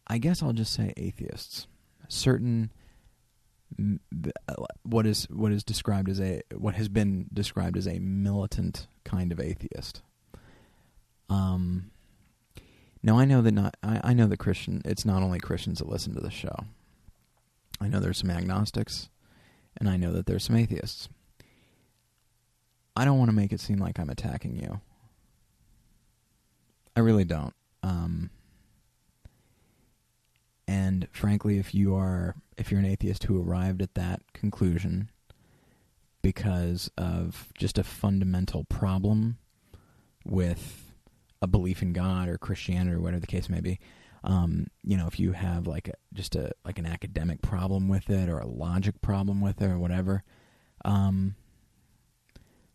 I 0.09 0.19
guess 0.19 0.43
I'll 0.43 0.53
just 0.53 0.73
say 0.73 0.93
atheists. 0.97 1.69
Certain 2.09 2.73
what 4.83 5.07
is 5.07 5.27
what 5.31 5.53
is 5.53 5.63
described 5.63 6.09
as 6.09 6.21
a 6.21 6.43
what 6.53 6.75
has 6.75 6.89
been 6.89 7.29
described 7.33 7.77
as 7.77 7.87
a 7.87 8.01
militant 8.01 8.89
kind 9.05 9.31
of 9.31 9.39
atheist. 9.39 10.03
Um, 11.29 11.93
now 13.07 13.19
I 13.21 13.25
know 13.25 13.41
that 13.41 13.53
not 13.53 13.77
I, 13.85 14.01
I 14.03 14.13
know 14.13 14.27
that 14.27 14.39
Christian. 14.39 14.83
It's 14.85 15.05
not 15.05 15.23
only 15.23 15.39
Christians 15.39 15.79
that 15.79 15.89
listen 15.89 16.15
to 16.17 16.21
the 16.21 16.31
show. 16.31 16.65
I 17.81 17.87
know 17.87 18.01
there's 18.01 18.19
some 18.19 18.31
agnostics, 18.31 19.09
and 19.77 19.89
I 19.89 19.97
know 19.97 20.13
that 20.13 20.27
there's 20.27 20.45
some 20.45 20.57
atheists. 20.57 21.09
I 22.97 23.05
don't 23.05 23.19
want 23.19 23.29
to 23.29 23.37
make 23.37 23.53
it 23.53 23.61
seem 23.61 23.79
like 23.79 24.01
I'm 24.01 24.11
attacking 24.11 24.57
you. 24.57 24.81
I 26.97 27.01
really 27.01 27.25
don't. 27.25 27.55
Um, 27.83 28.31
and 30.67 31.07
frankly, 31.13 31.59
if 31.59 31.75
you 31.75 31.95
are 31.95 32.35
if 32.59 32.73
you're 32.73 32.81
an 32.81 32.87
atheist 32.87 33.25
who 33.25 33.41
arrived 33.41 33.83
at 33.83 33.95
that 33.95 34.23
conclusion 34.33 35.11
because 36.23 36.91
of 36.99 37.49
just 37.57 37.79
a 37.79 37.85
fundamental 37.85 38.65
problem 38.65 39.39
with 40.25 40.86
a 41.43 41.47
belief 41.47 41.83
in 41.83 41.93
God 41.93 42.29
or 42.29 42.39
Christianity 42.39 42.97
or 42.97 43.01
whatever 43.01 43.21
the 43.21 43.27
case 43.27 43.49
may 43.49 43.61
be, 43.61 43.79
um, 44.25 44.67
you 44.83 44.97
know, 44.97 45.07
if 45.07 45.21
you 45.21 45.33
have 45.33 45.67
like 45.67 45.89
a, 45.89 45.93
just 46.13 46.35
a 46.35 46.53
like 46.65 46.79
an 46.79 46.87
academic 46.87 47.43
problem 47.43 47.89
with 47.89 48.11
it 48.11 48.29
or 48.29 48.39
a 48.39 48.47
logic 48.47 49.01
problem 49.01 49.41
with 49.41 49.61
it 49.63 49.71
or 49.71 49.79
whatever, 49.79 50.23
um, 50.85 51.37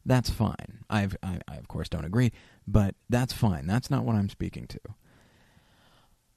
that's 0.06 0.30
fine. 0.30 0.84
I've, 0.90 1.16
I, 1.22 1.40
I 1.48 1.56
of 1.58 1.68
course 1.68 1.90
don't 1.90 2.06
agree, 2.06 2.32
but 2.68 2.96
that's 3.10 3.34
fine. 3.34 3.68
That's 3.68 3.90
not 3.92 4.04
what 4.04 4.16
I'm 4.16 4.30
speaking 4.30 4.68
to. 4.68 4.80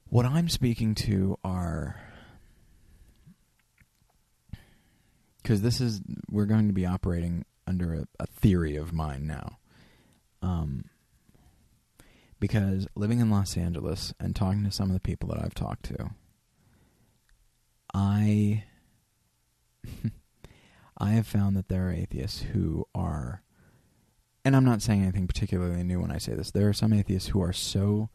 What 0.09 0.25
I'm 0.25 0.49
speaking 0.49 0.95
to 0.95 1.39
are 1.43 1.99
because 5.41 5.61
this 5.61 5.79
is 5.79 6.01
we're 6.29 6.45
going 6.45 6.67
to 6.67 6.73
be 6.73 6.85
operating 6.85 7.45
under 7.67 7.93
a, 7.93 8.07
a 8.19 8.27
theory 8.27 8.75
of 8.75 8.91
mine 8.91 9.27
now. 9.27 9.59
Um, 10.41 10.85
because 12.47 12.87
living 12.93 13.19
in 13.19 13.31
Los 13.31 13.57
Angeles 13.57 14.13
and 14.19 14.35
talking 14.35 14.63
to 14.65 14.71
some 14.71 14.91
of 14.91 14.93
the 14.93 14.99
people 14.99 15.29
that 15.29 15.41
I've 15.41 15.55
talked 15.55 15.85
to, 15.85 16.11
I 17.91 18.65
I 20.99 21.09
have 21.13 21.25
found 21.25 21.57
that 21.57 21.69
there 21.69 21.87
are 21.87 21.91
atheists 21.91 22.43
who 22.43 22.85
are 22.93 23.41
and 24.43 24.55
I'm 24.55 24.63
not 24.63 24.83
saying 24.83 25.01
anything 25.01 25.25
particularly 25.25 25.83
new 25.83 25.99
when 25.99 26.11
I 26.11 26.19
say 26.19 26.35
this. 26.35 26.51
There 26.51 26.69
are 26.69 26.73
some 26.73 26.93
atheists 26.93 27.29
who 27.29 27.41
are 27.41 27.51
so 27.51 28.09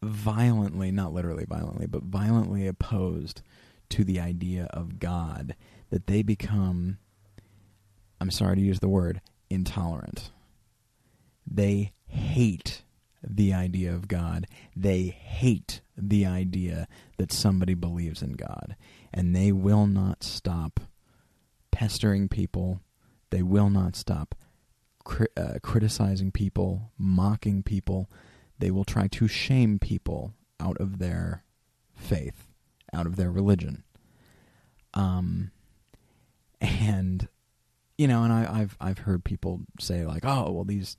violently, 0.00 0.92
not 0.92 1.12
literally 1.12 1.46
violently, 1.48 1.88
but 1.88 2.04
violently 2.04 2.68
opposed 2.68 3.42
to 3.88 4.04
the 4.04 4.20
idea 4.20 4.68
of 4.70 5.00
God 5.00 5.56
that 5.90 6.06
they 6.06 6.22
become, 6.22 6.98
I'm 8.20 8.30
sorry 8.30 8.54
to 8.54 8.62
use 8.62 8.78
the 8.78 8.88
word, 8.88 9.20
intolerant. 9.50 10.30
They 11.50 11.92
hate 12.06 12.82
the 13.22 13.52
idea 13.52 13.92
of 13.92 14.08
God. 14.08 14.46
They 14.76 15.04
hate 15.04 15.80
the 15.96 16.26
idea 16.26 16.86
that 17.16 17.32
somebody 17.32 17.74
believes 17.74 18.22
in 18.22 18.32
God. 18.32 18.76
And 19.12 19.34
they 19.34 19.52
will 19.52 19.86
not 19.86 20.22
stop 20.22 20.80
pestering 21.70 22.28
people. 22.28 22.80
They 23.30 23.42
will 23.42 23.70
not 23.70 23.96
stop 23.96 24.34
cri- 25.04 25.26
uh, 25.36 25.54
criticizing 25.62 26.30
people, 26.30 26.92
mocking 26.98 27.62
people, 27.62 28.08
they 28.58 28.70
will 28.70 28.84
try 28.84 29.06
to 29.08 29.28
shame 29.28 29.78
people 29.78 30.34
out 30.60 30.76
of 30.78 30.98
their 30.98 31.44
faith, 31.94 32.46
out 32.92 33.06
of 33.06 33.16
their 33.16 33.30
religion. 33.30 33.84
Um, 34.94 35.50
and 36.60 37.28
you 37.96 38.06
know, 38.06 38.22
and 38.22 38.32
I, 38.32 38.58
have 38.58 38.76
I've 38.80 38.98
heard 38.98 39.24
people 39.24 39.60
say 39.80 40.06
like, 40.06 40.24
"Oh, 40.24 40.52
well 40.52 40.64
these 40.64 40.96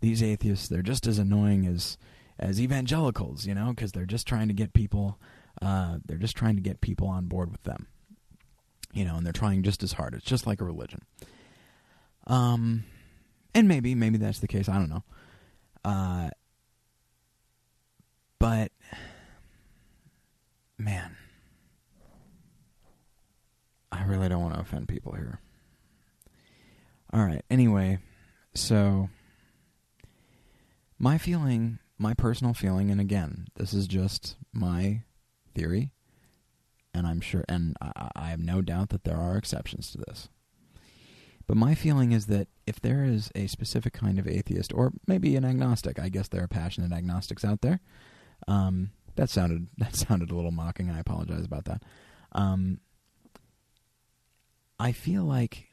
these 0.00 0.22
atheists 0.22 0.68
they're 0.68 0.82
just 0.82 1.06
as 1.06 1.18
annoying 1.18 1.66
as 1.66 1.98
as 2.38 2.60
evangelicals," 2.60 3.46
you 3.46 3.54
know, 3.54 3.70
because 3.70 3.92
they're 3.92 4.04
just 4.04 4.26
trying 4.26 4.48
to 4.48 4.54
get 4.54 4.72
people 4.72 5.18
uh, 5.60 5.98
they're 6.06 6.18
just 6.18 6.36
trying 6.36 6.56
to 6.56 6.62
get 6.62 6.80
people 6.80 7.08
on 7.08 7.26
board 7.26 7.50
with 7.50 7.62
them, 7.64 7.88
you 8.92 9.04
know, 9.04 9.16
and 9.16 9.26
they're 9.26 9.32
trying 9.32 9.62
just 9.62 9.82
as 9.82 9.92
hard. 9.92 10.14
It's 10.14 10.24
just 10.24 10.46
like 10.46 10.60
a 10.60 10.64
religion. 10.64 11.02
Um, 12.26 12.84
and 13.54 13.66
maybe 13.66 13.94
maybe 13.94 14.18
that's 14.18 14.38
the 14.38 14.48
case. 14.48 14.68
I 14.68 14.74
don't 14.74 14.90
know. 14.90 15.04
Uh, 15.84 16.30
but, 18.38 18.70
man, 20.76 21.16
I 23.90 24.04
really 24.04 24.28
don't 24.28 24.42
want 24.42 24.54
to 24.54 24.60
offend 24.60 24.86
people 24.86 25.12
here. 25.12 25.40
All 27.12 27.24
right. 27.24 27.44
Anyway, 27.50 27.98
so 28.54 29.08
my 30.98 31.18
feeling, 31.18 31.78
my 31.98 32.14
personal 32.14 32.54
feeling, 32.54 32.90
and 32.90 33.00
again, 33.00 33.48
this 33.56 33.72
is 33.72 33.86
just 33.86 34.36
my 34.52 35.02
theory, 35.54 35.92
and 36.92 37.06
I'm 37.06 37.20
sure, 37.20 37.44
and 37.48 37.76
I, 37.80 38.10
I 38.14 38.28
have 38.28 38.40
no 38.40 38.60
doubt 38.62 38.90
that 38.90 39.04
there 39.04 39.16
are 39.16 39.36
exceptions 39.36 39.90
to 39.92 39.98
this. 39.98 40.28
But 41.46 41.56
my 41.56 41.74
feeling 41.74 42.12
is 42.12 42.26
that 42.26 42.48
if 42.66 42.78
there 42.80 43.04
is 43.04 43.30
a 43.34 43.46
specific 43.46 43.94
kind 43.94 44.18
of 44.18 44.28
atheist, 44.28 44.72
or 44.74 44.92
maybe 45.06 45.34
an 45.34 45.46
agnostic, 45.46 45.98
I 45.98 46.10
guess 46.10 46.28
there 46.28 46.42
are 46.42 46.48
passionate 46.48 46.92
agnostics 46.92 47.44
out 47.44 47.62
there, 47.62 47.80
um, 48.46 48.90
that 49.16 49.30
sounded 49.30 49.68
that 49.78 49.96
sounded 49.96 50.30
a 50.30 50.36
little 50.36 50.50
mocking. 50.50 50.90
I 50.90 51.00
apologize 51.00 51.44
about 51.44 51.64
that. 51.64 51.82
Um, 52.32 52.80
I 54.78 54.92
feel 54.92 55.24
like 55.24 55.68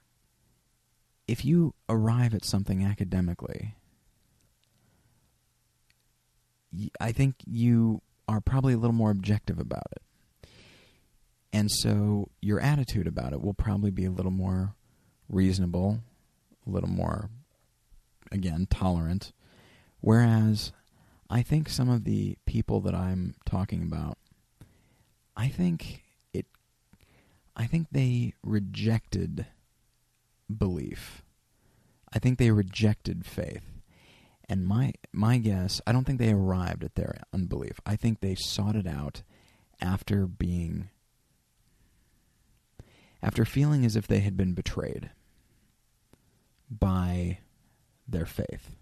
if 1.27 1.43
you 1.43 1.73
arrive 1.89 2.33
at 2.33 2.45
something 2.45 2.83
academically, 2.83 3.75
I 6.99 7.11
think 7.11 7.35
you 7.45 8.01
are 8.27 8.41
probably 8.41 8.73
a 8.73 8.77
little 8.77 8.95
more 8.95 9.11
objective 9.11 9.59
about 9.59 9.87
it. 9.91 10.49
And 11.53 11.71
so 11.71 12.29
your 12.41 12.59
attitude 12.59 13.07
about 13.07 13.33
it 13.33 13.41
will 13.41 13.53
probably 13.53 13.91
be 13.91 14.05
a 14.05 14.11
little 14.11 14.31
more 14.31 14.75
reasonable, 15.29 15.99
a 16.67 16.69
little 16.69 16.89
more, 16.89 17.29
again, 18.31 18.67
tolerant. 18.69 19.31
Whereas 20.01 20.73
I 21.29 21.41
think 21.41 21.69
some 21.69 21.89
of 21.89 22.03
the 22.03 22.37
people 22.45 22.81
that 22.81 22.93
I'm 22.93 23.35
talking 23.45 23.81
about, 23.81 24.17
I 25.35 25.47
think 25.47 26.03
it, 26.33 26.45
I 27.55 27.65
think 27.67 27.87
they 27.91 28.33
rejected 28.43 29.45
belief. 30.55 31.23
I 32.13 32.19
think 32.19 32.37
they 32.37 32.51
rejected 32.51 33.25
faith. 33.25 33.74
And 34.47 34.67
my 34.67 34.93
my 35.11 35.37
guess, 35.37 35.81
I 35.87 35.91
don't 35.91 36.03
think 36.05 36.19
they 36.19 36.31
arrived 36.31 36.83
at 36.83 36.95
their 36.95 37.17
unbelief. 37.33 37.79
I 37.85 37.95
think 37.95 38.19
they 38.19 38.35
sought 38.35 38.75
it 38.75 38.87
out 38.87 39.23
after 39.81 40.27
being 40.27 40.89
after 43.23 43.43
feeling 43.43 43.85
as 43.85 43.95
if 43.95 44.07
they 44.07 44.19
had 44.19 44.37
been 44.37 44.53
betrayed 44.53 45.09
by 46.69 47.39
their 48.07 48.25
faith. 48.25 48.75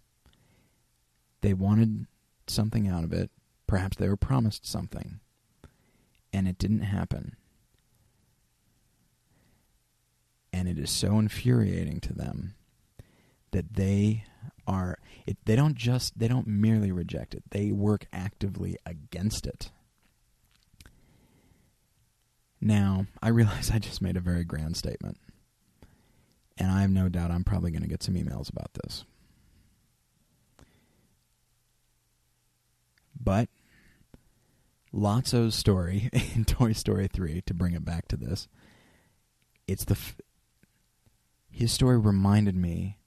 They 1.41 1.53
wanted 1.53 2.07
something 2.47 2.87
out 2.87 3.05
of 3.05 3.13
it. 3.13 3.31
Perhaps 3.67 3.97
they 3.97 4.09
were 4.09 4.17
promised 4.17 4.65
something, 4.65 5.21
and 6.33 6.47
it 6.47 6.57
didn't 6.57 6.81
happen. 6.81 7.37
And 10.51 10.67
it 10.67 10.77
is 10.77 10.91
so 10.91 11.19
infuriating 11.19 11.99
to 12.01 12.13
them 12.13 12.55
that 13.53 13.73
they 13.73 14.25
are 14.67 14.97
it, 15.25 15.37
they 15.45 15.55
don't 15.55 15.75
just 15.75 16.17
they 16.19 16.27
don't 16.27 16.47
merely 16.47 16.91
reject 16.91 17.33
it. 17.33 17.43
They 17.51 17.71
work 17.71 18.05
actively 18.11 18.77
against 18.85 19.45
it. 19.47 19.71
Now 22.61 23.07
i 23.21 23.29
realize 23.29 23.71
i 23.71 23.79
just 23.79 24.01
made 24.01 24.17
a 24.17 24.21
very 24.21 24.43
grand 24.43 24.77
statement. 24.77 25.17
And 26.57 26.71
i 26.71 26.81
have 26.81 26.91
no 26.91 27.09
doubt 27.09 27.31
i'm 27.31 27.43
probably 27.43 27.71
going 27.71 27.83
to 27.83 27.89
get 27.89 28.03
some 28.03 28.15
emails 28.15 28.49
about 28.49 28.73
this. 28.83 29.05
But 33.19 33.47
Lotso's 34.93 35.55
story 35.55 36.09
in 36.35 36.43
Toy 36.45 36.73
Story 36.73 37.07
3 37.07 37.41
to 37.45 37.53
bring 37.53 37.73
it 37.73 37.85
back 37.85 38.07
to 38.09 38.17
this 38.17 38.47
it's 39.67 39.85
the 39.85 39.93
f- 39.93 40.19
his 41.49 41.71
story 41.71 41.97
reminded 41.97 42.55
me 42.55 42.97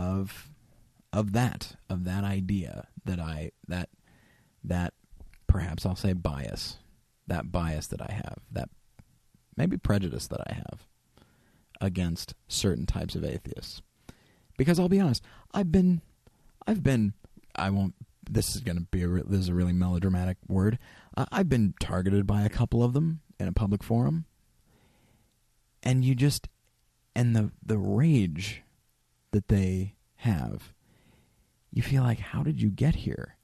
of 0.00 0.48
of 1.12 1.32
that 1.32 1.76
of 1.88 2.04
that 2.04 2.24
idea 2.24 2.88
that 3.04 3.20
I 3.20 3.52
that 3.68 3.90
that 4.64 4.94
perhaps 5.46 5.84
I'll 5.84 5.96
say 5.96 6.12
bias 6.12 6.78
that 7.26 7.52
bias 7.52 7.86
that 7.88 8.00
I 8.00 8.12
have 8.12 8.38
that 8.52 8.68
maybe 9.56 9.76
prejudice 9.76 10.26
that 10.28 10.40
I 10.48 10.54
have 10.54 10.86
against 11.80 12.34
certain 12.46 12.86
types 12.86 13.14
of 13.14 13.24
atheists. 13.24 13.82
Because 14.56 14.78
I'll 14.78 14.88
be 14.88 15.00
honest 15.00 15.22
I've 15.52 15.72
been 15.72 16.00
I've 16.66 16.82
been 16.82 17.14
I 17.54 17.70
won't 17.70 17.94
this 18.30 18.54
is 18.54 18.62
going 18.62 18.76
to 18.76 18.84
be 18.84 19.02
a 19.02 19.08
this 19.08 19.40
is 19.40 19.48
a 19.48 19.54
really 19.54 19.72
melodramatic 19.72 20.36
word. 20.48 20.78
Uh, 21.16 21.26
I've 21.32 21.48
been 21.48 21.74
targeted 21.80 22.26
by 22.26 22.42
a 22.42 22.48
couple 22.48 22.82
of 22.82 22.92
them 22.92 23.20
in 23.38 23.48
a 23.48 23.52
public 23.52 23.82
forum. 23.82 24.26
And 25.82 26.04
you 26.04 26.14
just 26.14 26.48
and 27.16 27.34
the 27.34 27.50
the 27.64 27.78
rage 27.78 28.62
that 29.32 29.48
they 29.48 29.94
have, 30.16 30.72
you 31.72 31.82
feel 31.82 32.02
like, 32.02 32.18
how 32.18 32.42
did 32.42 32.60
you 32.60 32.68
get 32.70 32.96
here? 32.96 33.36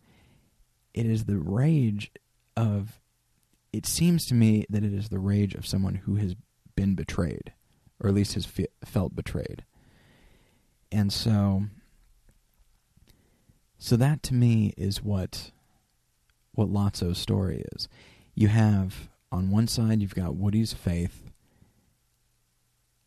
It 0.95 1.07
is 1.07 1.25
the 1.25 1.39
rage 1.39 2.11
of, 2.57 3.01
it 3.73 3.87
seems 3.87 4.27
to 4.27 4.35
me 4.35 4.67
that 4.71 4.85
it 4.85 4.93
is 4.93 5.09
the 5.09 5.19
rage 5.19 5.55
of 5.55 5.67
someone 5.67 5.97
who 5.97 6.17
has 6.17 6.35
been 6.75 6.95
betrayed, 6.95 7.53
or 8.01 8.09
at 8.09 8.15
least 8.15 8.35
has 8.35 8.47
fe- 8.47 8.67
felt 8.85 9.15
betrayed. 9.15 9.65
And 10.91 11.13
so, 11.13 11.65
so 13.79 13.97
that 13.97 14.23
to 14.25 14.35
me 14.35 14.73
is 14.77 15.03
what, 15.03 15.51
what 16.53 16.69
Lotso's 16.69 17.19
story 17.19 17.65
is. 17.75 17.89
You 18.35 18.49
have, 18.49 19.09
on 19.31 19.51
one 19.51 19.69
side, 19.69 20.01
you've 20.01 20.15
got 20.15 20.37
Woody's 20.37 20.73
faith, 20.73 21.31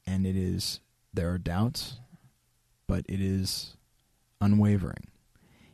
and 0.06 0.26
it 0.26 0.36
is, 0.36 0.80
there 1.14 1.32
are 1.32 1.38
doubts, 1.38 2.00
but 2.90 3.06
it 3.08 3.22
is 3.22 3.78
unwavering, 4.42 5.12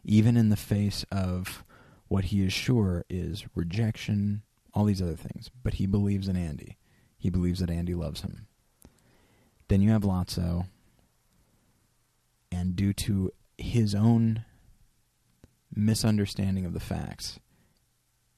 even 0.04 0.36
in 0.36 0.50
the 0.50 0.58
face 0.58 1.06
of 1.10 1.64
what 2.10 2.26
he 2.26 2.44
is 2.44 2.52
sure 2.52 3.06
is 3.10 3.46
rejection, 3.56 4.42
all 4.74 4.84
these 4.84 5.02
other 5.02 5.16
things. 5.16 5.50
But 5.64 5.76
he 5.76 5.86
believes 5.86 6.28
in 6.28 6.36
Andy. 6.36 6.78
He 7.18 7.30
believes 7.30 7.62
that 7.62 7.70
Andy 7.70 7.96
loves 7.96 8.20
him. 8.20 8.48
Then 9.70 9.82
you 9.82 9.92
have 9.92 10.02
Lotso, 10.02 10.68
and 12.52 12.76
due 12.76 12.92
to 12.92 13.32
his 13.58 13.96
own 13.96 14.44
misunderstanding 15.74 16.66
of 16.66 16.74
the 16.74 16.82
facts, 16.82 17.40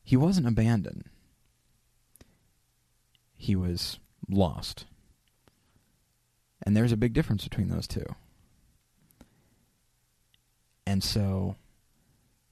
he 0.04 0.16
wasn't 0.16 0.48
abandoned. 0.48 1.06
He 3.34 3.56
was 3.56 3.98
lost. 4.30 4.86
And 6.62 6.78
there's 6.78 6.92
a 6.92 6.98
big 6.98 7.14
difference 7.14 7.44
between 7.44 7.70
those 7.70 7.88
two 7.88 8.06
and 10.88 11.04
so 11.04 11.58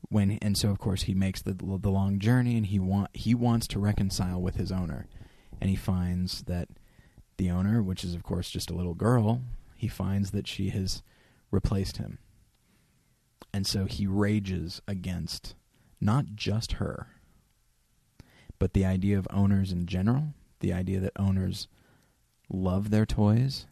when 0.09 0.37
and 0.41 0.57
so 0.57 0.69
of 0.69 0.77
course 0.77 1.03
he 1.03 1.13
makes 1.13 1.41
the 1.41 1.53
the 1.53 1.89
long 1.89 2.19
journey 2.19 2.57
and 2.57 2.67
he 2.67 2.79
want 2.79 3.09
he 3.15 3.33
wants 3.33 3.65
to 3.67 3.79
reconcile 3.79 4.41
with 4.41 4.55
his 4.55 4.71
owner. 4.71 5.07
And 5.61 5.69
he 5.69 5.77
finds 5.77 6.43
that 6.43 6.67
the 7.37 7.49
owner 7.49 7.81
which 7.81 8.03
is 8.03 8.13
of 8.13 8.23
course 8.23 8.49
just 8.49 8.69
a 8.69 8.75
little 8.75 8.93
girl 8.93 9.41
he 9.77 9.87
finds 9.87 10.31
that 10.31 10.47
she 10.47 10.69
has 10.69 11.01
replaced 11.49 11.97
him. 11.97 12.19
And 13.53 13.65
so 13.65 13.85
he 13.85 14.05
rages 14.05 14.81
against 14.85 15.55
not 16.01 16.35
just 16.35 16.73
her 16.73 17.07
but 18.59 18.73
the 18.73 18.85
idea 18.85 19.17
of 19.17 19.27
owners 19.31 19.71
in 19.71 19.85
general 19.85 20.33
the 20.59 20.73
idea 20.73 20.99
that 20.99 21.13
owners 21.17 21.69
love 22.49 22.89
their 22.89 23.05
toys. 23.05 23.65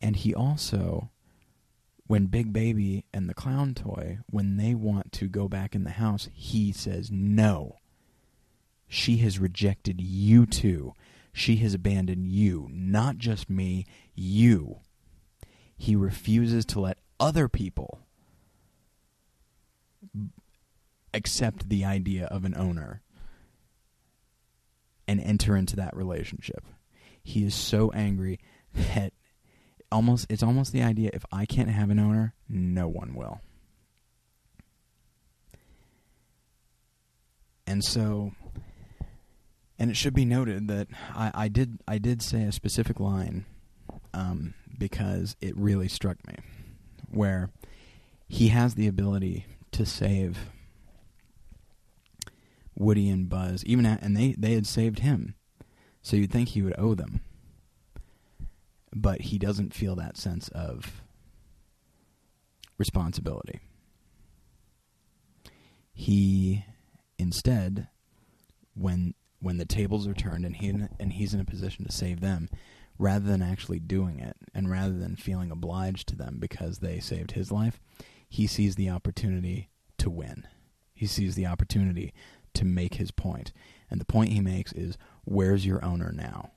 And 0.00 0.16
he 0.16 0.34
also 0.34 1.11
when 2.06 2.26
Big 2.26 2.52
Baby 2.52 3.04
and 3.12 3.28
the 3.28 3.34
clown 3.34 3.74
toy, 3.74 4.18
when 4.28 4.56
they 4.56 4.74
want 4.74 5.12
to 5.12 5.28
go 5.28 5.48
back 5.48 5.74
in 5.74 5.84
the 5.84 5.90
house, 5.90 6.28
he 6.32 6.72
says 6.72 7.10
no. 7.10 7.76
She 8.88 9.18
has 9.18 9.38
rejected 9.38 10.00
you 10.00 10.44
too. 10.44 10.92
She 11.32 11.56
has 11.56 11.72
abandoned 11.72 12.26
you, 12.26 12.68
not 12.70 13.16
just 13.16 13.48
me, 13.48 13.86
you. 14.14 14.80
He 15.76 15.96
refuses 15.96 16.66
to 16.66 16.80
let 16.80 16.98
other 17.18 17.48
people 17.48 18.00
accept 21.14 21.68
the 21.68 21.84
idea 21.84 22.26
of 22.26 22.44
an 22.44 22.54
owner 22.54 23.00
and 25.08 25.20
enter 25.20 25.56
into 25.56 25.76
that 25.76 25.96
relationship. 25.96 26.64
He 27.22 27.44
is 27.44 27.54
so 27.54 27.90
angry 27.92 28.40
that 28.74 29.12
almost 29.92 30.26
it's 30.28 30.42
almost 30.42 30.72
the 30.72 30.82
idea 30.82 31.10
if 31.12 31.24
I 31.30 31.46
can't 31.46 31.68
have 31.68 31.90
an 31.90 31.98
owner, 31.98 32.34
no 32.48 32.88
one 32.88 33.14
will. 33.14 33.40
And 37.66 37.84
so 37.84 38.32
and 39.78 39.90
it 39.90 39.96
should 39.96 40.14
be 40.14 40.24
noted 40.24 40.68
that 40.68 40.88
I, 41.14 41.30
I 41.34 41.48
did 41.48 41.78
I 41.86 41.98
did 41.98 42.22
say 42.22 42.42
a 42.42 42.52
specific 42.52 42.98
line 42.98 43.46
um, 44.14 44.54
because 44.76 45.36
it 45.40 45.56
really 45.56 45.88
struck 45.88 46.26
me, 46.26 46.34
where 47.10 47.50
he 48.28 48.48
has 48.48 48.74
the 48.74 48.86
ability 48.86 49.46
to 49.72 49.86
save 49.86 50.50
Woody 52.76 53.08
and 53.08 53.28
Buzz, 53.28 53.64
even 53.64 53.86
at, 53.86 54.02
and 54.02 54.16
they 54.16 54.34
they 54.38 54.54
had 54.54 54.66
saved 54.66 55.00
him, 55.00 55.34
so 56.02 56.16
you'd 56.16 56.32
think 56.32 56.50
he 56.50 56.62
would 56.62 56.74
owe 56.78 56.94
them 56.94 57.20
but 58.94 59.22
he 59.22 59.38
doesn't 59.38 59.74
feel 59.74 59.96
that 59.96 60.16
sense 60.16 60.48
of 60.48 61.02
responsibility. 62.78 63.60
He 65.92 66.64
instead, 67.18 67.88
when 68.74 69.14
when 69.40 69.58
the 69.58 69.64
tables 69.64 70.06
are 70.06 70.14
turned 70.14 70.44
and 70.44 70.56
he 70.56 70.68
and 70.68 71.12
he's 71.12 71.34
in 71.34 71.40
a 71.40 71.44
position 71.44 71.84
to 71.84 71.92
save 71.92 72.20
them, 72.20 72.48
rather 72.98 73.26
than 73.26 73.42
actually 73.42 73.80
doing 73.80 74.18
it 74.20 74.36
and 74.54 74.70
rather 74.70 74.96
than 74.96 75.16
feeling 75.16 75.50
obliged 75.50 76.08
to 76.08 76.16
them 76.16 76.36
because 76.38 76.78
they 76.78 77.00
saved 77.00 77.32
his 77.32 77.50
life, 77.50 77.80
he 78.28 78.46
sees 78.46 78.76
the 78.76 78.88
opportunity 78.88 79.68
to 79.98 80.10
win. 80.10 80.46
He 80.94 81.06
sees 81.06 81.34
the 81.34 81.46
opportunity 81.46 82.14
to 82.54 82.64
make 82.64 82.94
his 82.94 83.10
point. 83.10 83.52
And 83.90 84.00
the 84.00 84.04
point 84.04 84.30
he 84.30 84.40
makes 84.40 84.72
is 84.72 84.96
where's 85.24 85.66
your 85.66 85.84
owner 85.84 86.12
now? 86.12 86.52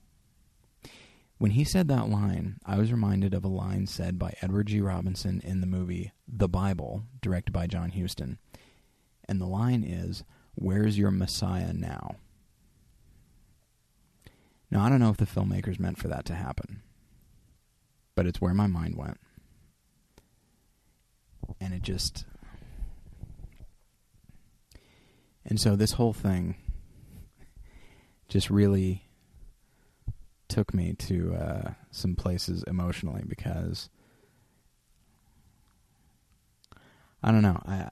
When 1.37 1.51
he 1.51 1.63
said 1.65 1.87
that 1.89 2.09
line, 2.09 2.57
I 2.65 2.77
was 2.77 2.91
reminded 2.91 3.33
of 3.33 3.43
a 3.43 3.49
line 3.49 3.87
said 3.87 4.17
by 4.17 4.35
Edward 4.41 4.67
G. 4.67 4.79
Robinson 4.79 5.41
in 5.43 5.59
the 5.59 5.67
movie 5.67 6.13
The 6.27 6.47
Bible, 6.47 7.03
directed 7.21 7.51
by 7.51 7.67
John 7.67 7.91
Huston. 7.91 8.37
And 9.27 9.41
the 9.41 9.45
line 9.45 9.83
is, 9.83 10.23
Where's 10.55 10.97
your 10.97 11.11
Messiah 11.11 11.73
now? 11.73 12.15
Now, 14.71 14.83
I 14.83 14.89
don't 14.89 14.99
know 14.99 15.09
if 15.09 15.17
the 15.17 15.25
filmmakers 15.25 15.79
meant 15.79 15.97
for 15.97 16.07
that 16.07 16.25
to 16.25 16.33
happen, 16.33 16.81
but 18.15 18.25
it's 18.25 18.41
where 18.41 18.53
my 18.53 18.67
mind 18.67 18.95
went. 18.95 19.19
And 21.59 21.73
it 21.73 21.81
just. 21.81 22.25
And 25.45 25.59
so 25.59 25.75
this 25.75 25.93
whole 25.93 26.13
thing 26.13 26.55
just 28.27 28.49
really 28.49 29.04
took 30.47 30.73
me 30.73 30.93
to 30.93 31.35
uh, 31.35 31.73
some 31.91 32.15
places 32.15 32.63
emotionally 32.67 33.23
because 33.27 33.89
I 37.23 37.31
don't 37.31 37.41
know. 37.41 37.59
I 37.65 37.89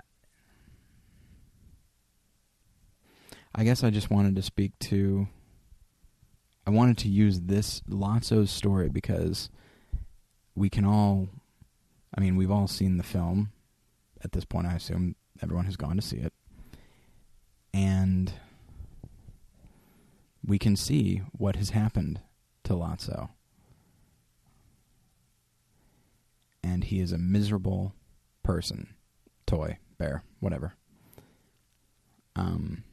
I 3.56 3.64
guess 3.64 3.84
I 3.84 3.90
just 3.90 4.10
wanted 4.10 4.36
to 4.36 4.42
speak 4.42 4.78
to. 4.80 5.28
I 6.66 6.72
wanted 6.72 6.98
to 7.00 7.10
use 7.10 7.42
this 7.42 7.82
Lotso's 7.90 8.50
story 8.50 8.90
because 8.90 9.50
we 10.56 10.70
can 10.70 10.86
all. 10.86 11.30
I 12.16 12.22
mean, 12.22 12.36
we've 12.36 12.52
all 12.52 12.68
seen 12.68 12.98
the 12.98 13.04
film. 13.04 13.52
At 14.24 14.32
this 14.32 14.46
point, 14.46 14.68
I 14.68 14.76
assume 14.76 15.16
everyone 15.42 15.66
has 15.66 15.76
gone 15.76 15.96
to 15.96 16.02
see 16.02 16.18
it. 16.18 16.34
And 17.74 18.32
we 20.46 20.60
can 20.60 20.76
see 20.76 21.24
what 21.32 21.56
has 21.56 21.72
happened 21.72 22.22
to 22.64 22.74
Lotso. 22.74 23.30
And 26.64 26.86
he 26.86 27.00
is 27.00 27.12
a 27.12 27.18
miserable 27.18 27.94
person. 28.44 28.96
Toy, 29.46 29.78
bear, 29.98 30.24
whatever. 30.40 30.76
Um, 32.36 32.84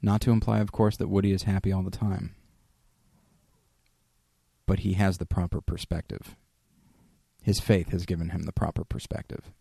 not 0.00 0.20
to 0.22 0.30
imply, 0.30 0.60
of 0.60 0.72
course, 0.72 0.96
that 0.96 1.08
Woody 1.08 1.32
is 1.32 1.44
happy 1.44 1.72
all 1.72 1.82
the 1.82 1.90
time. 1.90 2.34
But 4.66 4.80
he 4.80 4.94
has 4.94 5.18
the 5.18 5.26
proper 5.26 5.60
perspective. 5.60 6.36
His 7.42 7.60
faith 7.60 7.90
has 7.90 8.06
given 8.06 8.30
him 8.30 8.44
the 8.44 8.52
proper 8.52 8.84
perspective. 8.84 9.52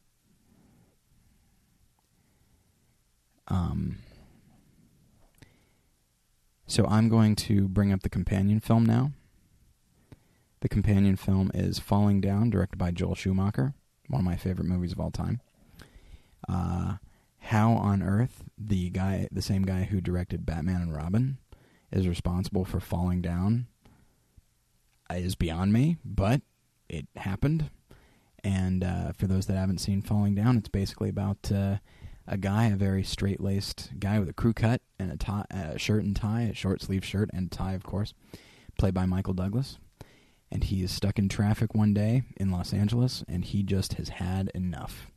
Um, 3.49 3.97
so 6.67 6.85
I'm 6.87 7.09
going 7.09 7.35
to 7.35 7.67
bring 7.67 7.91
up 7.91 8.03
the 8.03 8.09
companion 8.09 8.59
film 8.59 8.85
now. 8.85 9.11
The 10.61 10.69
companion 10.69 11.17
film 11.17 11.51
is 11.53 11.79
Falling 11.79 12.21
Down, 12.21 12.49
directed 12.49 12.77
by 12.77 12.91
Joel 12.91 13.15
Schumacher, 13.15 13.73
one 14.07 14.21
of 14.21 14.25
my 14.25 14.37
favorite 14.37 14.67
movies 14.67 14.93
of 14.93 14.99
all 14.99 15.11
time. 15.11 15.41
Uh, 16.47 16.95
how 17.39 17.73
on 17.73 18.01
earth 18.01 18.43
the 18.57 18.89
guy, 18.89 19.27
the 19.31 19.41
same 19.41 19.63
guy 19.63 19.83
who 19.83 19.99
directed 19.99 20.45
Batman 20.45 20.81
and 20.81 20.95
Robin, 20.95 21.37
is 21.91 22.07
responsible 22.07 22.65
for 22.65 22.79
Falling 22.79 23.21
Down 23.21 23.67
is 25.11 25.35
beyond 25.35 25.73
me, 25.73 25.97
but 26.03 26.41
it 26.89 27.07
happened. 27.15 27.69
And 28.43 28.83
uh, 28.83 29.11
for 29.13 29.27
those 29.27 29.45
that 29.47 29.57
haven't 29.57 29.79
seen 29.79 30.01
Falling 30.01 30.35
Down, 30.35 30.57
it's 30.57 30.69
basically 30.69 31.09
about 31.09 31.51
uh, 31.51 31.77
a 32.27 32.37
guy, 32.37 32.65
a 32.65 32.75
very 32.75 33.03
straight 33.03 33.41
laced 33.41 33.91
guy 33.99 34.19
with 34.19 34.29
a 34.29 34.33
crew 34.33 34.53
cut 34.53 34.81
and 34.97 35.11
a, 35.11 35.17
tie, 35.17 35.45
a 35.51 35.77
shirt 35.77 36.03
and 36.03 36.15
tie, 36.15 36.43
a 36.43 36.53
short 36.53 36.81
sleeve 36.81 37.03
shirt 37.03 37.29
and 37.33 37.51
tie, 37.51 37.73
of 37.73 37.83
course, 37.83 38.13
played 38.77 38.93
by 38.93 39.05
Michael 39.05 39.33
Douglas. 39.33 39.77
And 40.51 40.63
he 40.63 40.83
is 40.83 40.91
stuck 40.91 41.17
in 41.17 41.29
traffic 41.29 41.73
one 41.73 41.93
day 41.93 42.23
in 42.37 42.51
Los 42.51 42.73
Angeles, 42.73 43.23
and 43.27 43.43
he 43.43 43.63
just 43.63 43.93
has 43.93 44.09
had 44.09 44.51
enough. 44.53 45.07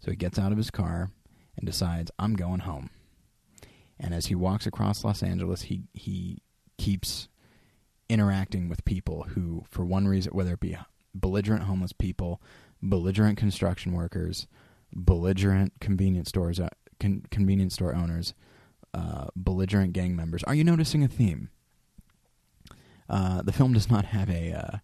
So 0.00 0.10
he 0.10 0.16
gets 0.16 0.38
out 0.38 0.52
of 0.52 0.58
his 0.58 0.70
car 0.70 1.10
and 1.56 1.64
decides, 1.64 2.10
I'm 2.18 2.34
going 2.34 2.60
home. 2.60 2.90
And 3.98 4.12
as 4.12 4.26
he 4.26 4.34
walks 4.34 4.66
across 4.66 5.04
Los 5.04 5.22
Angeles, 5.22 5.62
he, 5.62 5.84
he 5.94 6.42
keeps 6.78 7.28
interacting 8.08 8.68
with 8.68 8.84
people 8.84 9.26
who, 9.30 9.64
for 9.70 9.84
one 9.84 10.06
reason, 10.06 10.32
whether 10.32 10.54
it 10.54 10.60
be 10.60 10.76
belligerent 11.14 11.64
homeless 11.64 11.92
people, 11.92 12.42
belligerent 12.82 13.38
construction 13.38 13.92
workers, 13.92 14.46
belligerent 14.96 15.74
convenience 15.80 16.30
stores, 16.30 16.58
uh, 16.58 16.68
con- 16.98 17.24
convenience 17.30 17.74
store 17.74 17.94
owners, 17.94 18.34
uh, 18.94 19.26
belligerent 19.36 19.92
gang 19.92 20.16
members. 20.16 20.42
Are 20.44 20.54
you 20.54 20.64
noticing 20.64 21.04
a 21.04 21.08
theme? 21.08 21.50
Uh, 23.08 23.42
the 23.42 23.52
film 23.52 23.72
does 23.72 23.90
not 23.90 24.06
have 24.06 24.30
a 24.30 24.52
uh, 24.52 24.76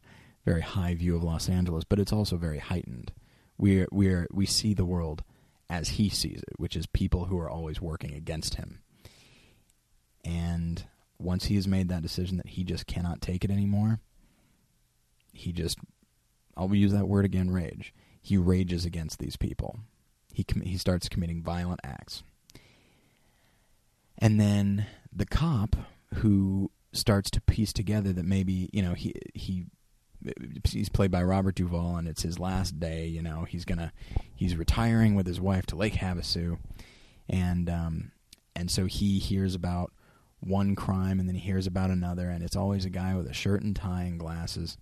very 0.45 0.61
high 0.61 0.95
view 0.95 1.17
of 1.17 1.25
Los 1.25 1.49
Angeles, 1.49 1.85
but 1.85 1.99
it's 1.99 2.13
also 2.13 2.37
very 2.37 2.59
heightened. 2.59 3.13
We 3.59 3.87
we 3.91 4.25
we 4.31 4.47
see 4.47 4.75
the 4.75 4.85
world 4.85 5.25
as 5.69 5.91
he 5.91 6.09
sees 6.09 6.43
it, 6.47 6.59
which 6.59 6.77
is 6.77 6.87
people 6.87 7.25
who 7.25 7.39
are 7.39 7.51
always 7.51 7.81
working 7.81 8.15
against 8.15 8.57
him. 8.57 8.81
And 10.25 10.85
once 11.19 11.47
he 11.47 11.57
has 11.57 11.67
made 11.67 11.89
that 11.89 12.03
decision 12.03 12.37
that 12.37 12.49
he 12.49 12.63
just 12.65 12.87
cannot 12.87 13.21
take 13.21 13.45
it 13.45 13.51
anymore, 13.51 14.01
he 15.33 15.53
just 15.53 15.79
I'll 16.57 16.73
use 16.75 16.93
that 16.93 17.09
word 17.09 17.25
again, 17.25 17.51
rage. 17.51 17.95
He 18.21 18.37
rages 18.37 18.85
against 18.85 19.19
these 19.19 19.37
people 19.37 19.81
he 20.33 20.45
com- 20.45 20.63
he 20.63 20.77
starts 20.77 21.09
committing 21.09 21.43
violent 21.43 21.81
acts. 21.85 22.23
And 24.19 24.41
then 24.41 24.87
the 25.13 25.27
cop 25.27 25.77
who 26.15 26.71
starts 26.93 27.31
to 27.31 27.41
piece 27.41 27.73
together 27.73 28.13
that 28.13 28.25
maybe 28.25 28.69
you 28.73 28.83
know 28.83 28.95
he 28.95 29.15
he 29.35 29.65
he's 30.65 30.89
played 30.89 31.11
by 31.11 31.23
Robert 31.23 31.55
Duvall 31.55 31.97
and 31.97 32.07
it's 32.07 32.23
his 32.23 32.39
last 32.39 32.79
day. 32.79 33.07
You 33.07 33.23
know 33.23 33.45
he's 33.45 33.65
gonna 33.65 33.93
he's 34.35 34.57
retiring 34.57 35.15
with 35.15 35.27
his 35.27 35.41
wife 35.41 35.67
to 35.67 35.77
Lake 35.77 35.95
Havasu, 35.95 36.59
and 37.29 37.69
um, 37.69 38.13
and 38.55 38.71
so 38.71 38.87
he 38.87 39.19
hears 39.19 39.55
about 39.55 39.93
one 40.41 40.75
crime 40.75 41.21
and 41.21 41.29
then 41.29 41.37
he 41.37 41.41
hears 41.41 41.69
about 41.69 41.91
another 41.91 42.29
and 42.29 42.43
it's 42.43 42.57
always 42.57 42.85
a 42.85 42.91
guy 42.91 43.15
with 43.15 43.29
a 43.29 43.33
shirt 43.33 43.63
and 43.63 43.77
tie 43.77 44.03
and 44.03 44.19
glasses 44.19 44.77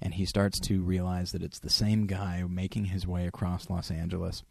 and 0.00 0.14
he 0.14 0.24
starts 0.24 0.58
to 0.58 0.82
realize 0.82 1.32
that 1.32 1.42
it's 1.42 1.58
the 1.58 1.70
same 1.70 2.06
guy 2.06 2.42
making 2.48 2.86
his 2.86 3.06
way 3.06 3.26
across 3.26 3.68
Los 3.68 3.90
Angeles 3.90 4.42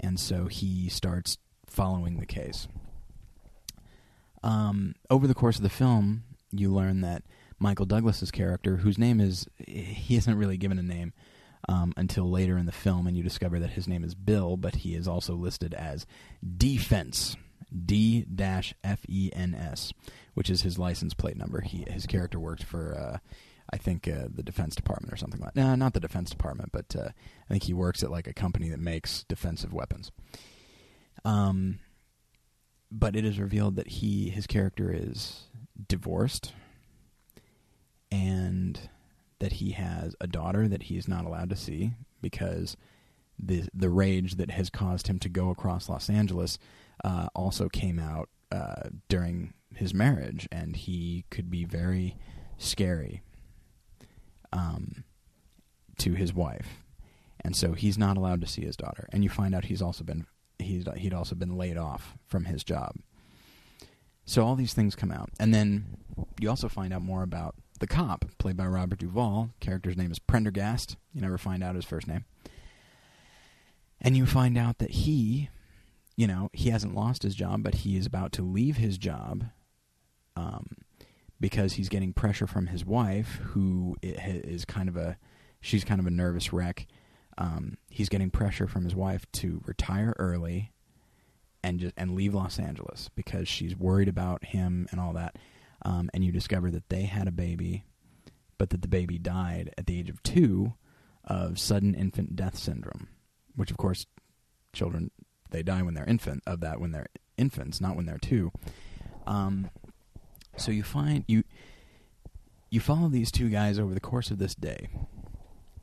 and 0.00 0.18
so 0.18 0.46
he 0.46 0.88
starts 0.88 1.38
following 1.66 2.18
the 2.18 2.26
case. 2.26 2.68
Um, 4.42 4.94
over 5.10 5.26
the 5.26 5.34
course 5.34 5.56
of 5.56 5.62
the 5.62 5.68
film, 5.68 6.24
you 6.52 6.72
learn 6.72 7.00
that 7.00 7.22
Michael 7.58 7.86
Douglas's 7.86 8.30
character, 8.30 8.76
whose 8.76 8.98
name 8.98 9.20
is 9.20 9.46
he 9.58 10.16
isn't 10.16 10.38
really 10.38 10.56
given 10.56 10.78
a 10.78 10.82
name 10.82 11.12
um, 11.68 11.92
until 11.96 12.30
later 12.30 12.56
in 12.56 12.66
the 12.66 12.72
film, 12.72 13.06
and 13.06 13.16
you 13.16 13.22
discover 13.22 13.58
that 13.58 13.70
his 13.70 13.88
name 13.88 14.04
is 14.04 14.14
Bill, 14.14 14.56
but 14.56 14.76
he 14.76 14.94
is 14.94 15.08
also 15.08 15.34
listed 15.34 15.74
as 15.74 16.06
Defense. 16.56 17.36
D 17.84 18.24
F 18.84 19.00
E 19.08 19.30
N 19.32 19.54
S, 19.54 19.92
which 20.34 20.48
is 20.48 20.62
his 20.62 20.78
license 20.78 21.14
plate 21.14 21.36
number. 21.36 21.60
He 21.62 21.84
his 21.88 22.06
character 22.06 22.38
worked 22.38 22.62
for 22.62 22.94
uh, 22.94 23.18
I 23.70 23.76
think 23.78 24.06
uh, 24.08 24.28
the 24.32 24.42
Defense 24.42 24.74
Department 24.76 25.12
or 25.12 25.16
something 25.16 25.40
like. 25.40 25.54
That. 25.54 25.60
No, 25.60 25.74
not 25.74 25.94
the 25.94 26.00
Defense 26.00 26.30
Department, 26.30 26.70
but 26.72 26.94
uh, 26.96 27.08
I 27.08 27.52
think 27.52 27.64
he 27.64 27.74
works 27.74 28.02
at 28.02 28.10
like 28.10 28.26
a 28.26 28.32
company 28.32 28.68
that 28.70 28.80
makes 28.80 29.24
defensive 29.24 29.72
weapons. 29.72 30.12
Um, 31.24 31.80
but 32.90 33.16
it 33.16 33.24
is 33.24 33.38
revealed 33.38 33.76
that 33.76 33.88
he 33.88 34.30
his 34.30 34.46
character 34.46 34.92
is 34.92 35.44
divorced, 35.88 36.52
and 38.10 38.88
that 39.38 39.54
he 39.54 39.72
has 39.72 40.14
a 40.20 40.26
daughter 40.26 40.68
that 40.68 40.84
he 40.84 40.96
is 40.96 41.08
not 41.08 41.24
allowed 41.24 41.50
to 41.50 41.56
see 41.56 41.94
because 42.22 42.76
the 43.38 43.68
the 43.74 43.90
rage 43.90 44.36
that 44.36 44.50
has 44.52 44.70
caused 44.70 45.08
him 45.08 45.18
to 45.18 45.28
go 45.28 45.50
across 45.50 45.88
Los 45.88 46.08
Angeles 46.08 46.58
uh, 47.04 47.28
also 47.34 47.68
came 47.68 47.98
out 47.98 48.28
uh, 48.52 48.88
during 49.08 49.52
his 49.74 49.92
marriage, 49.92 50.48
and 50.52 50.76
he 50.76 51.24
could 51.30 51.50
be 51.50 51.64
very 51.64 52.16
scary 52.58 53.22
um, 54.52 55.04
to 55.98 56.14
his 56.14 56.32
wife, 56.32 56.82
and 57.40 57.56
so 57.56 57.72
he's 57.72 57.98
not 57.98 58.16
allowed 58.16 58.40
to 58.40 58.46
see 58.46 58.62
his 58.62 58.76
daughter. 58.76 59.08
And 59.12 59.22
you 59.24 59.30
find 59.30 59.54
out 59.54 59.66
he's 59.66 59.82
also 59.82 60.04
been 60.04 60.26
he's 60.58 60.84
he'd 60.96 61.14
also 61.14 61.34
been 61.34 61.56
laid 61.56 61.76
off 61.76 62.16
from 62.26 62.44
his 62.44 62.64
job. 62.64 62.96
So 64.24 64.44
all 64.44 64.56
these 64.56 64.74
things 64.74 64.96
come 64.96 65.12
out, 65.12 65.30
and 65.38 65.54
then 65.54 65.98
you 66.40 66.50
also 66.50 66.68
find 66.68 66.92
out 66.92 67.02
more 67.02 67.22
about 67.22 67.54
the 67.78 67.86
cop, 67.86 68.24
played 68.38 68.56
by 68.56 68.66
Robert 68.66 68.98
Duvall. 68.98 69.50
Character's 69.60 69.96
name 69.96 70.10
is 70.10 70.18
Prendergast. 70.18 70.96
You 71.12 71.20
never 71.20 71.38
find 71.38 71.62
out 71.62 71.76
his 71.76 71.84
first 71.84 72.08
name, 72.08 72.24
and 74.00 74.16
you 74.16 74.26
find 74.26 74.58
out 74.58 74.78
that 74.78 74.90
he, 74.90 75.50
you 76.16 76.26
know, 76.26 76.50
he 76.52 76.70
hasn't 76.70 76.94
lost 76.94 77.22
his 77.22 77.34
job, 77.34 77.62
but 77.62 77.76
he 77.76 77.96
is 77.96 78.06
about 78.06 78.32
to 78.32 78.42
leave 78.42 78.78
his 78.78 78.98
job. 78.98 79.44
Um, 80.34 80.66
because 81.40 81.74
he's 81.74 81.88
getting 81.88 82.12
pressure 82.12 82.46
from 82.46 82.66
his 82.66 82.84
wife, 82.84 83.40
who 83.42 83.96
is 84.02 84.64
kind 84.64 84.88
of 84.88 84.96
a 84.96 85.16
she's 85.60 85.84
kind 85.84 86.00
of 86.00 86.06
a 86.06 86.10
nervous 86.10 86.52
wreck. 86.52 86.86
Um, 87.38 87.76
he's 87.90 88.08
getting 88.08 88.30
pressure 88.30 88.66
from 88.66 88.84
his 88.84 88.94
wife 88.94 89.26
to 89.32 89.60
retire 89.66 90.14
early 90.18 90.72
and 91.62 91.80
just 91.80 91.94
and 91.96 92.14
leave 92.14 92.34
Los 92.34 92.58
Angeles 92.58 93.10
because 93.14 93.48
she's 93.48 93.76
worried 93.76 94.08
about 94.08 94.44
him 94.44 94.86
and 94.90 95.00
all 95.00 95.12
that. 95.14 95.36
Um, 95.84 96.08
and 96.14 96.24
you 96.24 96.32
discover 96.32 96.70
that 96.70 96.88
they 96.88 97.02
had 97.02 97.28
a 97.28 97.32
baby, 97.32 97.84
but 98.56 98.70
that 98.70 98.82
the 98.82 98.88
baby 98.88 99.18
died 99.18 99.74
at 99.76 99.86
the 99.86 99.98
age 99.98 100.08
of 100.08 100.22
two 100.22 100.74
of 101.24 101.58
sudden 101.58 101.94
infant 101.94 102.36
death 102.36 102.56
syndrome, 102.56 103.08
which 103.54 103.70
of 103.70 103.76
course 103.76 104.06
children 104.72 105.10
they 105.50 105.62
die 105.62 105.82
when 105.82 105.94
they're 105.94 106.04
infant 106.04 106.42
of 106.46 106.60
that 106.60 106.80
when 106.80 106.92
they're 106.92 107.06
infants, 107.36 107.80
not 107.80 107.96
when 107.96 108.06
they're 108.06 108.18
two. 108.18 108.52
Um, 109.26 109.70
so 110.56 110.70
you 110.70 110.82
find 110.82 111.24
you 111.26 111.44
you 112.70 112.80
follow 112.80 113.08
these 113.08 113.30
two 113.30 113.48
guys 113.48 113.78
over 113.78 113.94
the 113.94 114.00
course 114.00 114.30
of 114.30 114.38
this 114.38 114.54
day, 114.54 114.88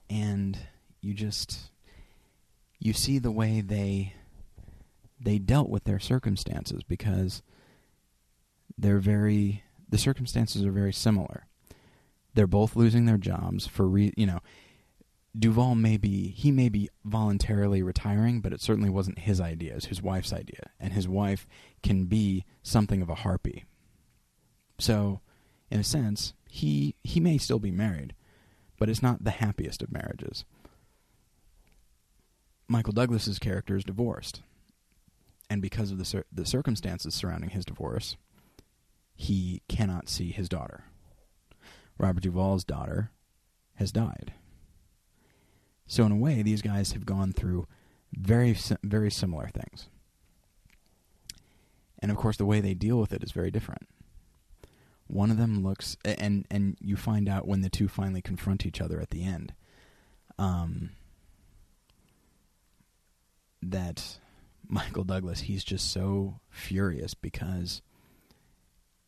and 0.09 0.57
you 1.01 1.13
just 1.13 1.71
you 2.80 2.93
see 2.93 3.19
the 3.19 3.32
way 3.32 3.61
they 3.61 4.13
they 5.19 5.38
dealt 5.39 5.69
with 5.69 5.86
their 5.86 5.99
circumstances 5.99 6.84
because 6.84 7.41
they're 8.78 8.99
very 8.99 9.63
the 9.89 9.97
circumstances 9.97 10.65
are 10.65 10.71
very 10.71 10.93
similar. 10.93 11.45
They're 12.34 12.47
both 12.47 12.76
losing 12.76 13.05
their 13.05 13.17
jobs 13.17 13.67
for 13.67 13.88
re, 13.88 14.11
you 14.17 14.26
know. 14.26 14.39
Duvall 15.38 15.74
may 15.74 15.97
be 15.97 16.30
he 16.30 16.51
may 16.51 16.69
be 16.69 16.89
voluntarily 17.03 17.82
retiring, 17.82 18.39
but 18.39 18.53
it 18.53 18.61
certainly 18.61 18.89
wasn't 18.89 19.19
his 19.19 19.41
idea. 19.41 19.76
It's 19.76 19.88
his 19.88 20.01
wife's 20.01 20.32
idea, 20.32 20.69
and 20.80 20.93
his 20.93 21.07
wife 21.07 21.47
can 21.82 22.05
be 22.05 22.45
something 22.61 23.01
of 23.01 23.09
a 23.09 23.15
harpy. 23.15 23.65
So, 24.84 25.21
in 25.71 25.79
a 25.79 25.84
sense, 25.84 26.34
he 26.49 26.95
he 27.05 27.21
may 27.21 27.38
still 27.38 27.57
be 27.57 27.71
married, 27.71 28.13
but 28.77 28.89
it's 28.89 29.01
not 29.01 29.23
the 29.23 29.31
happiest 29.31 29.81
of 29.81 29.93
marriages. 29.93 30.43
Michael 32.67 32.91
Douglas's 32.91 33.39
character 33.39 33.77
is 33.77 33.86
divorced, 33.86 34.41
and 35.49 35.61
because 35.61 35.89
of 35.89 35.99
the 35.99 36.03
cir- 36.03 36.25
the 36.34 36.45
circumstances 36.45 37.15
surrounding 37.15 37.51
his 37.51 37.63
divorce, 37.63 38.17
he 39.15 39.61
cannot 39.69 40.09
see 40.09 40.31
his 40.31 40.49
daughter. 40.49 40.84
Robert 41.97 42.23
Duvall's 42.23 42.65
daughter 42.65 43.09
has 43.75 43.93
died. 43.93 44.34
So 45.88 46.05
in 46.05 46.11
a 46.11 46.17
way, 46.17 46.41
these 46.41 46.61
guys 46.61 46.91
have 46.91 47.05
gone 47.05 47.31
through 47.31 47.67
very 48.11 48.53
very 48.84 49.11
similar 49.11 49.47
things. 49.47 49.88
And 51.99 52.11
of 52.11 52.17
course, 52.17 52.36
the 52.36 52.45
way 52.45 52.59
they 52.59 52.73
deal 52.73 52.99
with 52.99 53.13
it 53.13 53.23
is 53.23 53.31
very 53.31 53.49
different. 53.49 53.88
One 55.14 55.30
of 55.30 55.38
them 55.38 55.61
looks, 55.64 55.95
and 56.03 56.47
and 56.49 56.76
you 56.82 56.95
find 56.95 57.30
out 57.30 57.47
when 57.47 57.61
the 57.61 57.70
two 57.70 57.88
finally 57.88 58.22
confront 58.24 58.66
each 58.66 58.82
other 58.82 58.99
at 58.99 59.11
the 59.11 59.24
end, 59.24 59.53
um, 60.39 60.89
that 63.61 64.18
Michael 64.68 65.03
Douglas 65.03 65.41
he's 65.41 65.64
just 65.64 65.91
so 65.91 66.39
furious 66.49 67.14
because 67.14 67.84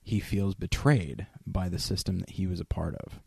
he 0.03 0.19
feels 0.19 0.53
betrayed 0.53 1.25
by 1.47 1.69
the 1.69 1.79
system 1.79 2.19
that 2.19 2.29
he 2.29 2.45
was 2.45 2.59
a 2.59 2.65
part 2.65 2.93
of. 2.97 3.19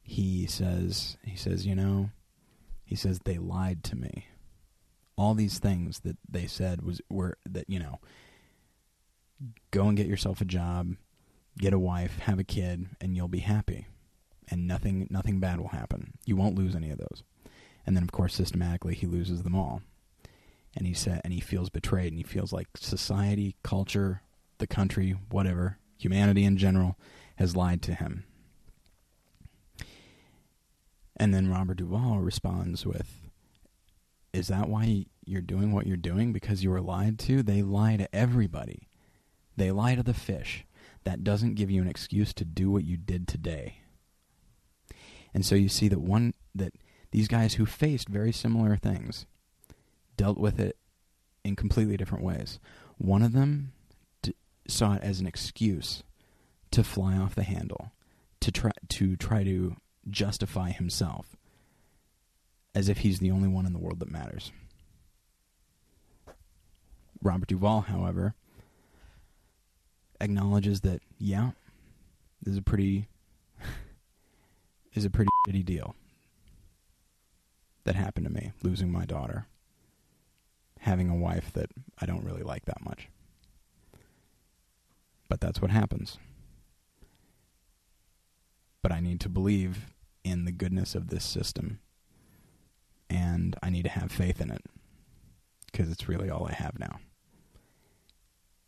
He 0.00 0.46
says, 0.46 1.18
he 1.22 1.36
says, 1.36 1.66
you 1.66 1.74
know, 1.74 2.08
he 2.86 2.96
says 2.96 3.20
they 3.24 3.36
lied 3.36 3.84
to 3.84 3.94
me. 3.94 4.26
All 5.16 5.34
these 5.34 5.58
things 5.58 6.00
that 6.00 6.16
they 6.26 6.46
said 6.46 6.80
was 6.80 7.02
were 7.10 7.36
that 7.44 7.68
you 7.68 7.78
know, 7.78 8.00
go 9.70 9.86
and 9.86 9.98
get 9.98 10.06
yourself 10.06 10.40
a 10.40 10.46
job, 10.46 10.94
get 11.60 11.72
a 11.72 11.78
wife, 11.78 12.18
have 12.20 12.38
a 12.38 12.44
kid, 12.44 12.86
and 13.00 13.14
you'll 13.14 13.28
be 13.28 13.40
happy, 13.40 13.86
and 14.48 14.66
nothing 14.66 15.06
nothing 15.10 15.38
bad 15.40 15.60
will 15.60 15.68
happen. 15.68 16.14
You 16.24 16.36
won't 16.36 16.56
lose 16.56 16.74
any 16.74 16.90
of 16.90 16.98
those. 16.98 17.22
And 17.86 17.96
then, 17.96 18.02
of 18.02 18.12
course, 18.12 18.34
systematically, 18.34 18.94
he 18.94 19.06
loses 19.06 19.42
them 19.42 19.54
all, 19.54 19.82
and 20.76 20.86
he 20.86 20.94
said, 20.94 21.20
and 21.24 21.32
he 21.32 21.40
feels 21.40 21.70
betrayed, 21.70 22.08
and 22.08 22.18
he 22.18 22.24
feels 22.24 22.52
like 22.52 22.68
society, 22.76 23.56
culture, 23.62 24.22
the 24.58 24.66
country, 24.66 25.16
whatever, 25.30 25.78
humanity 25.98 26.44
in 26.44 26.56
general, 26.56 26.96
has 27.36 27.56
lied 27.56 27.82
to 27.82 27.94
him. 27.94 28.24
And 31.16 31.34
then 31.34 31.50
Robert 31.50 31.76
Duvall 31.76 32.18
responds 32.20 32.86
with, 32.86 33.28
Is 34.32 34.48
that 34.48 34.68
why 34.68 35.06
you're 35.24 35.42
doing 35.42 35.72
what 35.72 35.86
you're 35.86 35.96
doing? 35.96 36.32
Because 36.32 36.62
you 36.62 36.70
were 36.70 36.80
lied 36.80 37.18
to? 37.20 37.42
They 37.42 37.62
lie 37.62 37.96
to 37.96 38.14
everybody. 38.14 38.88
They 39.56 39.70
lie 39.70 39.94
to 39.96 40.02
the 40.02 40.14
fish. 40.14 40.64
That 41.04 41.24
doesn't 41.24 41.54
give 41.54 41.70
you 41.70 41.80
an 41.82 41.88
excuse 41.88 42.32
to 42.34 42.44
do 42.44 42.70
what 42.70 42.84
you 42.84 42.96
did 42.96 43.26
today. 43.26 43.82
And 45.32 45.44
so 45.46 45.54
you 45.54 45.68
see 45.68 45.88
that 45.88 46.00
one 46.00 46.34
that 46.54 46.74
these 47.10 47.28
guys 47.28 47.54
who 47.54 47.66
faced 47.66 48.08
very 48.08 48.32
similar 48.32 48.76
things 48.76 49.26
dealt 50.16 50.38
with 50.38 50.60
it 50.60 50.76
in 51.44 51.56
completely 51.56 51.96
different 51.96 52.24
ways. 52.24 52.58
One 52.98 53.22
of 53.22 53.32
them 53.32 53.72
saw 54.68 54.94
it 54.94 55.02
as 55.02 55.20
an 55.20 55.26
excuse 55.26 56.02
to 56.70 56.84
fly 56.84 57.16
off 57.16 57.34
the 57.34 57.42
handle, 57.42 57.92
to 58.40 58.52
try 58.52 58.72
to 58.88 59.16
try 59.16 59.42
to 59.44 59.76
justify 60.08 60.70
himself 60.70 61.36
as 62.74 62.88
if 62.88 62.98
he's 62.98 63.18
the 63.18 63.30
only 63.30 63.48
one 63.48 63.66
in 63.66 63.72
the 63.72 63.78
world 63.78 64.00
that 64.00 64.10
matters. 64.10 64.52
Robert 67.22 67.48
Duvall, 67.48 67.82
however, 67.82 68.34
acknowledges 70.20 70.82
that 70.82 71.00
yeah, 71.18 71.50
this 72.42 72.52
is 72.52 72.58
a 72.58 72.62
pretty 72.62 73.08
is 74.94 75.04
a 75.04 75.10
pretty 75.10 75.30
shitty 75.46 75.64
deal 75.64 75.94
that 77.84 77.94
happened 77.94 78.26
to 78.26 78.32
me, 78.32 78.52
losing 78.62 78.92
my 78.92 79.04
daughter, 79.04 79.46
having 80.80 81.08
a 81.08 81.16
wife 81.16 81.52
that 81.52 81.70
I 81.98 82.06
don't 82.06 82.24
really 82.24 82.42
like 82.42 82.66
that 82.66 82.84
much. 82.84 83.08
But 85.28 85.40
that's 85.40 85.62
what 85.62 85.70
happens. 85.70 86.18
But 88.82 88.92
I 88.92 89.00
need 89.00 89.20
to 89.20 89.28
believe 89.28 89.86
in 90.24 90.44
the 90.44 90.52
goodness 90.52 90.94
of 90.94 91.08
this 91.08 91.24
system. 91.24 91.80
And 93.08 93.56
I 93.62 93.70
need 93.70 93.84
to 93.84 93.90
have 93.90 94.10
faith 94.10 94.40
in 94.40 94.50
it. 94.50 94.62
Because 95.70 95.90
it's 95.90 96.08
really 96.08 96.28
all 96.28 96.46
I 96.48 96.54
have 96.54 96.78
now. 96.78 96.98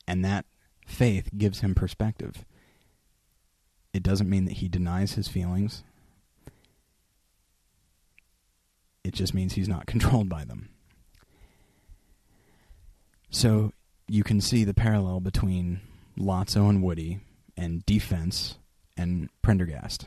And 0.07 0.24
that 0.24 0.46
faith 0.93 1.30
gives 1.36 1.61
him 1.61 1.74
perspective. 1.74 2.45
It 3.93 4.03
doesn't 4.03 4.30
mean 4.30 4.45
that 4.47 4.59
he 4.59 4.68
denies 4.68 5.14
his 5.14 5.28
feelings. 5.28 5.82
It 9.05 9.14
just 9.14 9.34
means 9.34 9.55
he's 9.55 9.68
not 9.68 9.86
controlled 9.86 10.28
by 10.28 10.45
them. 10.45 10.68
So 13.30 13.72
you 14.07 14.22
can 14.22 14.40
see 14.40 14.64
the 14.64 14.74
parallel 14.74 15.20
between 15.20 15.80
Lotso 16.18 16.68
and 16.68 16.82
Woody, 16.82 17.20
and 17.57 17.84
Defense 17.86 18.57
and 18.97 19.28
Prendergast. 19.40 20.07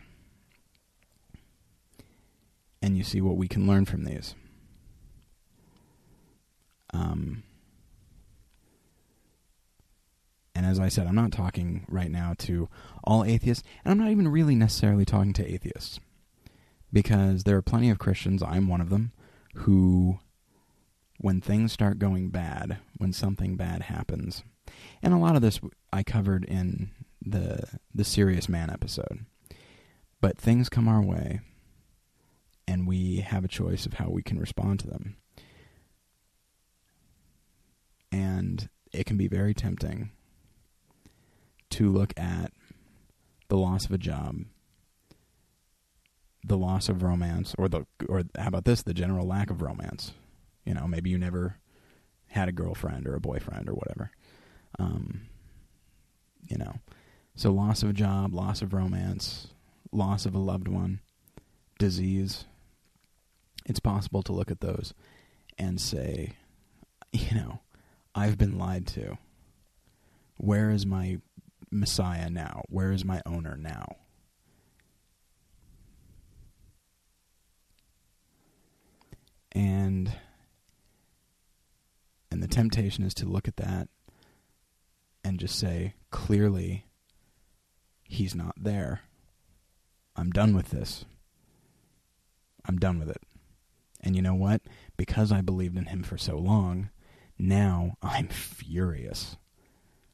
And 2.82 2.98
you 2.98 3.04
see 3.04 3.22
what 3.22 3.38
we 3.38 3.48
can 3.48 3.68
learn 3.68 3.86
from 3.86 4.04
these. 4.04 4.36
Um, 6.94 7.44
and 10.56 10.66
as 10.66 10.80
I 10.80 10.88
said, 10.88 11.06
I'm 11.06 11.16
not 11.16 11.34
talking 11.34 11.86
right 11.89 12.10
now 12.10 12.34
to 12.39 12.70
all 13.03 13.24
atheists, 13.26 13.64
and 13.84 13.91
I'm 13.91 13.99
not 13.99 14.12
even 14.12 14.30
really 14.30 14.56
necessarily 14.56 15.06
talking 15.06 15.34
to 15.34 15.45
atheists. 15.45 15.99
Because 16.93 17.43
there 17.43 17.58
are 17.58 17.62
plenty 17.62 17.89
of 17.89 17.99
Christians, 17.99 18.41
I'm 18.41 18.70
one 18.70 18.80
of 18.80 18.89
them, 18.89 19.12
who, 19.56 20.20
when 21.20 21.41
things 21.41 21.74
start 21.74 21.99
going 21.99 22.30
bad, 22.30 22.78
when 22.97 23.12
something 23.12 23.58
bad 23.58 23.84
happens, 23.84 24.43
and 25.03 25.14
a 25.14 25.18
lot 25.18 25.36
of 25.36 25.41
this 25.41 25.60
I 25.91 26.03
covered 26.03 26.45
in 26.45 26.91
the 27.22 27.80
the 27.93 28.06
serious 28.06 28.47
man 28.47 28.70
episode. 28.70 29.26
But 30.22 30.38
things 30.38 30.70
come 30.70 30.88
our 30.88 31.01
way 31.01 31.41
and 32.68 32.88
we 32.88 33.18
have 33.18 33.43
a 33.43 33.49
choice 33.49 33.86
of 33.86 33.93
how 33.93 34.10
we 34.10 34.24
can 34.24 34.39
respond 34.39 34.80
to 34.80 34.88
them. 34.88 35.18
And 38.12 38.70
it 38.91 39.06
can 39.06 39.18
be 39.18 39.28
very 39.28 39.53
tempting 39.53 40.12
to 41.72 41.89
look 41.89 42.13
at 42.18 42.51
the 43.47 43.57
loss 43.57 43.86
of 43.86 43.91
a 43.91 43.97
job, 43.97 44.45
the 46.43 46.57
loss 46.57 46.89
of 46.89 47.03
romance, 47.03 47.55
or 47.57 47.68
the 47.68 47.86
or 48.07 48.24
how 48.38 48.47
about 48.47 48.66
this, 48.66 48.82
the 48.82 48.93
general 48.93 49.28
lack 49.28 49.49
of 49.49 49.61
romance. 49.61 50.13
You 50.66 50.74
know, 50.74 50.88
maybe 50.88 51.09
you 51.09 51.18
never 51.18 51.57
had 52.28 52.49
a 52.49 52.53
girlfriend 52.53 53.07
or 53.07 53.16
a 53.16 53.20
boyfriend 53.20 53.70
or 53.70 53.74
whatever. 53.74 54.11
Um, 54.78 55.22
you 56.47 56.57
know, 56.57 56.80
so 57.36 57.51
loss 57.51 57.84
of 57.84 57.89
a 57.89 57.93
job, 57.93 58.34
loss 58.34 58.61
of 58.61 58.74
romance, 58.74 59.47
loss 59.91 60.26
of 60.26 60.36
a 60.36 60.39
loved 60.39 60.68
one, 60.68 60.99
disease. 61.80 62.45
It's 63.66 63.80
possible 63.80 64.22
to 64.24 64.34
look 64.34 64.51
at 64.51 64.61
those 64.61 64.93
and 65.57 65.80
say, 65.82 66.34
you 67.11 67.36
know, 67.36 67.61
I've 68.13 68.38
been 68.38 68.57
lied 68.57 68.88
to. 68.88 69.18
Where 70.38 70.70
is 70.70 70.86
my 70.86 71.20
Messiah 71.76 72.30
now? 72.30 72.64
Where 72.70 72.92
is 72.92 73.06
my 73.06 73.22
owner 73.26 73.58
now? 73.58 73.98
And 79.52 80.12
and 82.32 82.44
the 82.44 82.48
temptation 82.48 83.06
is 83.06 83.14
to 83.16 83.26
look 83.26 83.48
at 83.48 83.58
that 83.58 83.88
and 85.24 85.40
just 85.40 85.58
say 85.58 85.94
clearly 86.12 86.86
he's 88.04 88.36
not 88.36 88.56
there. 88.58 89.02
I'm 90.16 90.32
done 90.32 90.56
with 90.56 90.70
this. 90.70 91.06
I'm 92.66 92.78
done 92.78 93.00
with 93.00 93.10
it. 93.10 93.22
And 94.02 94.16
you 94.16 94.22
know 94.22 94.36
what? 94.36 94.62
Because 94.98 95.32
I 95.32 95.42
believed 95.42 95.78
in 95.78 95.86
him 95.86 96.04
for 96.04 96.18
so 96.18 96.38
long, 96.38 96.90
now 97.40 97.96
I'm 98.02 98.28
furious. 98.28 99.38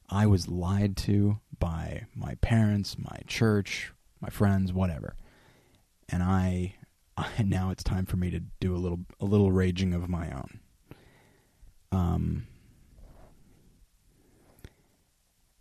I 0.09 0.27
was 0.27 0.47
lied 0.47 0.97
to 0.97 1.39
by 1.61 2.07
my 2.13 2.35
parents, 2.41 2.97
my 2.97 3.19
church, 3.27 3.93
my 4.19 4.27
friends, 4.29 4.73
whatever. 4.73 5.15
And 6.09 6.21
I, 6.21 6.75
I 7.17 7.29
now 7.43 7.69
it's 7.69 7.83
time 7.83 8.05
for 8.05 8.17
me 8.17 8.29
to 8.31 8.41
do 8.59 8.75
a 8.75 8.79
little 8.79 8.99
a 9.21 9.25
little 9.25 9.53
raging 9.53 9.93
of 9.93 10.09
my 10.09 10.29
own. 10.31 10.59
Um, 11.93 12.47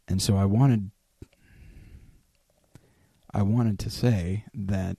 and 0.09 0.21
so 0.21 0.37
I 0.37 0.47
wanted 0.47 0.91
I 3.33 3.43
wanted 3.43 3.79
to 3.81 3.91
say 3.91 4.45
that 4.55 4.97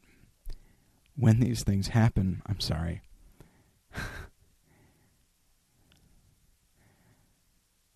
when 1.16 1.40
these 1.42 1.64
things 1.64 1.90
happen, 1.90 2.42
I'm 2.46 2.60
sorry. 2.62 3.02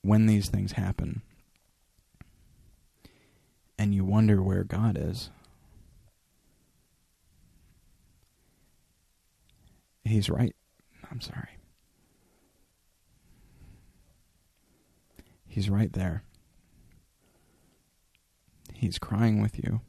when 0.01 0.25
these 0.25 0.49
things 0.49 0.73
happen 0.73 1.21
and 3.77 3.93
you 3.93 4.05
wonder 4.05 4.41
where 4.41 4.63
God 4.63 4.97
is, 4.99 5.29
He's 10.05 10.29
right. 10.29 10.55
I'm 11.11 11.19
sorry. 11.19 11.57
He's 15.47 15.69
right 15.69 15.91
there. 15.91 16.23
He's 18.73 18.99
crying 18.99 19.41
with 19.41 19.57
you. 19.57 19.81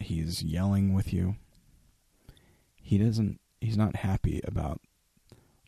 He's 0.00 0.42
yelling 0.42 0.92
with 0.92 1.12
you. 1.12 1.36
He 2.74 2.98
doesn't 2.98 3.38
he's 3.60 3.76
not 3.76 3.96
happy 3.96 4.40
about 4.44 4.80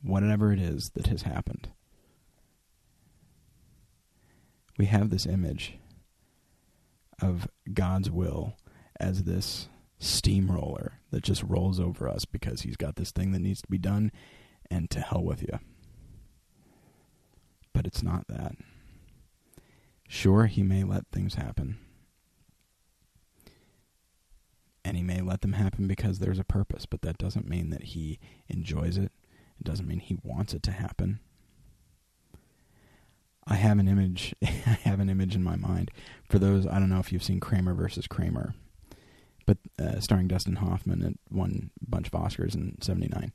whatever 0.03 0.53
it 0.53 0.59
is 0.59 0.91
that 0.95 1.07
has 1.07 1.22
happened. 1.22 1.68
We 4.77 4.87
have 4.87 5.11
this 5.11 5.27
image 5.27 5.79
of 7.20 7.49
God's 7.72 8.11
will 8.11 8.55
as 8.99 9.25
this 9.25 9.68
steamroller 9.99 10.95
that 11.11 11.22
just 11.22 11.43
rolls 11.43 11.79
over 11.79 12.09
us 12.09 12.25
because 12.25 12.62
he's 12.62 12.77
got 12.77 12.97
this 12.97 13.12
thing 13.12 13.33
that 13.33 13.41
needs 13.41 13.62
to 13.62 13.68
be 13.68 13.79
done, 13.79 14.11
and 14.70 14.91
to 14.91 15.01
hell 15.01 15.22
with 15.22 15.43
you. 15.43 15.59
But 17.72 17.87
it's 17.87 18.03
not 18.03 18.27
that. 18.29 18.57
Sure, 20.09 20.47
he 20.47 20.62
may 20.62 20.85
let 20.85 21.07
things 21.12 21.35
happen. 21.35 21.79
And 24.85 24.97
he 24.97 25.03
may 25.03 25.20
let 25.20 25.41
them 25.41 25.55
happen 25.55 25.87
because 25.87 26.18
there's 26.18 26.39
a 26.39 26.45
purpose, 26.45 26.87
but 26.87 27.03
that 27.03 27.18
doesn't 27.18 27.49
mean 27.49 27.70
that 27.70 27.85
he 27.85 28.18
enjoys 28.49 28.99
it. 28.99 29.12
It 29.59 29.64
doesn't 29.64 29.89
mean 29.89 30.01
he 30.01 30.18
wants 30.22 30.53
it 30.53 30.62
to 30.64 30.72
happen. 30.72 31.20
I 33.47 33.55
have 33.55 33.78
an 33.78 33.88
image 33.88 34.34
I 34.42 34.78
have 34.84 35.01
an 35.01 35.11
image 35.11 35.34
in 35.34 35.42
my 35.42 35.57
mind. 35.57 35.90
For 36.28 36.38
those 36.38 36.66
I 36.66 36.78
don't 36.78 36.90
know 36.90 37.01
if 37.01 37.12
you've 37.12 37.22
seen 37.22 37.40
Kramer 37.40 37.74
versus 37.74 38.07
Kramer 38.07 38.55
but 39.47 39.59
uh, 39.78 40.01
starring 40.01 40.28
Dustin 40.28 40.57
Hoffman. 40.57 41.03
It 41.03 41.18
won 41.30 41.70
a 41.82 41.90
bunch 41.90 42.09
of 42.09 42.12
Oscars 42.12 42.55
in 42.55 42.80
'79. 42.80 43.32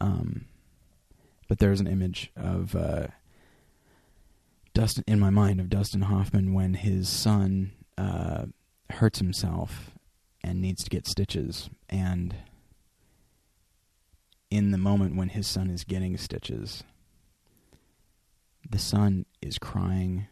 Um, 0.00 0.46
but 1.48 1.58
there's 1.58 1.80
an 1.80 1.86
image 1.86 2.30
of 2.36 2.74
uh, 2.74 3.08
Dustin 4.74 5.04
in 5.06 5.18
my 5.18 5.30
mind 5.30 5.60
of 5.60 5.70
Dustin 5.70 6.02
Hoffman 6.02 6.54
when 6.54 6.74
his 6.74 7.08
son 7.08 7.72
uh, 7.96 8.46
hurts 8.90 9.18
himself 9.18 9.90
and 10.42 10.60
needs 10.60 10.84
to 10.84 10.90
get 10.90 11.06
stitches, 11.06 11.70
and 11.88 12.34
in 14.50 14.70
the 14.70 14.78
moment 14.78 15.16
when 15.16 15.30
his 15.30 15.46
son 15.46 15.68
is 15.70 15.84
getting 15.84 16.16
stitches, 16.16 16.84
the 18.68 18.78
son 18.78 19.26
is 19.42 19.58
crying. 19.58 20.26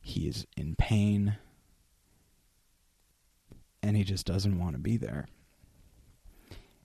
He 0.00 0.26
is 0.26 0.46
in 0.56 0.76
pain 0.76 1.36
and 3.82 3.96
he 3.96 4.04
just 4.04 4.26
doesn't 4.26 4.58
want 4.58 4.74
to 4.74 4.78
be 4.80 4.96
there. 4.96 5.26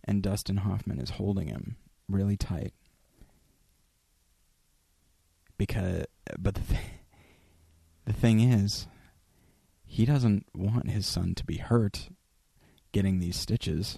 And 0.03 0.23
Dustin 0.23 0.57
Hoffman 0.57 0.99
is 0.99 1.11
holding 1.11 1.47
him 1.47 1.77
really 2.09 2.37
tight. 2.37 2.73
Because, 5.57 6.05
but 6.39 6.55
the, 6.55 6.61
th- 6.61 6.81
the 8.05 8.13
thing 8.13 8.39
is, 8.39 8.87
he 9.83 10.05
doesn't 10.05 10.45
want 10.55 10.89
his 10.89 11.05
son 11.05 11.35
to 11.35 11.45
be 11.45 11.57
hurt 11.57 12.09
getting 12.91 13.19
these 13.19 13.35
stitches, 13.35 13.97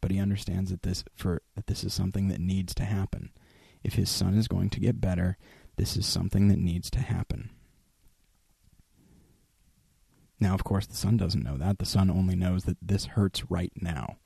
but 0.00 0.10
he 0.10 0.18
understands 0.18 0.70
that 0.70 0.82
this 0.82 1.04
for 1.16 1.42
that 1.54 1.66
this 1.66 1.82
is 1.84 1.92
something 1.92 2.28
that 2.28 2.40
needs 2.40 2.74
to 2.74 2.84
happen. 2.84 3.30
If 3.82 3.94
his 3.94 4.10
son 4.10 4.36
is 4.36 4.48
going 4.48 4.70
to 4.70 4.80
get 4.80 5.00
better, 5.00 5.36
this 5.76 5.96
is 5.96 6.06
something 6.06 6.48
that 6.48 6.58
needs 6.58 6.90
to 6.90 7.00
happen. 7.00 7.50
Now, 10.40 10.54
of 10.54 10.64
course, 10.64 10.86
the 10.86 10.96
son 10.96 11.16
doesn't 11.16 11.42
know 11.42 11.56
that. 11.56 11.78
The 11.78 11.86
son 11.86 12.10
only 12.10 12.36
knows 12.36 12.64
that 12.64 12.78
this 12.80 13.06
hurts 13.06 13.50
right 13.50 13.72
now. 13.76 14.16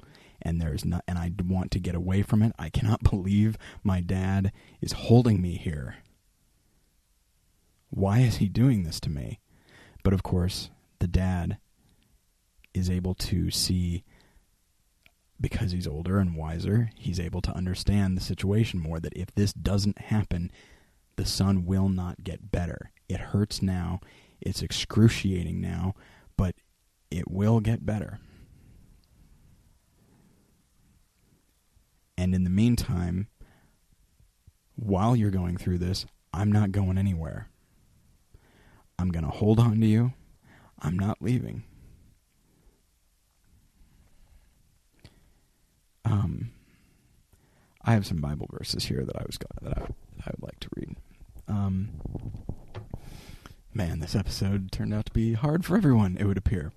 And 0.40 0.61
there's 0.61 0.84
not, 0.84 1.05
and 1.07 1.18
I 1.18 1.32
want 1.42 1.70
to 1.70 1.78
get 1.78 1.94
away 1.94 2.22
from 2.22 2.42
it. 2.42 2.53
I 2.59 2.68
cannot 2.68 3.03
believe 3.11 3.57
my 3.82 4.00
dad 4.00 4.53
is 4.80 4.92
holding 4.92 5.40
me 5.40 5.57
here. 5.57 5.96
Why 7.90 8.20
is 8.20 8.36
he 8.36 8.48
doing 8.48 8.82
this 8.82 9.00
to 9.00 9.11
me? 9.11 9.40
But 10.03 10.12
of 10.12 10.22
course, 10.22 10.70
the 10.98 11.07
dad 11.07 11.59
is 12.74 12.90
able 12.90 13.14
to 13.14 13.50
see 13.50 14.03
because 15.43 15.72
he's 15.72 15.86
older 15.86 16.18
and 16.18 16.36
wiser, 16.36 16.90
he's 16.97 17.20
able 17.20 17.43
to 17.43 17.53
understand 17.53 18.16
the 18.16 18.22
situation 18.22 18.80
more 18.80 19.01
that 19.01 19.12
if 19.14 19.34
this 19.34 19.53
doesn't 19.53 19.99
happen, 19.99 20.51
the 21.16 21.26
son 21.26 21.66
will 21.66 21.88
not 21.88 22.24
get 22.24 22.51
better. 22.51 22.93
It 23.09 23.18
hurts 23.18 23.61
now. 23.61 24.01
It's 24.40 24.62
excruciating 24.62 25.61
now, 25.61 25.95
but 26.36 26.55
it 27.11 27.30
will 27.30 27.61
get 27.61 27.84
better. 27.84 28.20
And 32.16 32.34
in 32.34 32.45
the 32.45 32.51
meantime, 32.51 33.26
while 34.76 35.16
you're 35.16 35.30
going 35.30 35.57
through 35.57 35.78
this, 35.78 36.07
I'm 36.32 36.53
not 36.53 36.72
going 36.72 36.97
anywhere. 36.97 37.49
I'm 38.99 39.11
going 39.11 39.24
to 39.24 39.30
hold 39.30 39.59
on 39.59 39.80
to 39.80 39.86
you. 39.86 40.12
I'm 40.78 40.99
not 40.99 41.20
leaving. 41.20 41.64
Um, 46.05 46.50
I 47.84 47.92
have 47.92 48.07
some 48.07 48.18
Bible 48.18 48.48
verses 48.53 48.84
here 48.84 49.05
that 49.05 49.16
I 49.16 49.22
was 49.26 49.38
that 49.62 49.78
I, 49.78 49.80
that 49.80 50.26
I 50.26 50.30
would 50.30 50.42
like 50.42 50.61
to 50.61 50.68
read. 50.76 50.96
Um, 51.48 51.90
man, 53.74 54.00
this 54.00 54.14
episode 54.14 54.70
turned 54.70 54.94
out 54.94 55.07
to 55.07 55.12
be 55.12 55.34
hard 55.34 55.64
for 55.64 55.76
everyone. 55.76 56.16
It 56.18 56.24
would 56.24 56.38
appear. 56.38 56.72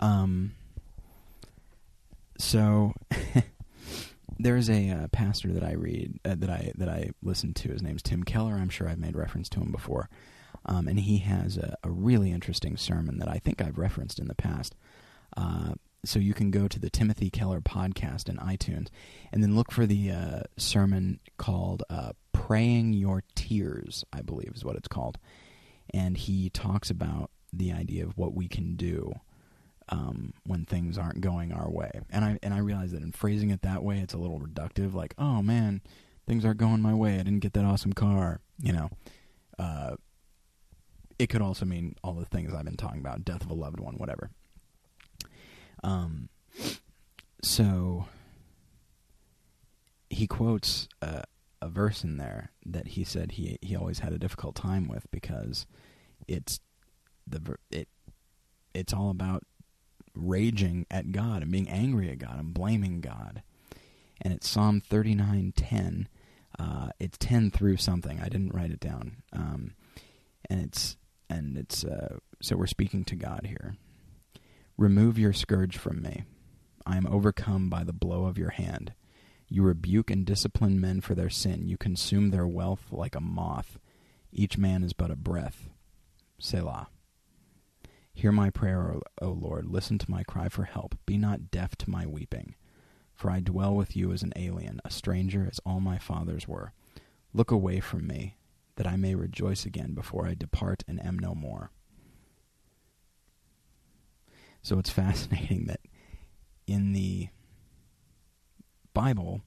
Um. 0.00 0.54
So 2.38 2.94
there's 4.38 4.68
a 4.68 4.90
uh, 4.90 5.08
pastor 5.08 5.52
that 5.52 5.62
I 5.62 5.72
read 5.72 6.18
uh, 6.24 6.34
that 6.38 6.50
I 6.50 6.72
that 6.76 6.88
I 6.88 7.10
listen 7.22 7.54
to. 7.54 7.70
His 7.70 7.82
name's 7.82 8.02
Tim 8.02 8.22
Keller. 8.22 8.54
I'm 8.54 8.68
sure 8.68 8.88
I've 8.88 8.98
made 8.98 9.16
reference 9.16 9.48
to 9.50 9.60
him 9.60 9.70
before, 9.70 10.08
um, 10.66 10.88
and 10.88 10.98
he 11.00 11.18
has 11.18 11.56
a, 11.56 11.76
a, 11.82 11.90
really 11.90 12.32
interesting 12.32 12.76
sermon 12.76 13.18
that 13.18 13.28
I 13.28 13.38
think 13.38 13.62
I've 13.62 13.78
referenced 13.78 14.18
in 14.18 14.28
the 14.28 14.34
past. 14.34 14.74
Uh, 15.36 15.74
so 16.04 16.18
you 16.18 16.34
can 16.34 16.50
go 16.50 16.68
to 16.68 16.78
the 16.78 16.90
Timothy 16.90 17.30
Keller 17.30 17.60
podcast 17.60 18.28
in 18.28 18.36
iTunes, 18.36 18.88
and 19.32 19.42
then 19.42 19.54
look 19.54 19.70
for 19.70 19.86
the 19.86 20.10
uh, 20.10 20.40
sermon 20.56 21.20
called 21.36 21.82
uh, 21.88 22.12
"Praying 22.32 22.92
Your 22.92 23.22
Tears." 23.34 24.04
I 24.12 24.22
believe 24.22 24.52
is 24.54 24.64
what 24.64 24.76
it's 24.76 24.88
called 24.88 25.18
and 25.92 26.16
he 26.16 26.50
talks 26.50 26.90
about 26.90 27.30
the 27.52 27.72
idea 27.72 28.04
of 28.04 28.16
what 28.16 28.34
we 28.34 28.48
can 28.48 28.76
do 28.76 29.12
um, 29.88 30.32
when 30.44 30.64
things 30.64 30.96
aren't 30.96 31.20
going 31.20 31.52
our 31.52 31.70
way. 31.70 31.90
And 32.10 32.24
I 32.24 32.38
and 32.42 32.54
I 32.54 32.58
realize 32.58 32.92
that 32.92 33.02
in 33.02 33.12
phrasing 33.12 33.50
it 33.50 33.62
that 33.62 33.82
way, 33.82 33.98
it's 33.98 34.14
a 34.14 34.18
little 34.18 34.40
reductive. 34.40 34.94
Like, 34.94 35.14
oh 35.18 35.42
man, 35.42 35.82
things 36.26 36.44
aren't 36.44 36.58
going 36.58 36.80
my 36.80 36.94
way. 36.94 37.14
I 37.14 37.18
didn't 37.18 37.40
get 37.40 37.52
that 37.54 37.64
awesome 37.64 37.92
car. 37.92 38.40
You 38.58 38.72
know, 38.72 38.90
uh, 39.58 39.96
it 41.18 41.28
could 41.28 41.42
also 41.42 41.66
mean 41.66 41.96
all 42.02 42.14
the 42.14 42.24
things 42.24 42.54
I've 42.54 42.64
been 42.64 42.76
talking 42.76 43.00
about: 43.00 43.24
death 43.24 43.42
of 43.42 43.50
a 43.50 43.54
loved 43.54 43.80
one, 43.80 43.94
whatever. 43.94 44.30
Um, 45.82 46.28
so 47.42 48.06
he 50.10 50.26
quotes 50.26 50.88
uh, 51.00 51.22
a 51.60 51.68
verse 51.68 52.04
in 52.04 52.16
there 52.16 52.50
that 52.66 52.88
he 52.88 53.04
said 53.04 53.32
he 53.32 53.58
he 53.62 53.74
always 53.74 54.00
had 54.00 54.12
a 54.12 54.18
difficult 54.18 54.54
time 54.54 54.88
with 54.88 55.10
because 55.10 55.66
it's 56.28 56.60
the 57.26 57.56
it 57.70 57.88
it's 58.74 58.92
all 58.92 59.10
about 59.10 59.44
raging 60.14 60.86
at 60.90 61.12
God 61.12 61.42
and 61.42 61.50
being 61.50 61.68
angry 61.68 62.10
at 62.10 62.18
God 62.18 62.38
and 62.38 62.52
blaming 62.52 63.00
God. 63.00 63.42
And 64.20 64.32
it's 64.32 64.48
Psalm 64.48 64.80
thirty 64.80 65.14
nine 65.14 65.52
ten. 65.56 66.08
Uh, 66.58 66.90
it's 67.00 67.18
ten 67.18 67.50
through 67.50 67.78
something. 67.78 68.20
I 68.20 68.28
didn't 68.28 68.54
write 68.54 68.70
it 68.70 68.80
down. 68.80 69.22
Um, 69.32 69.74
and 70.48 70.60
it's 70.60 70.96
and 71.28 71.56
it's 71.56 71.84
uh, 71.84 72.18
so 72.40 72.56
we're 72.56 72.66
speaking 72.66 73.04
to 73.04 73.16
God 73.16 73.46
here. 73.46 73.76
Remove 74.82 75.16
your 75.16 75.32
scourge 75.32 75.76
from 75.76 76.02
me. 76.02 76.24
I 76.84 76.96
am 76.96 77.06
overcome 77.06 77.70
by 77.70 77.84
the 77.84 77.92
blow 77.92 78.24
of 78.24 78.36
your 78.36 78.50
hand. 78.50 78.94
You 79.48 79.62
rebuke 79.62 80.10
and 80.10 80.26
discipline 80.26 80.80
men 80.80 81.00
for 81.00 81.14
their 81.14 81.30
sin. 81.30 81.68
You 81.68 81.76
consume 81.76 82.30
their 82.30 82.48
wealth 82.48 82.86
like 82.90 83.14
a 83.14 83.20
moth. 83.20 83.78
Each 84.32 84.58
man 84.58 84.82
is 84.82 84.92
but 84.92 85.12
a 85.12 85.14
breath. 85.14 85.70
Selah. 86.40 86.88
Hear 88.12 88.32
my 88.32 88.50
prayer, 88.50 88.96
O 89.20 89.28
Lord. 89.28 89.66
Listen 89.66 89.98
to 89.98 90.10
my 90.10 90.24
cry 90.24 90.48
for 90.48 90.64
help. 90.64 90.96
Be 91.06 91.16
not 91.16 91.52
deaf 91.52 91.76
to 91.76 91.88
my 91.88 92.04
weeping. 92.04 92.56
For 93.14 93.30
I 93.30 93.38
dwell 93.38 93.76
with 93.76 93.94
you 93.94 94.10
as 94.10 94.24
an 94.24 94.32
alien, 94.34 94.80
a 94.84 94.90
stranger, 94.90 95.46
as 95.48 95.60
all 95.64 95.78
my 95.78 95.98
fathers 95.98 96.48
were. 96.48 96.72
Look 97.32 97.52
away 97.52 97.78
from 97.78 98.08
me, 98.08 98.34
that 98.74 98.88
I 98.88 98.96
may 98.96 99.14
rejoice 99.14 99.64
again 99.64 99.94
before 99.94 100.26
I 100.26 100.34
depart 100.34 100.82
and 100.88 101.00
am 101.06 101.20
no 101.20 101.36
more. 101.36 101.70
So 104.62 104.78
it's 104.78 104.90
fascinating 104.90 105.66
that 105.66 105.80
in 106.66 106.92
the 106.92 107.28
Bible, 108.94 109.42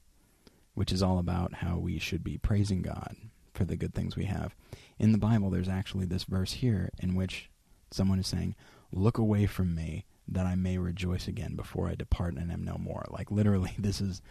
which 0.74 0.92
is 0.92 1.02
all 1.02 1.20
about 1.20 1.56
how 1.56 1.78
we 1.78 2.00
should 2.00 2.24
be 2.24 2.38
praising 2.38 2.82
God 2.82 3.16
for 3.54 3.64
the 3.64 3.78
good 3.78 3.94
things 3.94 4.16
we 4.16 4.26
have, 4.26 4.56
in 5.00 5.14
the 5.14 5.18
Bible 5.18 5.50
there's 5.50 5.70
actually 5.70 6.06
this 6.06 6.26
verse 6.26 6.54
here 6.54 6.90
in 7.00 7.16
which 7.16 7.50
someone 7.92 8.20
is 8.20 8.28
saying, 8.28 8.56
Look 8.92 9.18
away 9.18 9.46
from 9.46 9.76
me 9.76 10.06
that 10.28 10.46
I 10.46 10.56
may 10.56 10.78
rejoice 10.78 11.28
again 11.28 11.56
before 11.56 11.88
I 11.88 11.96
depart 11.96 12.36
and 12.36 12.52
am 12.52 12.64
no 12.64 12.78
more. 12.78 13.06
Like 13.10 13.32
literally 13.32 13.74
this 13.80 14.02
is 14.02 14.22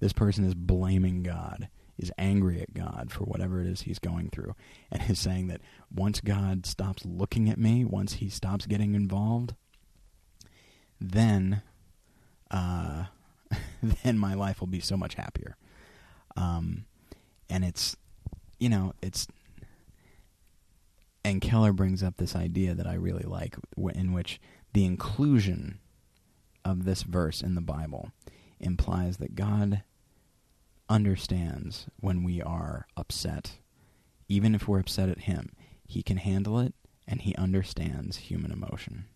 this 0.00 0.12
person 0.12 0.44
is 0.44 0.54
blaming 0.54 1.24
God, 1.24 1.68
is 1.98 2.12
angry 2.16 2.60
at 2.60 2.74
God 2.74 3.10
for 3.10 3.24
whatever 3.24 3.60
it 3.60 3.66
is 3.66 3.82
he's 3.82 3.98
going 3.98 4.30
through, 4.30 4.54
and 4.92 5.10
is 5.10 5.18
saying 5.18 5.48
that 5.48 5.62
once 5.92 6.20
God 6.20 6.66
stops 6.66 7.04
looking 7.04 7.48
at 7.50 7.58
me, 7.58 7.84
once 7.84 8.14
he 8.14 8.28
stops 8.28 8.66
getting 8.66 8.94
involved, 8.94 9.54
then 11.00 11.62
uh, 12.50 13.04
then 14.04 14.18
my 14.18 14.34
life 14.34 14.60
will 14.60 14.68
be 14.68 14.80
so 14.80 14.96
much 14.96 15.14
happier. 15.14 15.56
Um, 16.36 16.84
and 17.48 17.64
it's, 17.64 17.96
you 18.58 18.68
know, 18.68 18.94
it's, 19.02 19.26
and 21.24 21.40
Keller 21.40 21.72
brings 21.72 22.02
up 22.02 22.16
this 22.16 22.36
idea 22.36 22.74
that 22.74 22.86
I 22.86 22.94
really 22.94 23.24
like, 23.24 23.56
in 23.76 24.12
which 24.12 24.40
the 24.72 24.84
inclusion 24.84 25.78
of 26.64 26.84
this 26.84 27.02
verse 27.02 27.40
in 27.40 27.54
the 27.54 27.60
Bible 27.60 28.10
implies 28.60 29.18
that 29.18 29.34
God 29.34 29.82
understands 30.88 31.86
when 32.00 32.22
we 32.22 32.40
are 32.40 32.86
upset. 32.96 33.58
Even 34.28 34.54
if 34.54 34.68
we're 34.68 34.80
upset 34.80 35.08
at 35.08 35.20
Him, 35.20 35.50
He 35.86 36.02
can 36.02 36.18
handle 36.18 36.58
it 36.58 36.74
and 37.06 37.22
He 37.22 37.34
understands 37.36 38.16
human 38.18 38.52
emotion. 38.52 39.06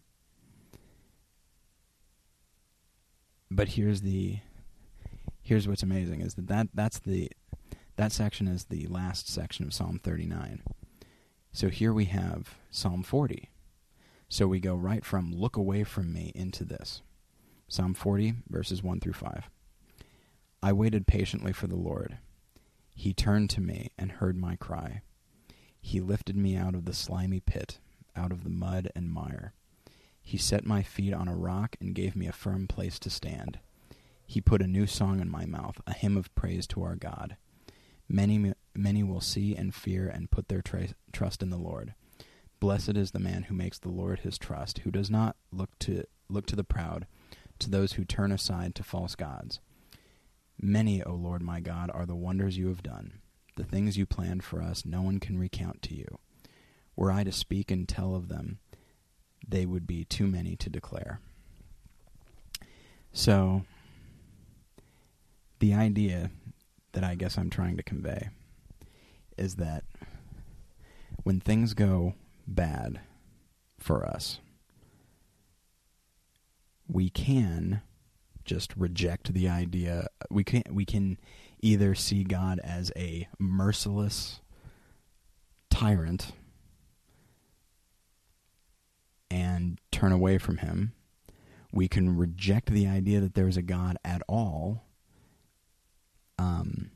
But 3.54 3.68
here's 3.68 4.00
the 4.00 4.38
here's 5.42 5.68
what's 5.68 5.82
amazing 5.82 6.22
is 6.22 6.34
that, 6.34 6.46
that 6.48 6.68
that's 6.72 6.98
the 6.98 7.30
that 7.96 8.10
section 8.10 8.48
is 8.48 8.64
the 8.64 8.86
last 8.86 9.28
section 9.28 9.66
of 9.66 9.74
Psalm 9.74 10.00
39. 10.02 10.62
So 11.52 11.68
here 11.68 11.92
we 11.92 12.06
have 12.06 12.56
Psalm 12.70 13.02
40. 13.02 13.50
So 14.30 14.46
we 14.46 14.58
go 14.58 14.74
right 14.74 15.04
from 15.04 15.34
look 15.34 15.58
away 15.58 15.84
from 15.84 16.14
me 16.14 16.32
into 16.34 16.64
this. 16.64 17.02
Psalm 17.68 17.92
40 17.92 18.36
verses 18.48 18.82
1 18.82 19.00
through 19.00 19.12
5. 19.12 19.50
I 20.62 20.72
waited 20.72 21.06
patiently 21.06 21.52
for 21.52 21.66
the 21.66 21.76
Lord. 21.76 22.16
He 22.94 23.12
turned 23.12 23.50
to 23.50 23.60
me 23.60 23.90
and 23.98 24.12
heard 24.12 24.36
my 24.36 24.56
cry. 24.56 25.02
He 25.78 26.00
lifted 26.00 26.36
me 26.36 26.56
out 26.56 26.74
of 26.74 26.86
the 26.86 26.94
slimy 26.94 27.40
pit, 27.40 27.80
out 28.16 28.32
of 28.32 28.44
the 28.44 28.50
mud 28.50 28.90
and 28.96 29.12
mire. 29.12 29.52
He 30.22 30.38
set 30.38 30.64
my 30.64 30.82
feet 30.82 31.12
on 31.12 31.28
a 31.28 31.36
rock 31.36 31.76
and 31.80 31.94
gave 31.94 32.16
me 32.16 32.26
a 32.26 32.32
firm 32.32 32.66
place 32.66 32.98
to 33.00 33.10
stand. 33.10 33.58
He 34.26 34.40
put 34.40 34.62
a 34.62 34.66
new 34.66 34.86
song 34.86 35.20
in 35.20 35.28
my 35.28 35.44
mouth, 35.44 35.80
a 35.86 35.92
hymn 35.92 36.16
of 36.16 36.34
praise 36.34 36.66
to 36.68 36.82
our 36.82 36.96
God. 36.96 37.36
Many, 38.08 38.52
many 38.74 39.02
will 39.02 39.20
see 39.20 39.54
and 39.54 39.74
fear 39.74 40.08
and 40.08 40.30
put 40.30 40.48
their 40.48 40.62
tra- 40.62 40.94
trust 41.12 41.42
in 41.42 41.50
the 41.50 41.58
Lord. 41.58 41.94
Blessed 42.60 42.96
is 42.96 43.10
the 43.10 43.18
man 43.18 43.44
who 43.44 43.54
makes 43.54 43.78
the 43.78 43.90
Lord 43.90 44.20
his 44.20 44.38
trust, 44.38 44.78
who 44.78 44.90
does 44.90 45.10
not 45.10 45.36
look 45.50 45.76
to 45.80 46.04
look 46.28 46.46
to 46.46 46.56
the 46.56 46.64
proud, 46.64 47.06
to 47.58 47.68
those 47.68 47.94
who 47.94 48.04
turn 48.04 48.32
aside 48.32 48.74
to 48.76 48.82
false 48.82 49.14
gods. 49.14 49.60
Many, 50.60 51.02
O 51.02 51.14
Lord 51.14 51.42
my 51.42 51.60
God, 51.60 51.90
are 51.92 52.06
the 52.06 52.14
wonders 52.14 52.56
you 52.56 52.68
have 52.68 52.82
done. 52.82 53.20
The 53.56 53.64
things 53.64 53.96
you 53.96 54.06
planned 54.06 54.44
for 54.44 54.62
us 54.62 54.84
no 54.86 55.02
one 55.02 55.18
can 55.18 55.38
recount 55.38 55.82
to 55.82 55.94
you. 55.94 56.18
Were 56.96 57.10
I 57.10 57.24
to 57.24 57.32
speak 57.32 57.70
and 57.70 57.88
tell 57.88 58.14
of 58.14 58.28
them, 58.28 58.58
they 59.46 59.66
would 59.66 59.86
be 59.86 60.04
too 60.04 60.26
many 60.26 60.56
to 60.56 60.70
declare. 60.70 61.20
So, 63.12 63.64
the 65.58 65.74
idea 65.74 66.30
that 66.92 67.04
I 67.04 67.14
guess 67.14 67.36
I'm 67.36 67.50
trying 67.50 67.76
to 67.76 67.82
convey 67.82 68.30
is 69.36 69.56
that 69.56 69.84
when 71.22 71.40
things 71.40 71.74
go 71.74 72.14
bad 72.46 73.00
for 73.78 74.06
us, 74.06 74.38
we 76.88 77.08
can 77.10 77.82
just 78.44 78.76
reject 78.76 79.32
the 79.32 79.48
idea. 79.48 80.08
We 80.30 80.44
can 80.44 80.62
we 80.70 80.84
can 80.84 81.18
either 81.60 81.94
see 81.94 82.24
God 82.24 82.60
as 82.64 82.90
a 82.96 83.28
merciless 83.38 84.40
tyrant 85.70 86.32
and 89.32 89.80
turn 89.90 90.12
away 90.12 90.38
from 90.38 90.58
him. 90.58 90.92
We 91.72 91.88
can 91.88 92.16
reject 92.16 92.70
the 92.70 92.86
idea 92.86 93.20
that 93.20 93.34
there 93.34 93.48
is 93.48 93.56
a 93.56 93.62
God 93.62 93.96
at 94.04 94.22
all 94.28 94.84
um, 96.38 96.90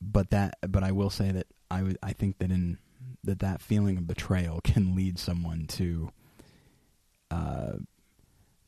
but 0.00 0.30
that, 0.30 0.58
but 0.68 0.84
I 0.84 0.92
will 0.92 1.10
say 1.10 1.32
that 1.32 1.46
I, 1.70 1.78
w- 1.78 1.96
I 2.02 2.12
think 2.12 2.38
that 2.38 2.50
in 2.50 2.78
that 3.24 3.40
that 3.40 3.60
feeling 3.60 3.98
of 3.98 4.06
betrayal 4.06 4.60
can 4.62 4.94
lead 4.94 5.18
someone 5.18 5.66
to 5.66 6.10
uh, 7.30 7.72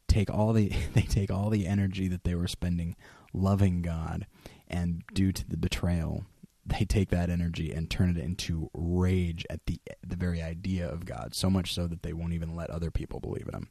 take 0.09 0.31
all 0.31 0.53
the 0.53 0.73
they 0.95 1.03
take 1.03 1.31
all 1.31 1.51
the 1.51 1.67
energy 1.67 2.09
that 2.09 2.25
they 2.25 2.35
were 2.35 2.49
spending 2.49 2.97
loving 3.33 3.83
God, 3.83 4.27
and 4.67 5.03
due 5.13 5.33
to 5.33 5.49
the 5.49 5.57
betrayal, 5.57 6.25
they 6.69 6.85
take 6.85 7.11
that 7.11 7.31
energy 7.31 7.73
and 7.73 7.91
turn 7.91 8.11
it 8.11 8.23
into 8.23 8.71
rage 8.75 9.45
at 9.51 9.65
the 9.67 9.81
the 10.07 10.17
very 10.17 10.43
idea 10.43 10.89
of 10.89 11.05
God. 11.05 11.35
So 11.35 11.51
much 11.51 11.75
so 11.75 11.87
that 11.87 12.03
they 12.03 12.13
won't 12.13 12.33
even 12.33 12.55
let 12.55 12.71
other 12.71 12.91
people 12.91 13.21
believe 13.21 13.49
in 13.49 13.55
Him. 13.55 13.69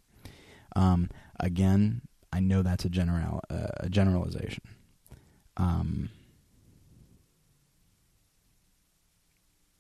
Um, 0.76 1.10
again, 1.40 2.02
I 2.32 2.40
know 2.40 2.62
that's 2.62 2.86
a 2.86 2.90
general 2.90 3.42
uh, 3.50 3.68
a 3.78 3.90
generalization. 3.90 4.64
Um, 5.56 6.10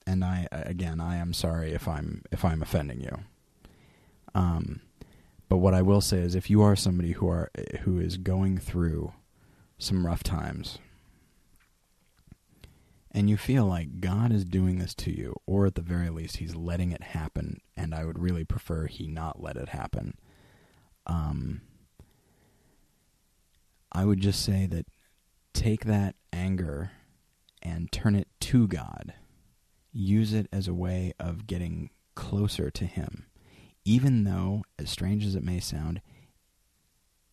and 0.05 0.23
I 0.23 0.47
again, 0.51 0.99
I 0.99 1.17
am 1.17 1.33
sorry 1.33 1.73
if 1.73 1.87
I'm 1.87 2.23
if 2.31 2.43
I'm 2.43 2.61
offending 2.61 3.01
you. 3.01 3.19
Um, 4.33 4.81
but 5.49 5.57
what 5.57 5.73
I 5.73 5.81
will 5.81 6.01
say 6.01 6.19
is, 6.19 6.35
if 6.35 6.49
you 6.49 6.61
are 6.61 6.75
somebody 6.75 7.13
who 7.13 7.27
are 7.29 7.49
who 7.81 7.99
is 7.99 8.17
going 8.17 8.57
through 8.57 9.13
some 9.77 10.05
rough 10.05 10.23
times, 10.23 10.79
and 13.11 13.29
you 13.29 13.37
feel 13.37 13.65
like 13.65 14.01
God 14.01 14.31
is 14.31 14.45
doing 14.45 14.79
this 14.79 14.93
to 14.95 15.11
you, 15.11 15.35
or 15.45 15.65
at 15.65 15.75
the 15.75 15.81
very 15.81 16.09
least, 16.09 16.37
He's 16.37 16.55
letting 16.55 16.91
it 16.91 17.03
happen, 17.03 17.61
and 17.75 17.95
I 17.95 18.05
would 18.05 18.19
really 18.19 18.43
prefer 18.43 18.87
He 18.87 19.07
not 19.07 19.41
let 19.41 19.55
it 19.55 19.69
happen. 19.69 20.15
Um, 21.05 21.61
I 23.91 24.05
would 24.05 24.19
just 24.19 24.43
say 24.43 24.65
that 24.67 24.85
take 25.53 25.85
that 25.85 26.15
anger 26.33 26.91
and 27.61 27.91
turn 27.91 28.15
it 28.15 28.27
to 28.41 28.67
God. 28.67 29.13
Use 29.91 30.33
it 30.33 30.47
as 30.51 30.67
a 30.67 30.73
way 30.73 31.13
of 31.19 31.47
getting 31.47 31.89
closer 32.13 32.69
to 32.69 32.85
Him. 32.85 33.25
Even 33.85 34.25
though, 34.25 34.63
as 34.77 34.89
strange 34.89 35.25
as 35.25 35.33
it 35.33 35.43
may 35.43 35.61
sound, 35.61 36.01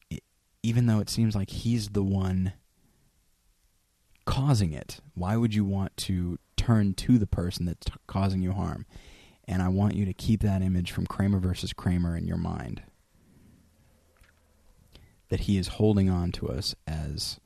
it, 0.09 0.23
even 0.63 0.87
though 0.87 1.01
it 1.01 1.11
seems 1.11 1.35
like 1.35 1.51
He's 1.51 1.91
the 1.91 2.05
one 2.05 2.53
causing 4.25 4.73
it, 4.73 5.01
why 5.15 5.37
would 5.37 5.55
you 5.55 5.65
want 5.65 5.97
to 5.99 6.39
turn 6.57 6.95
to 6.95 7.19
the 7.19 7.27
person 7.27 7.67
that's 7.67 7.87
t- 7.87 7.93
causing 8.07 8.43
you 8.43 8.53
harm? 8.53 8.87
And 9.47 9.63
I 9.63 9.69
want 9.69 9.95
you 9.95 10.05
to 10.07 10.15
keep 10.15 10.43
that 10.43 10.63
image 10.63 10.91
from 10.91 11.07
Kramer 11.07 11.39
versus 11.39 11.73
Kramer 11.73 12.17
in 12.17 12.27
your 12.27 12.39
mind. 12.39 12.83
That 15.29 15.41
he 15.41 15.59
is 15.59 15.69
holding 15.69 16.09
on 16.09 16.33
to 16.33 16.49
us 16.49 16.75
as 16.87 17.41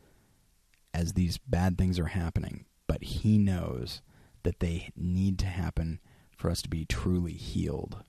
as 0.95 1.12
these 1.12 1.39
bad 1.39 1.76
things 1.76 1.99
are 1.99 2.07
happening, 2.07 2.64
but 2.87 3.03
he 3.03 3.39
knows 3.39 4.01
that 4.43 4.61
they 4.61 4.91
need 4.97 5.39
to 5.39 5.47
happen 5.47 6.01
for 6.37 6.51
us 6.51 6.62
to 6.62 6.68
be 6.68 6.85
truly 6.85 7.33
healed. 7.33 8.03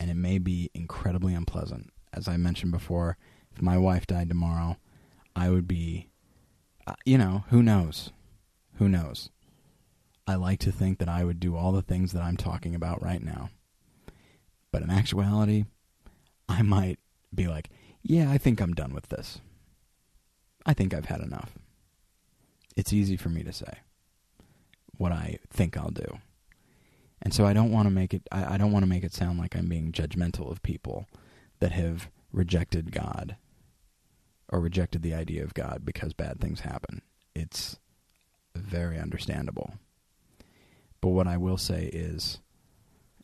And 0.00 0.10
it 0.10 0.16
may 0.16 0.38
be 0.38 0.70
incredibly 0.74 1.34
unpleasant. 1.34 1.90
As 2.12 2.28
I 2.28 2.36
mentioned 2.36 2.72
before, 2.72 3.16
if 3.54 3.62
my 3.62 3.78
wife 3.78 4.06
died 4.06 4.28
tomorrow, 4.28 4.76
I 5.36 5.50
would 5.50 5.68
be, 5.68 6.08
you 7.04 7.18
know, 7.18 7.44
who 7.48 7.62
knows? 7.62 8.10
Who 8.76 8.88
knows? 8.88 9.30
I 10.26 10.36
like 10.36 10.58
to 10.60 10.72
think 10.72 10.98
that 10.98 11.08
I 11.08 11.24
would 11.24 11.38
do 11.38 11.56
all 11.56 11.72
the 11.72 11.82
things 11.82 12.12
that 12.12 12.22
I'm 12.22 12.36
talking 12.36 12.74
about 12.74 13.02
right 13.02 13.22
now. 13.22 13.50
But 14.72 14.82
in 14.82 14.90
actuality, 14.90 15.64
I 16.48 16.62
might 16.62 16.98
be 17.34 17.46
like, 17.46 17.70
yeah, 18.02 18.30
I 18.30 18.38
think 18.38 18.60
I'm 18.60 18.74
done 18.74 18.94
with 18.94 19.08
this. 19.08 19.40
I 20.66 20.74
think 20.74 20.94
I've 20.94 21.06
had 21.06 21.20
enough. 21.20 21.52
It's 22.76 22.92
easy 22.92 23.16
for 23.16 23.28
me 23.28 23.42
to 23.44 23.52
say 23.52 23.78
what 24.96 25.12
I 25.12 25.38
think 25.50 25.76
I'll 25.76 25.90
do. 25.90 26.18
And 27.22 27.32
so 27.32 27.46
I 27.46 27.52
don't 27.52 27.72
want 27.72 27.86
to 27.86 27.90
make 27.90 28.12
it 28.12 28.22
I, 28.30 28.54
I 28.54 28.56
don't 28.56 28.72
want 28.72 28.82
to 28.82 28.88
make 28.88 29.04
it 29.04 29.14
sound 29.14 29.38
like 29.38 29.56
I'm 29.56 29.68
being 29.68 29.92
judgmental 29.92 30.50
of 30.50 30.62
people 30.62 31.06
that 31.60 31.72
have 31.72 32.08
rejected 32.32 32.92
God 32.92 33.36
or 34.48 34.60
rejected 34.60 35.02
the 35.02 35.14
idea 35.14 35.42
of 35.42 35.54
God 35.54 35.82
because 35.84 36.12
bad 36.12 36.40
things 36.40 36.60
happen. 36.60 37.02
It's 37.34 37.78
very 38.54 38.98
understandable. 38.98 39.74
But 41.00 41.10
what 41.10 41.26
I 41.26 41.36
will 41.36 41.58
say 41.58 41.84
is, 41.92 42.40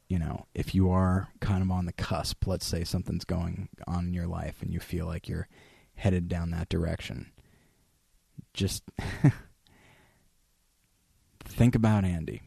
you 0.09 0.19
know, 0.19 0.47
if 0.55 0.75
you 0.75 0.91
are 0.91 1.29
kind 1.41 1.63
of 1.63 1.71
on 1.71 1.87
the 1.87 1.93
cusp, 1.93 2.47
let's 2.47 2.67
say 2.67 2.85
something's 2.85 3.25
going 3.25 3.69
on 3.87 4.07
in 4.07 4.15
your 4.15 4.27
life 4.27 4.57
and 4.61 4.73
you 4.73 4.81
feel 4.81 5.07
like 5.07 5.29
you're 5.29 5.49
headed 5.95 6.29
down 6.29 6.51
that 6.51 6.69
direction, 6.69 7.31
just 8.53 8.83
think 11.45 11.75
about 11.75 12.05
Andy. 12.05 12.43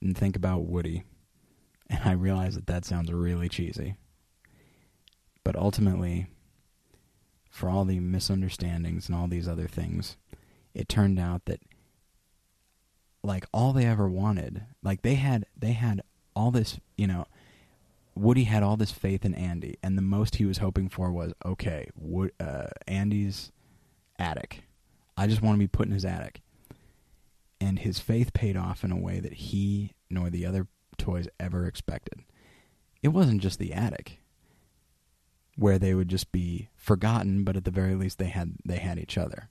And 0.00 0.16
think 0.16 0.36
about 0.36 0.64
Woody. 0.64 1.04
And 1.90 2.00
I 2.04 2.12
realize 2.12 2.54
that 2.54 2.68
that 2.68 2.84
sounds 2.84 3.12
really 3.12 3.48
cheesy. 3.48 3.96
But 5.44 5.56
ultimately, 5.56 6.26
for 7.50 7.68
all 7.68 7.84
the 7.84 8.00
misunderstandings 8.00 9.08
and 9.08 9.16
all 9.16 9.26
these 9.26 9.48
other 9.48 9.66
things, 9.66 10.16
it 10.74 10.88
turned 10.88 11.18
out 11.18 11.46
that 11.46 11.60
like 13.22 13.46
all 13.52 13.72
they 13.72 13.86
ever 13.86 14.08
wanted, 14.08 14.62
like 14.82 15.02
they 15.02 15.14
had 15.14 15.46
they 15.56 15.72
had 15.72 16.02
all 16.34 16.50
this, 16.50 16.78
you 16.96 17.06
know, 17.06 17.26
Woody 18.14 18.44
had 18.44 18.62
all 18.62 18.76
this 18.76 18.92
faith 18.92 19.24
in 19.24 19.34
Andy, 19.34 19.76
and 19.82 19.96
the 19.96 20.02
most 20.02 20.36
he 20.36 20.44
was 20.44 20.58
hoping 20.58 20.88
for 20.88 21.10
was 21.12 21.32
okay, 21.44 21.88
Wood, 21.96 22.32
uh, 22.40 22.68
Andy's 22.86 23.52
attic. 24.18 24.64
I 25.16 25.26
just 25.26 25.42
want 25.42 25.56
to 25.56 25.58
be 25.58 25.68
put 25.68 25.86
in 25.86 25.92
his 25.92 26.04
attic, 26.04 26.40
and 27.60 27.78
his 27.78 27.98
faith 27.98 28.32
paid 28.32 28.56
off 28.56 28.84
in 28.84 28.92
a 28.92 28.98
way 28.98 29.20
that 29.20 29.34
he 29.34 29.92
nor 30.08 30.30
the 30.30 30.46
other 30.46 30.66
toys 30.98 31.28
ever 31.38 31.66
expected. 31.66 32.20
It 33.02 33.08
wasn't 33.08 33.42
just 33.42 33.58
the 33.58 33.72
attic 33.72 34.19
where 35.60 35.78
they 35.78 35.94
would 35.94 36.08
just 36.08 36.32
be 36.32 36.70
forgotten, 36.74 37.44
but 37.44 37.54
at 37.54 37.66
the 37.66 37.70
very 37.70 37.94
least 37.94 38.18
they 38.18 38.28
had 38.28 38.54
they 38.64 38.78
had 38.78 38.98
each 38.98 39.18
other. 39.18 39.50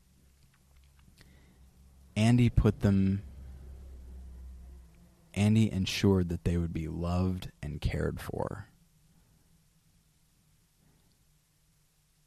Andy 2.15 2.49
put 2.49 2.79
them 2.79 3.21
Andy 5.35 5.71
ensured 5.71 6.29
that 6.29 6.45
they 6.45 6.57
would 6.57 6.73
be 6.73 6.87
loved 6.87 7.51
and 7.61 7.79
cared 7.79 8.19
for. 8.19 8.65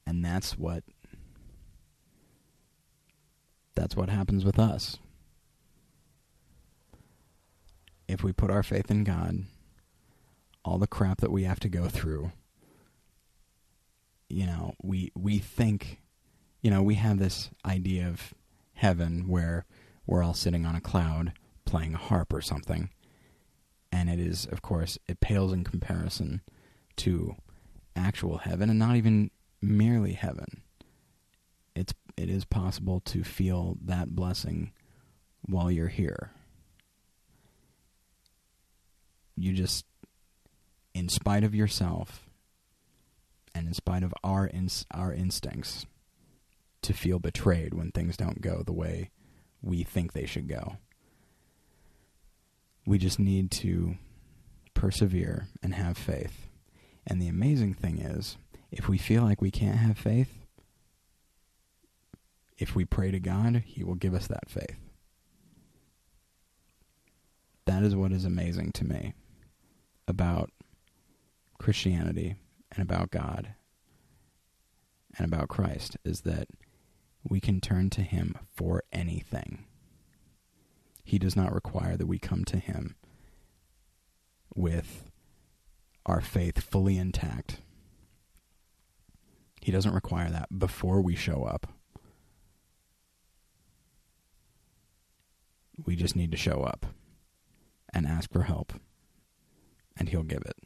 And 0.06 0.24
that's 0.24 0.56
what 0.56 0.84
that's 3.74 3.96
what 3.96 4.08
happens 4.08 4.44
with 4.44 4.60
us. 4.60 4.98
If 8.06 8.22
we 8.22 8.32
put 8.32 8.52
our 8.52 8.62
faith 8.62 8.92
in 8.92 9.02
God, 9.02 9.46
all 10.64 10.78
the 10.78 10.86
crap 10.86 11.20
that 11.20 11.32
we 11.32 11.42
have 11.42 11.58
to 11.58 11.68
go 11.68 11.88
through, 11.88 12.30
you 14.32 14.46
know, 14.46 14.74
we 14.82 15.12
we 15.14 15.38
think, 15.38 16.00
you 16.62 16.70
know, 16.70 16.82
we 16.82 16.94
have 16.94 17.18
this 17.18 17.50
idea 17.66 18.08
of 18.08 18.32
heaven 18.72 19.28
where 19.28 19.66
we're 20.06 20.22
all 20.22 20.34
sitting 20.34 20.64
on 20.64 20.74
a 20.74 20.80
cloud 20.80 21.34
playing 21.66 21.94
a 21.94 21.98
harp 21.98 22.32
or 22.32 22.40
something. 22.40 22.88
And 23.92 24.08
it 24.08 24.18
is, 24.18 24.46
of 24.46 24.62
course, 24.62 24.98
it 25.06 25.20
pales 25.20 25.52
in 25.52 25.64
comparison 25.64 26.40
to 26.96 27.36
actual 27.94 28.38
heaven 28.38 28.70
and 28.70 28.78
not 28.78 28.96
even 28.96 29.30
merely 29.60 30.14
heaven. 30.14 30.62
It's 31.74 31.92
it 32.16 32.30
is 32.30 32.46
possible 32.46 33.00
to 33.00 33.22
feel 33.22 33.76
that 33.84 34.16
blessing 34.16 34.72
while 35.42 35.70
you're 35.70 35.88
here. 35.88 36.30
You 39.36 39.52
just 39.52 39.84
in 40.94 41.10
spite 41.10 41.44
of 41.44 41.54
yourself 41.54 42.21
and 43.54 43.66
in 43.66 43.74
spite 43.74 44.02
of 44.02 44.14
our 44.24 44.50
our 44.92 45.12
instincts 45.12 45.86
to 46.82 46.92
feel 46.92 47.18
betrayed 47.18 47.74
when 47.74 47.90
things 47.90 48.16
don't 48.16 48.40
go 48.40 48.62
the 48.62 48.72
way 48.72 49.10
we 49.62 49.84
think 49.84 50.12
they 50.12 50.26
should 50.26 50.48
go. 50.48 50.76
We 52.84 52.98
just 52.98 53.18
need 53.18 53.50
to 53.52 53.96
persevere 54.74 55.46
and 55.62 55.74
have 55.74 55.96
faith. 55.96 56.48
And 57.06 57.22
the 57.22 57.28
amazing 57.28 57.74
thing 57.74 57.98
is, 57.98 58.36
if 58.72 58.88
we 58.88 58.98
feel 58.98 59.22
like 59.22 59.40
we 59.40 59.50
can't 59.50 59.78
have 59.78 59.96
faith, 59.96 60.46
if 62.58 62.74
we 62.74 62.84
pray 62.84 63.10
to 63.10 63.20
God, 63.20 63.62
He 63.66 63.84
will 63.84 63.94
give 63.94 64.14
us 64.14 64.26
that 64.26 64.50
faith. 64.50 64.78
That 67.64 67.84
is 67.84 67.94
what 67.94 68.12
is 68.12 68.24
amazing 68.24 68.72
to 68.72 68.84
me 68.84 69.14
about 70.08 70.50
Christianity 71.58 72.34
and 72.72 72.82
about 72.82 73.10
God 73.10 73.54
and 75.16 75.32
about 75.32 75.48
Christ 75.48 75.96
is 76.04 76.22
that 76.22 76.48
we 77.22 77.38
can 77.38 77.60
turn 77.60 77.90
to 77.90 78.02
Him 78.02 78.36
for 78.54 78.82
anything. 78.92 79.66
He 81.04 81.18
does 81.18 81.36
not 81.36 81.54
require 81.54 81.96
that 81.96 82.06
we 82.06 82.18
come 82.18 82.44
to 82.46 82.56
Him 82.56 82.96
with 84.54 85.10
our 86.06 86.20
faith 86.20 86.62
fully 86.62 86.96
intact. 86.96 87.60
He 89.60 89.70
doesn't 89.70 89.94
require 89.94 90.30
that 90.30 90.58
before 90.58 91.00
we 91.00 91.14
show 91.14 91.44
up. 91.44 91.68
We 95.84 95.94
just 95.94 96.16
need 96.16 96.30
to 96.32 96.36
show 96.36 96.62
up 96.62 96.86
and 97.94 98.06
ask 98.06 98.32
for 98.32 98.44
help, 98.44 98.72
and 99.96 100.08
He'll 100.08 100.22
give 100.22 100.42
it. 100.42 100.56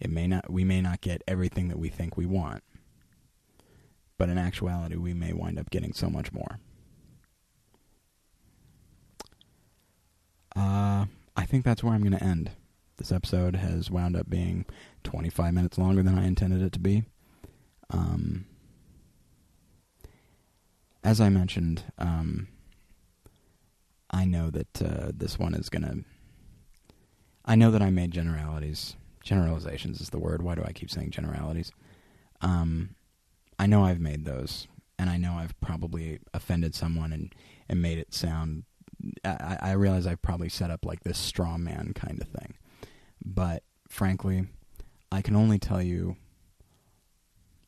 It 0.00 0.10
may 0.10 0.26
not 0.26 0.50
we 0.50 0.64
may 0.64 0.80
not 0.80 1.00
get 1.00 1.22
everything 1.26 1.68
that 1.68 1.78
we 1.78 1.88
think 1.88 2.16
we 2.16 2.26
want, 2.26 2.62
but 4.18 4.28
in 4.28 4.38
actuality 4.38 4.96
we 4.96 5.14
may 5.14 5.32
wind 5.32 5.58
up 5.58 5.70
getting 5.70 5.92
so 5.92 6.08
much 6.08 6.32
more. 6.32 6.58
Uh, 10.56 11.06
I 11.36 11.46
think 11.46 11.64
that's 11.64 11.82
where 11.82 11.92
I'm 11.92 12.02
going 12.02 12.12
to 12.16 12.22
end. 12.22 12.52
This 12.96 13.10
episode 13.10 13.56
has 13.56 13.90
wound 13.90 14.16
up 14.16 14.30
being 14.30 14.66
25 15.02 15.52
minutes 15.52 15.78
longer 15.78 16.02
than 16.02 16.16
I 16.16 16.26
intended 16.26 16.62
it 16.62 16.72
to 16.74 16.78
be. 16.78 17.04
Um, 17.90 18.46
as 21.02 21.20
I 21.20 21.28
mentioned, 21.28 21.82
um, 21.98 22.48
I 24.10 24.24
know 24.24 24.50
that 24.50 24.82
uh, 24.82 25.10
this 25.12 25.38
one 25.38 25.54
is 25.54 25.68
going 25.68 25.82
to. 25.82 26.04
I 27.44 27.56
know 27.56 27.70
that 27.72 27.82
I 27.82 27.90
made 27.90 28.12
generalities. 28.12 28.94
Generalizations 29.24 30.00
is 30.00 30.10
the 30.10 30.18
word. 30.18 30.42
Why 30.42 30.54
do 30.54 30.62
I 30.64 30.72
keep 30.72 30.90
saying 30.90 31.10
generalities? 31.10 31.72
Um, 32.40 32.94
I 33.58 33.66
know 33.66 33.84
I've 33.84 34.00
made 34.00 34.24
those, 34.24 34.68
and 34.98 35.10
I 35.10 35.16
know 35.16 35.34
I've 35.34 35.58
probably 35.60 36.20
offended 36.32 36.74
someone 36.74 37.12
and, 37.12 37.34
and 37.68 37.82
made 37.82 37.98
it 37.98 38.14
sound 38.14 38.64
I, 39.24 39.58
I 39.60 39.72
realize 39.72 40.06
I've 40.06 40.22
probably 40.22 40.48
set 40.48 40.70
up 40.70 40.84
like 40.84 41.02
this 41.02 41.18
straw 41.18 41.56
man 41.58 41.92
kind 41.94 42.20
of 42.20 42.28
thing. 42.28 42.54
But 43.24 43.62
frankly, 43.88 44.46
I 45.10 45.22
can 45.22 45.36
only 45.36 45.58
tell 45.58 45.82
you 45.82 46.16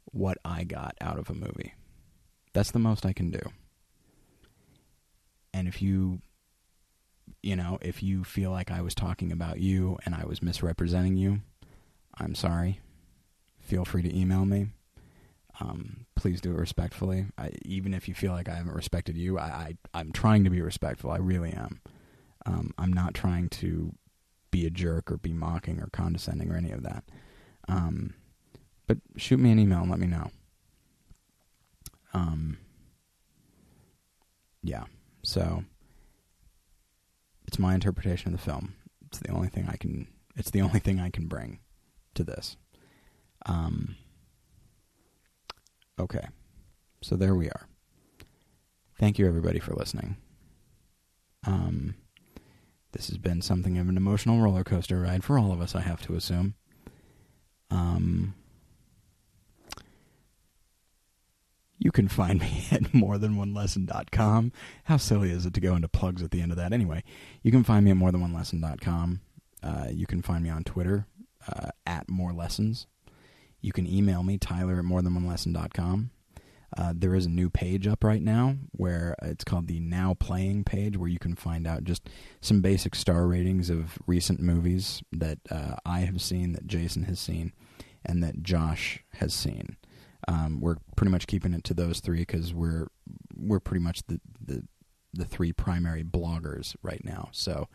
what 0.06 0.38
I 0.44 0.64
got 0.64 0.96
out 1.00 1.18
of 1.18 1.30
a 1.30 1.34
movie. 1.34 1.74
That's 2.52 2.70
the 2.70 2.78
most 2.78 3.04
I 3.04 3.12
can 3.12 3.30
do. 3.30 3.40
And 5.52 5.68
if 5.68 5.80
you, 5.82 6.20
you 7.46 7.54
know, 7.54 7.78
if 7.80 8.02
you 8.02 8.24
feel 8.24 8.50
like 8.50 8.72
I 8.72 8.80
was 8.80 8.92
talking 8.92 9.30
about 9.30 9.60
you 9.60 9.98
and 10.04 10.16
I 10.16 10.24
was 10.24 10.42
misrepresenting 10.42 11.16
you, 11.16 11.42
I'm 12.18 12.34
sorry. 12.34 12.80
Feel 13.60 13.84
free 13.84 14.02
to 14.02 14.18
email 14.18 14.44
me. 14.44 14.66
Um, 15.60 16.06
please 16.16 16.40
do 16.40 16.50
it 16.50 16.58
respectfully. 16.58 17.26
I, 17.38 17.52
even 17.62 17.94
if 17.94 18.08
you 18.08 18.14
feel 18.14 18.32
like 18.32 18.48
I 18.48 18.56
haven't 18.56 18.74
respected 18.74 19.16
you, 19.16 19.38
I, 19.38 19.76
I 19.94 20.00
am 20.00 20.10
trying 20.10 20.42
to 20.42 20.50
be 20.50 20.60
respectful. 20.60 21.12
I 21.12 21.18
really 21.18 21.52
am. 21.52 21.80
Um, 22.46 22.74
I'm 22.78 22.92
not 22.92 23.14
trying 23.14 23.48
to 23.50 23.94
be 24.50 24.66
a 24.66 24.70
jerk 24.70 25.12
or 25.12 25.16
be 25.16 25.32
mocking 25.32 25.80
or 25.80 25.88
condescending 25.92 26.50
or 26.50 26.56
any 26.56 26.72
of 26.72 26.82
that. 26.82 27.04
Um, 27.68 28.14
but 28.88 28.98
shoot 29.16 29.38
me 29.38 29.52
an 29.52 29.60
email 29.60 29.82
and 29.82 29.90
let 29.90 30.00
me 30.00 30.08
know. 30.08 30.32
Um, 32.12 32.58
yeah. 34.64 34.84
So 35.22 35.62
it's 37.46 37.58
my 37.58 37.74
interpretation 37.74 38.32
of 38.32 38.38
the 38.38 38.44
film. 38.44 38.74
It's 39.06 39.18
the 39.18 39.30
only 39.30 39.48
thing 39.48 39.68
I 39.68 39.76
can. 39.76 40.08
It's 40.36 40.50
the 40.50 40.62
only 40.62 40.80
thing 40.80 41.00
I 41.00 41.10
can 41.10 41.26
bring 41.26 41.60
to 42.14 42.24
this. 42.24 42.56
Um, 43.46 43.96
Okay. 45.98 46.26
So 47.02 47.16
there 47.16 47.34
we 47.34 47.48
are. 47.48 47.68
Thank 48.98 49.18
you, 49.18 49.26
everybody, 49.26 49.58
for 49.58 49.74
listening. 49.74 50.16
Um, 51.46 51.94
this 52.92 53.08
has 53.08 53.18
been 53.18 53.42
something 53.42 53.78
of 53.78 53.88
an 53.88 53.96
emotional 53.96 54.40
roller 54.40 54.64
coaster 54.64 55.00
ride 55.00 55.22
for 55.24 55.38
all 55.38 55.52
of 55.52 55.60
us, 55.60 55.74
I 55.74 55.80
have 55.80 56.02
to 56.02 56.14
assume. 56.14 56.54
Um, 57.70 58.34
you 61.78 61.92
can 61.92 62.08
find 62.08 62.40
me 62.40 62.66
at 62.70 62.82
morethanonelesson.com. 62.84 64.52
How 64.84 64.96
silly 64.96 65.30
is 65.30 65.46
it 65.46 65.54
to 65.54 65.60
go 65.60 65.74
into 65.76 65.88
plugs 65.88 66.22
at 66.22 66.30
the 66.30 66.40
end 66.40 66.52
of 66.52 66.58
that? 66.58 66.72
Anyway, 66.72 67.02
you 67.42 67.50
can 67.50 67.64
find 67.64 67.84
me 67.84 67.90
at 67.90 67.96
morethanonelesson.com. 67.96 69.20
Uh, 69.62 69.86
you 69.90 70.06
can 70.06 70.22
find 70.22 70.44
me 70.44 70.50
on 70.50 70.64
Twitter 70.64 71.06
uh, 71.48 71.70
at 71.86 72.08
more 72.08 72.32
lessons. 72.32 72.86
You 73.60 73.72
can 73.72 73.86
email 73.86 74.22
me, 74.22 74.38
Tyler 74.38 74.78
at 74.78 74.84
morethanonelesson.com. 74.84 76.10
Uh, 76.76 76.92
there 76.94 77.14
is 77.14 77.26
a 77.26 77.30
new 77.30 77.48
page 77.48 77.86
up 77.86 78.04
right 78.04 78.22
now 78.22 78.56
where 78.72 79.14
it's 79.22 79.44
called 79.44 79.66
the 79.66 79.80
Now 79.80 80.14
Playing 80.14 80.64
page, 80.64 80.96
where 80.96 81.08
you 81.08 81.18
can 81.18 81.34
find 81.34 81.66
out 81.66 81.84
just 81.84 82.08
some 82.40 82.60
basic 82.60 82.94
star 82.94 83.26
ratings 83.26 83.70
of 83.70 83.98
recent 84.06 84.40
movies 84.40 85.02
that 85.12 85.38
uh, 85.50 85.76
I 85.86 86.00
have 86.00 86.20
seen, 86.20 86.52
that 86.52 86.66
Jason 86.66 87.04
has 87.04 87.20
seen, 87.20 87.52
and 88.04 88.22
that 88.22 88.42
Josh 88.42 89.04
has 89.14 89.32
seen. 89.32 89.76
Um, 90.28 90.60
we're 90.60 90.76
pretty 90.96 91.10
much 91.10 91.26
keeping 91.26 91.54
it 91.54 91.64
to 91.64 91.74
those 91.74 92.00
three 92.00 92.20
because 92.20 92.52
we're 92.52 92.88
we're 93.36 93.60
pretty 93.60 93.82
much 93.82 94.02
the, 94.06 94.20
the 94.44 94.64
the 95.12 95.24
three 95.24 95.52
primary 95.52 96.02
bloggers 96.02 96.74
right 96.82 97.04
now. 97.04 97.28
So, 97.32 97.68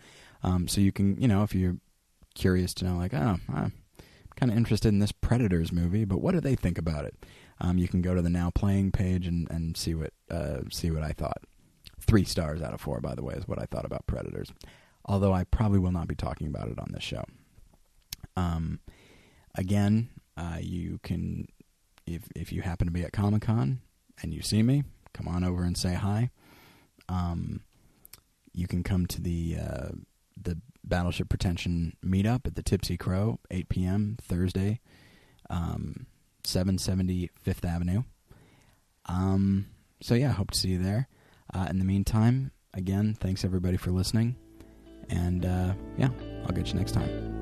um, 0.44 0.68
so 0.68 0.82
you 0.82 0.91
can 0.91 1.19
you 1.19 1.28
know 1.28 1.44
if 1.44 1.56
you're 1.56 1.78
curious 2.36 2.73
to 2.76 2.86
know, 2.86 2.98
like, 2.98 3.14
oh, 3.14 3.38
I'm 3.53 3.73
kind 4.36 4.52
of 4.52 4.57
interested 4.57 4.90
in 4.90 4.99
this 4.99 5.11
Predators 5.11 5.72
movie, 5.72 6.06
but 6.06 6.22
what 6.22 6.34
do 6.34 6.40
they 6.40 6.56
think 6.56 6.78
about 6.78 7.06
it? 7.06 7.15
Um, 7.60 7.78
you 7.78 7.88
can 7.88 8.02
go 8.02 8.15
to 8.15 8.22
the 8.22 8.30
now 8.30 8.49
playing 8.49 8.91
page 8.91 9.28
and, 9.28 9.49
and 9.52 9.78
see 9.78 9.94
what 9.94 10.14
uh, 10.30 10.61
see 10.72 10.91
what 10.91 11.03
I 11.03 11.11
thought. 11.11 11.44
Three 11.99 12.23
stars 12.23 12.61
out 12.61 12.73
of 12.73 12.82
four, 12.82 12.99
by 12.99 13.15
the 13.15 13.23
way, 13.23 13.36
is 13.36 13.48
what 13.48 13.60
I 13.60 13.65
thought 13.65 13.86
about 13.86 14.07
Predators. 14.07 14.52
Although 15.06 15.34
I 15.34 15.44
probably 15.44 15.80
will 15.80 15.91
not 15.91 16.07
be 16.07 16.15
talking 16.15 16.48
about 16.48 16.69
it 16.69 16.80
on 16.80 16.91
this 16.91 17.03
show. 17.03 17.23
Um, 18.36 18.80
again, 19.56 20.10
uh, 20.38 20.57
you 20.60 20.99
can 21.03 21.48
if 22.06 22.23
if 22.36 22.52
you 22.52 22.61
happen 22.61 22.88
to 22.88 22.94
be 22.94 23.03
at 23.03 23.14
Comic 23.14 23.44
Con 23.44 23.82
and 24.22 24.34
you 24.34 24.41
see 24.41 24.64
me, 24.64 24.84
come 25.14 25.28
on 25.28 25.44
over 25.44 25.64
and 25.64 25.78
say 25.78 25.94
hi. 25.94 26.30
Um, 27.10 27.61
you 28.53 28.68
can 28.68 28.84
come 28.84 29.06
to 29.07 29.22
the 29.22 29.57
uh, 29.60 29.90
the 30.41 30.60
Battleship 30.84 31.30
Pretension 31.30 31.94
meetup 32.06 32.45
at 32.48 32.56
the 32.56 32.64
Tipsy 32.64 32.98
Crow, 32.98 33.40
8 33.52 33.69
p.m. 33.69 34.18
Thursday. 34.22 34.80
Um, 35.49 36.07
770 36.44 37.30
Fifth 37.41 37.65
Avenue. 37.65 38.03
Um, 39.07 39.68
so 40.02 40.15
yeah, 40.15 40.32
hope 40.32 40.52
to 40.52 40.57
see 40.57 40.69
you 40.69 40.82
there. 40.82 41.07
Uh, 41.53 41.68
in 41.69 41.80
the 41.80 41.86
meantime, 41.86 42.52
again, 42.73 43.15
thanks 43.19 43.44
everybody 43.44 43.78
for 43.78 43.91
listening, 43.91 44.36
and 45.10 45.45
uh, 45.45 45.73
yeah, 45.98 46.10
I'll 46.45 46.53
get 46.53 46.69
you 46.69 46.76
next 46.76 46.94
time. 46.94 47.40